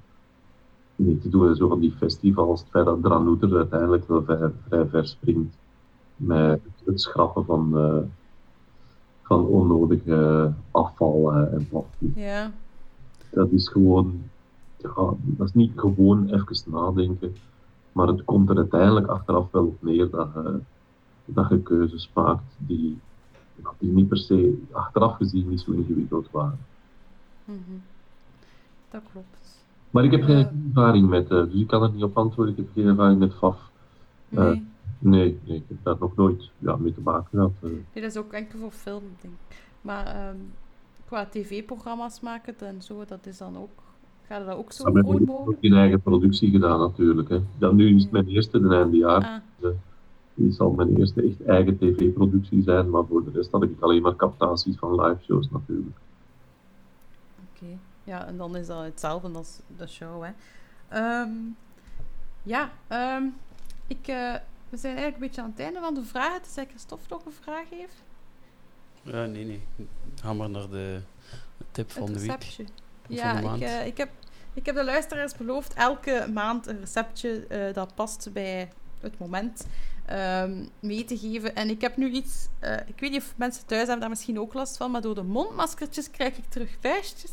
niet 0.96 1.22
te 1.22 1.30
doen. 1.30 1.56
Zo 1.56 1.68
van 1.68 1.80
die 1.80 1.92
festivals, 1.92 2.60
het 2.60 2.70
feit 2.70 2.86
dat 2.86 3.02
Dranouter 3.02 3.56
uiteindelijk 3.56 4.08
wel 4.08 4.24
vrij, 4.24 4.52
vrij 4.68 4.86
ver 4.86 5.08
springt 5.08 5.58
met 6.16 6.62
het 6.84 7.02
schrappen 7.02 7.46
van... 7.46 7.72
Uh, 7.74 7.98
van 9.24 9.46
onnodige 9.46 10.52
afval 10.72 11.34
eh, 11.34 11.54
en 11.54 11.68
plastic. 11.68 12.16
Ja. 12.16 12.52
Dat 13.30 13.52
is 13.52 13.70
gewoon, 13.70 14.22
ja, 14.78 15.14
dat 15.22 15.48
is 15.48 15.54
niet 15.54 15.72
gewoon 15.76 16.30
even 16.30 16.72
nadenken, 16.72 17.36
maar 17.92 18.08
het 18.08 18.24
komt 18.24 18.50
er 18.50 18.58
uiteindelijk 18.58 19.08
achteraf 19.08 19.52
wel 19.52 19.66
op 19.66 19.78
neer 19.80 20.10
dat 20.10 20.30
je, 20.34 20.60
dat 21.26 21.50
je 21.50 21.62
keuzes 21.62 22.10
maakt 22.14 22.44
die, 22.58 23.00
die 23.78 23.92
niet 23.92 24.08
per 24.08 24.18
se 24.18 24.64
achteraf 24.72 25.16
gezien 25.16 25.50
niet 25.50 25.62
zo 25.62 25.72
ingewikkeld 25.72 26.32
waren. 26.32 26.60
Mm 27.46 27.64
-hmm. 27.68 27.82
Dat 28.90 29.02
klopt. 29.12 29.64
Maar 29.90 30.04
ik 30.04 30.12
heb 30.12 30.24
geen 30.24 30.38
uh, 30.38 30.68
ervaring 30.68 31.10
met, 31.10 31.32
uh, 31.32 31.44
dus 31.44 31.62
ik 31.62 31.68
kan 31.68 31.84
er 31.84 31.92
niet 31.92 32.04
op 32.04 32.18
antwoorden, 32.18 32.54
ik 32.54 32.60
heb 32.60 32.70
geen 32.74 32.88
ervaring 32.88 33.20
met 33.20 33.34
FAF. 33.34 33.72
Nee. 34.30 34.72
Nee, 35.00 35.40
nee, 35.46 35.58
ik 35.58 35.64
heb 35.68 35.78
daar 35.84 35.96
nog 36.00 36.16
nooit 36.16 36.50
ja, 36.58 36.76
mee 36.76 36.94
te 36.94 37.02
maken 37.02 37.30
gehad. 37.30 37.52
Uh. 37.62 37.72
Nee, 37.72 37.84
dat 37.94 38.04
is 38.04 38.18
ook 38.18 38.34
enkel 38.34 38.60
voor 38.60 38.72
film, 38.72 39.04
denk 39.22 39.34
ik. 39.34 39.58
Maar 39.82 40.30
um, 40.30 40.52
qua 41.06 41.26
tv-programma's 41.26 42.20
maken 42.20 42.60
en 42.60 42.82
zo, 42.82 43.06
dat 43.08 43.26
is 43.26 43.38
dan 43.38 43.58
ook... 43.58 43.82
Gaat 44.28 44.40
je 44.40 44.46
dat 44.46 44.58
ook 44.58 44.72
zo 44.72 44.84
goed 44.84 44.94
mogelijk? 44.94 45.22
Ik 45.22 45.28
heb 45.28 45.48
ook 45.48 45.58
in 45.60 45.74
eigen 45.74 46.02
productie 46.02 46.52
gedaan, 46.52 46.80
natuurlijk. 46.80 47.30
Hè. 47.30 47.74
Nu 47.74 47.96
is 47.96 48.04
het 48.04 48.12
mijn 48.12 48.28
eerste, 48.28 48.60
de 48.60 48.76
einde 48.76 48.98
jaar. 48.98 49.42
Ah. 49.62 49.72
Die 50.34 50.52
zal 50.52 50.72
mijn 50.72 50.98
eerste 50.98 51.22
echt 51.22 51.46
eigen 51.46 51.78
tv-productie 51.78 52.64
zijn, 52.64 52.90
maar 52.90 53.06
voor 53.06 53.24
de 53.24 53.32
rest 53.32 53.52
had 53.52 53.64
ik 53.64 53.80
alleen 53.80 54.02
maar 54.02 54.16
captaties 54.16 54.78
van 54.78 55.02
live 55.02 55.24
shows, 55.24 55.50
natuurlijk. 55.52 55.98
Oké, 57.38 57.64
okay. 57.64 57.78
ja, 58.04 58.26
en 58.26 58.38
dan 58.38 58.56
is 58.56 58.68
dat 58.68 58.84
hetzelfde 58.84 59.30
als 59.38 59.60
de 59.78 59.88
show, 59.88 60.24
hè. 60.24 60.32
Um, 61.22 61.56
ja, 62.44 62.72
um, 62.90 63.36
ik... 63.88 64.08
Uh, 64.08 64.34
we 64.70 64.80
zijn 64.80 64.96
eigenlijk 64.96 65.24
een 65.24 65.28
beetje 65.28 65.42
aan 65.42 65.50
het 65.50 65.60
einde 65.60 65.80
van 65.80 65.94
de 65.94 66.04
vragen. 66.04 66.42
Tenzij 66.42 66.66
Christophe 66.66 67.06
nog 67.10 67.26
een 67.26 67.32
vraag 67.32 67.70
heeft. 67.70 68.04
Ja, 69.02 69.26
nee, 69.26 69.46
nee. 69.46 69.64
Ga 70.16 70.34
maar 70.34 70.50
naar 70.50 70.70
de 70.70 71.02
tip 71.72 71.92
van 71.92 72.04
het 72.04 72.14
de 72.14 72.20
receptje. 72.20 72.66
Ja, 73.08 73.40
ik, 73.40 73.62
uh, 73.62 73.86
ik, 73.86 73.98
heb, 73.98 74.10
ik 74.54 74.66
heb 74.66 74.76
de 74.76 74.84
luisteraars 74.84 75.36
beloofd 75.36 75.74
elke 75.74 76.30
maand 76.34 76.68
een 76.68 76.80
receptje 76.80 77.46
uh, 77.50 77.74
dat 77.74 77.96
past 77.96 78.30
bij 78.34 78.72
het 79.00 79.20
moment 79.20 79.68
um, 80.12 80.70
mee 80.80 81.06
te 81.06 81.18
geven. 81.18 81.56
En 81.56 81.70
ik 81.70 81.82
heb 81.82 81.98
nu 81.98 82.10
iets, 82.10 82.48
uh, 82.64 82.74
ik 82.74 83.00
weet 83.00 83.12
niet 83.12 83.22
of 83.22 83.34
mensen 83.36 83.66
thuis 83.66 83.82
hebben 83.82 84.00
daar 84.00 84.10
misschien 84.10 84.40
ook 84.40 84.54
last 84.54 84.78
van, 84.78 84.92
maar 84.92 85.02
door 85.02 85.16
de 85.16 85.24
mondmaskertjes 85.24 86.12
krijg 86.12 86.38
ik 86.38 86.46
terug 86.50 86.78
vuistjes. 86.80 87.32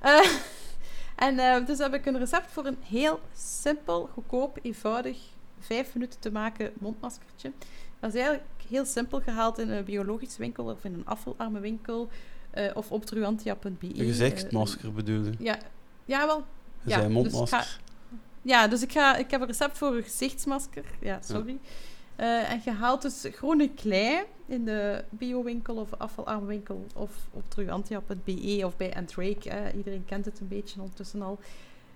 en 1.26 1.64
dus 1.64 1.78
heb 1.78 1.94
ik 1.94 2.06
een 2.06 2.18
recept 2.18 2.50
voor 2.50 2.66
een 2.66 2.78
heel 2.80 3.20
simpel, 3.34 4.08
goedkoop, 4.12 4.58
eenvoudig 4.62 5.18
vijf 5.58 5.94
minuten 5.94 6.20
te 6.20 6.30
maken 6.30 6.72
mondmaskertje. 6.78 7.52
Dat 8.00 8.14
is 8.14 8.20
eigenlijk 8.20 8.48
heel 8.68 8.84
simpel 8.84 9.20
gehaald 9.20 9.58
in 9.58 9.70
een 9.70 9.84
biologische 9.84 10.38
winkel 10.38 10.64
of 10.64 10.84
in 10.84 10.94
een 10.94 11.06
afvalarme 11.06 11.60
winkel 11.60 12.08
uh, 12.54 12.70
of 12.74 12.92
op 12.92 13.04
truantia.be. 13.04 13.70
Een 13.80 13.94
gezichtsmasker 13.94 14.88
uh, 14.88 14.94
bedoel 14.94 15.24
je? 15.24 15.32
Ja, 15.38 15.58
ja 16.04 16.26
wel. 16.26 16.44
Ja, 16.82 17.08
mondmasker. 17.08 17.58
Dus 17.58 17.78
ja, 18.42 18.68
dus 18.68 18.82
ik, 18.82 18.92
ga, 18.92 19.16
ik 19.16 19.30
heb 19.30 19.40
een 19.40 19.46
recept 19.46 19.78
voor 19.78 19.96
een 19.96 20.02
gezichtsmasker. 20.02 20.84
Ja, 21.00 21.18
sorry. 21.22 21.58
Ja. 21.62 21.68
Uh, 22.20 22.50
en 22.50 22.60
je 22.64 22.70
haalt 22.70 23.02
dus 23.02 23.26
groene 23.32 23.70
klei 23.74 24.22
in 24.46 24.64
de 24.64 25.04
biowinkel 25.10 25.76
of 25.76 25.94
afvalarmwinkel 25.98 26.86
of 26.94 27.10
op 27.32 27.42
truantia.be 27.48 28.62
of 28.64 28.76
bij 28.76 28.94
Andrake. 28.94 29.72
iedereen 29.76 30.04
kent 30.04 30.24
het 30.24 30.40
een 30.40 30.48
beetje 30.48 30.80
ondertussen 30.80 31.22
al. 31.22 31.38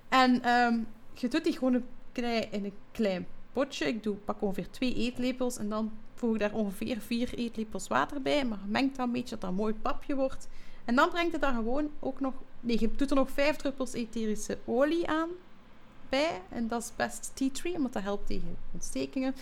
En 0.08 0.48
um, 0.50 0.86
je 1.14 1.28
doet 1.28 1.44
die 1.44 1.56
groene 1.56 1.82
klei 2.12 2.48
in 2.50 2.64
een 2.64 2.72
klein 2.92 3.26
potje. 3.52 3.86
Ik 3.86 4.02
doe, 4.02 4.14
pak 4.14 4.42
ongeveer 4.42 4.70
twee 4.70 4.94
eetlepels 4.94 5.58
en 5.58 5.68
dan 5.68 5.92
voeg 6.14 6.34
ik 6.34 6.40
daar 6.40 6.52
ongeveer 6.54 7.00
vier 7.00 7.34
eetlepels 7.34 7.88
water 7.88 8.22
bij. 8.22 8.44
Maar 8.44 8.58
mengt 8.66 8.96
dat 8.96 9.06
een 9.06 9.12
beetje 9.12 9.30
dat 9.30 9.40
dat 9.40 9.50
een 9.50 9.56
mooi 9.56 9.74
papje 9.74 10.14
wordt. 10.14 10.48
En 10.84 10.94
dan 10.94 11.10
brengt 11.10 11.32
het 11.32 11.40
daar 11.40 11.54
gewoon 11.54 11.90
ook 12.00 12.20
nog... 12.20 12.34
Nee, 12.60 12.80
je 12.80 12.90
doet 12.96 13.10
er 13.10 13.16
nog 13.16 13.30
vijf 13.30 13.56
druppels 13.56 13.92
etherische 13.92 14.58
olie 14.64 15.08
aan 15.08 15.28
bij. 16.08 16.40
En 16.48 16.68
dat 16.68 16.82
is 16.82 16.92
best 16.96 17.30
tea 17.34 17.50
tree, 17.52 17.78
want 17.78 17.92
dat 17.92 18.02
helpt 18.02 18.26
tegen 18.26 18.56
ontstekingen. 18.72 19.34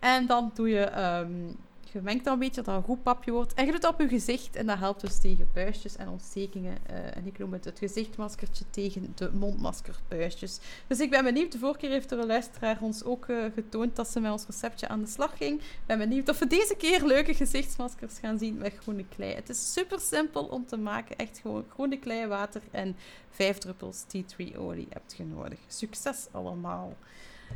En 0.00 0.26
dan 0.26 0.50
doe 0.54 0.68
je 0.68 1.00
um, 1.02 1.56
mengt 2.02 2.24
dan 2.24 2.32
een 2.32 2.38
beetje 2.38 2.54
dat 2.54 2.64
dat 2.64 2.76
een 2.76 2.82
goed 2.82 3.02
papje 3.02 3.30
wordt. 3.30 3.54
En 3.54 3.66
je 3.66 3.72
doet 3.72 3.86
op 3.86 4.00
je 4.00 4.08
gezicht. 4.08 4.56
En 4.56 4.66
dat 4.66 4.78
helpt 4.78 5.00
dus 5.00 5.18
tegen 5.18 5.48
buisjes 5.54 5.96
en 5.96 6.08
ontstekingen. 6.08 6.76
Uh, 6.90 7.16
en 7.16 7.26
ik 7.26 7.38
noem 7.38 7.52
het 7.52 7.64
het 7.64 7.78
gezichtmaskertje 7.78 8.64
tegen 8.70 9.12
de 9.14 9.30
mondmaskerbuisjes. 9.32 10.58
Dus 10.86 11.00
ik 11.00 11.10
ben 11.10 11.24
benieuwd. 11.24 11.52
De 11.52 11.58
vorige 11.58 11.78
keer 11.78 11.90
heeft 11.90 12.08
de 12.08 12.26
luisteraar 12.26 12.78
ons 12.80 13.04
ook 13.04 13.26
uh, 13.26 13.44
getoond 13.54 13.96
dat 13.96 14.08
ze 14.08 14.20
met 14.20 14.32
ons 14.32 14.46
receptje 14.46 14.88
aan 14.88 15.00
de 15.00 15.06
slag 15.08 15.36
ging. 15.36 15.60
Ik 15.60 15.86
ben 15.86 15.98
benieuwd 15.98 16.28
of 16.28 16.38
we 16.38 16.46
deze 16.46 16.74
keer 16.76 17.04
leuke 17.04 17.34
gezichtsmaskers 17.34 18.18
gaan 18.18 18.38
zien 18.38 18.58
met 18.58 18.74
groene 18.80 19.04
klei. 19.16 19.34
Het 19.34 19.48
is 19.48 19.72
super 19.72 20.00
simpel 20.00 20.44
om 20.44 20.66
te 20.66 20.76
maken. 20.76 21.16
Echt 21.16 21.38
gewoon 21.38 21.64
groene 21.68 21.98
klei, 21.98 22.26
water 22.26 22.62
en 22.70 22.96
vijf 23.30 23.58
druppels 23.58 24.04
tea 24.06 24.22
tree 24.26 24.58
olie 24.58 24.86
hebt 24.90 25.14
je 25.16 25.24
nodig. 25.24 25.58
Succes 25.66 26.26
allemaal. 26.30 26.96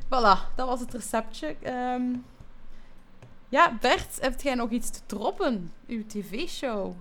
Voilà, 0.04 0.54
dat 0.54 0.68
was 0.68 0.80
het 0.80 0.92
receptje. 0.92 1.56
Um, 1.96 2.24
Ja, 3.52 3.78
Bert, 3.80 4.18
heb 4.20 4.40
jij 4.40 4.54
nog 4.54 4.70
iets 4.70 4.90
te 4.90 5.00
droppen? 5.06 5.70
Uw 5.86 6.02
tv-show? 6.06 6.92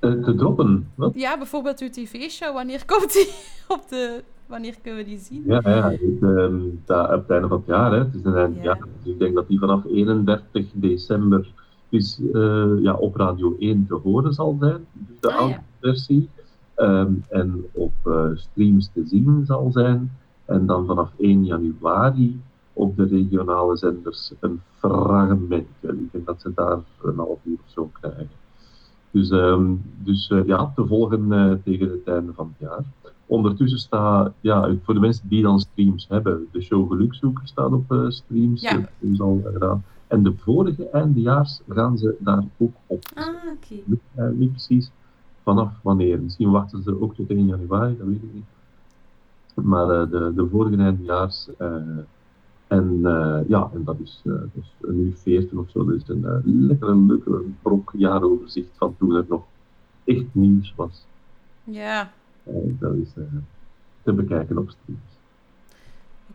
Uh, 0.00 0.24
te 0.24 0.34
droppen? 0.34 0.88
Wat? 0.94 1.14
Ja, 1.14 1.36
bijvoorbeeld 1.38 1.80
uw 1.80 1.90
tv-show. 1.90 2.54
Wanneer 2.54 2.84
komt 2.92 3.12
die 3.12 3.28
op 3.68 3.88
de... 3.88 4.22
Wanneer 4.46 4.74
kunnen 4.82 5.04
we 5.04 5.10
die 5.10 5.18
zien? 5.18 5.42
Ja, 5.46 5.60
ja 5.64 5.90
het, 5.90 6.22
um, 6.22 6.82
dat, 6.84 7.12
op 7.12 7.20
het 7.20 7.30
einde 7.30 7.48
van 7.48 7.56
het 7.56 7.66
jaar. 7.66 7.92
Hè. 7.92 7.98
Het 7.98 8.14
is 8.14 8.24
een 8.24 8.36
eind 8.36 8.56
ja. 8.56 8.62
jaar. 8.62 8.78
Dus 9.02 9.12
ik 9.12 9.18
denk 9.18 9.34
dat 9.34 9.48
die 9.48 9.58
vanaf 9.58 9.84
31 9.84 10.66
december 10.72 11.52
dus, 11.88 12.20
uh, 12.32 12.82
ja, 12.82 12.94
op 12.94 13.16
Radio 13.16 13.56
1 13.58 13.86
te 13.88 13.94
horen 13.94 14.32
zal 14.32 14.56
zijn. 14.60 14.86
Dus 14.92 15.20
de 15.20 15.32
ah, 15.32 15.48
ja. 15.48 15.62
versie. 15.80 16.28
Um, 16.76 17.24
en 17.28 17.64
op 17.72 17.92
uh, 18.04 18.24
streams 18.34 18.90
te 18.92 19.02
zien 19.06 19.42
zal 19.46 19.70
zijn. 19.72 20.18
En 20.50 20.66
dan 20.66 20.86
vanaf 20.86 21.10
1 21.18 21.44
januari 21.44 22.40
op 22.72 22.96
de 22.96 23.04
regionale 23.04 23.76
zenders 23.76 24.32
een 24.40 24.60
fragmentje. 24.78 25.88
Ik 25.88 26.12
denk 26.12 26.26
dat 26.26 26.40
ze 26.40 26.52
daar 26.54 26.78
een 27.02 27.16
half 27.16 27.38
uur 27.44 27.58
of 27.64 27.70
zo 27.70 27.90
krijgen. 28.00 28.38
Dus, 29.10 29.30
um, 29.30 29.82
dus 29.98 30.30
uh, 30.30 30.46
ja, 30.46 30.72
te 30.74 30.86
volgen 30.86 31.32
uh, 31.32 31.52
tegen 31.64 31.90
het 31.90 32.06
einde 32.06 32.32
van 32.32 32.54
het 32.56 32.68
jaar. 32.68 32.84
Ondertussen 33.26 33.78
staat, 33.78 34.32
ja, 34.40 34.74
voor 34.82 34.94
de 34.94 35.00
mensen 35.00 35.28
die 35.28 35.42
dan 35.42 35.58
streams 35.58 36.06
hebben, 36.08 36.46
de 36.52 36.60
show 36.60 36.90
Gelukzoeker 36.90 37.46
staat 37.46 37.72
op 37.72 37.92
uh, 37.92 38.08
streams. 38.10 38.60
Ja. 38.60 38.74
Dat 38.74 38.88
is 38.98 39.20
al 39.20 39.40
gedaan. 39.52 39.84
En 40.06 40.22
de 40.22 40.32
vorige 40.36 40.88
eindejaars 40.88 41.60
gaan 41.68 41.98
ze 41.98 42.16
daar 42.18 42.44
ook 42.56 42.74
op. 42.86 43.04
Ah, 43.14 43.26
oké. 43.26 43.98
Okay. 44.14 44.32
niet 44.32 44.50
precies 44.50 44.90
vanaf 45.42 45.72
wanneer. 45.82 46.22
Misschien 46.22 46.50
wachten 46.50 46.82
ze 46.82 47.00
ook 47.00 47.14
tot 47.14 47.30
1 47.30 47.46
januari, 47.46 47.96
dat 47.98 48.06
weet 48.06 48.22
ik 48.22 48.34
niet. 48.34 48.44
Maar 49.54 49.86
de, 49.86 50.32
de 50.34 50.48
vorige 50.48 50.76
eindejaars 50.76 51.48
en 52.66 52.98
uh, 53.02 53.38
ja, 53.48 53.70
en 53.74 53.84
dat 53.84 53.96
is, 54.02 54.22
is 54.54 54.74
een 54.80 54.98
uur 54.98 55.12
40 55.14 55.58
of 55.58 55.70
zo. 55.70 55.84
Dat 55.84 55.94
is 55.94 56.08
een 56.08 56.66
lekkere, 56.66 56.96
lekkere 56.96 57.42
brok 57.62 57.92
jaaroverzicht 57.96 58.70
van 58.76 58.94
toen 58.98 59.14
er 59.14 59.24
nog 59.28 59.42
echt 60.04 60.24
nieuws 60.32 60.74
was. 60.76 61.06
Ja. 61.64 62.12
dat 62.78 62.94
is 62.94 63.12
te 64.02 64.12
bekijken 64.12 64.58
op 64.58 64.70
streams. 64.70 65.18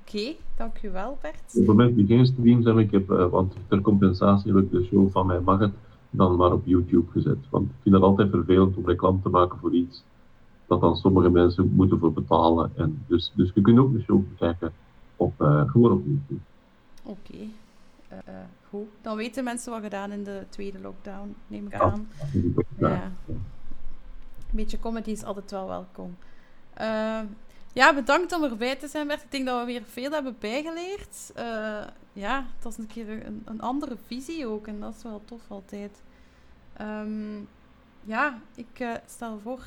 Oké, 0.02 0.18
okay, 0.18 0.38
dank 0.58 0.82
u 0.84 0.92
wel 0.92 1.18
Bert. 1.22 1.36
Op 1.36 1.54
het 1.54 1.66
moment 1.66 1.96
die 1.96 2.06
geen 2.06 2.26
streams 2.26 2.66
hebben, 2.66 2.84
ik 2.84 2.92
heb, 2.92 3.08
want 3.08 3.56
ter 3.68 3.82
compensatie 3.82 4.54
heb 4.54 4.64
ik 4.64 4.72
de 4.72 4.84
show 4.84 5.12
van 5.12 5.26
mij 5.26 5.40
mag 5.40 5.60
het 5.60 5.74
dan 6.10 6.36
maar 6.36 6.52
op 6.52 6.66
YouTube 6.66 7.12
gezet. 7.12 7.50
Want 7.50 7.70
ik 7.70 7.76
vind 7.82 7.96
het 7.96 8.04
altijd 8.04 8.30
vervelend 8.30 8.78
om 8.78 8.86
reclame 8.86 9.22
te 9.22 9.30
maken 9.30 9.60
voor 9.60 9.74
iets 9.74 10.04
dat 10.68 10.82
dan 10.82 10.96
sommige 10.96 11.30
mensen 11.30 11.72
moeten 11.76 12.00
voor 12.00 12.14
betalen. 12.14 12.72
En 12.76 13.04
dus, 13.08 13.32
dus 13.36 13.52
je 13.54 13.62
kunt 13.62 13.80
ook 13.80 13.94
de 13.94 14.02
show 14.02 14.30
bekijken 14.30 14.74
op, 15.16 15.42
uh, 15.42 15.70
gewoon 15.70 15.92
op 15.92 16.04
YouTube. 16.06 16.42
Oké. 17.04 17.20
Okay. 17.32 17.50
Uh, 18.12 18.36
goed. 18.70 18.88
Dan 19.02 19.18
weten 19.18 19.44
mensen 19.44 19.72
wat 19.72 19.82
gedaan 19.82 20.12
in 20.12 20.24
de 20.24 20.44
tweede 20.50 20.80
lockdown, 20.80 21.36
neem 21.48 21.66
ik 21.66 21.74
aan. 21.74 22.08
Ja. 22.78 22.88
ja. 22.88 23.12
Een 23.28 24.62
beetje 24.62 24.80
comedy 24.80 25.10
is 25.10 25.24
altijd 25.24 25.52
wel 25.52 25.68
welkom. 25.68 26.16
Uh, 26.82 27.20
ja, 27.74 27.94
bedankt 27.94 28.34
om 28.34 28.44
erbij 28.44 28.76
te 28.76 28.88
zijn, 28.88 29.08
Bert. 29.08 29.24
Ik 29.24 29.32
denk 29.32 29.46
dat 29.46 29.60
we 29.60 29.66
weer 29.66 29.84
veel 29.84 30.12
hebben 30.12 30.36
bijgeleerd. 30.40 31.32
ja, 32.14 32.46
het 32.56 32.64
was 32.64 32.78
een 32.78 32.88
keer 32.88 33.26
een, 33.26 33.42
een, 33.46 33.62
andere 33.62 33.96
visie 34.06 34.48
ook. 34.48 34.68
En 34.68 34.80
dat 34.80 34.96
is 34.96 35.04
wel 35.04 35.22
tof 35.26 35.42
altijd. 35.48 36.02
Um, 36.82 37.48
ja, 38.06 38.40
ik 38.56 39.00
stel 39.06 39.40
voor 39.40 39.66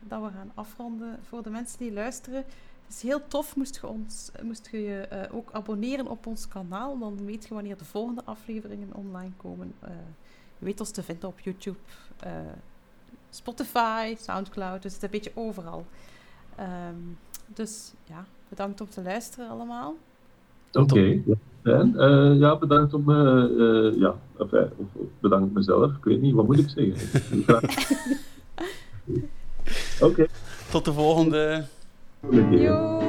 dat 0.00 0.22
we 0.22 0.30
gaan 0.30 0.50
afronden. 0.54 1.18
Voor 1.22 1.42
de 1.42 1.50
mensen 1.50 1.78
die 1.78 1.92
luisteren, 1.92 2.44
het 2.86 2.96
is 2.96 3.02
heel 3.02 3.26
tof, 3.28 3.56
moest 3.56 3.76
je, 3.76 3.86
ons, 3.86 4.30
moest 4.42 4.68
je 4.70 5.28
ook 5.32 5.52
abonneren 5.52 6.06
op 6.06 6.26
ons 6.26 6.48
kanaal. 6.48 6.98
Dan 6.98 7.24
weet 7.24 7.46
je 7.46 7.54
wanneer 7.54 7.76
de 7.76 7.84
volgende 7.84 8.24
afleveringen 8.24 8.94
online 8.94 9.32
komen. 9.36 9.74
Je 10.58 10.64
weet 10.64 10.80
ons 10.80 10.90
te 10.90 11.02
vinden 11.02 11.28
op 11.28 11.40
YouTube, 11.40 11.78
Spotify, 13.30 14.16
Soundcloud. 14.20 14.82
Dus 14.82 14.94
het 14.94 15.02
een 15.02 15.10
beetje 15.10 15.32
overal. 15.34 15.86
Um, 16.60 17.18
dus 17.46 17.92
ja, 18.04 18.24
bedankt 18.48 18.80
om 18.80 18.88
te 18.88 19.02
luisteren 19.02 19.48
allemaal. 19.48 19.94
Oké. 20.72 20.82
Okay. 20.82 21.22
En 21.62 21.94
ja, 22.38 22.56
bedankt 22.56 22.94
om... 22.94 23.10
ja, 23.98 24.14
enfin, 24.38 24.68
of, 24.76 24.86
of 24.92 25.06
bedankt 25.20 25.54
mezelf. 25.54 25.90
Ik 25.90 26.04
weet 26.04 26.20
niet, 26.20 26.34
wat 26.34 26.46
moet 26.46 26.58
ik 26.58 26.68
zeggen? 26.68 27.22
Oké. 30.00 30.10
Okay. 30.10 30.28
Tot 30.70 30.84
de 30.84 30.92
volgende... 30.92 31.64
Jo. 32.50 33.07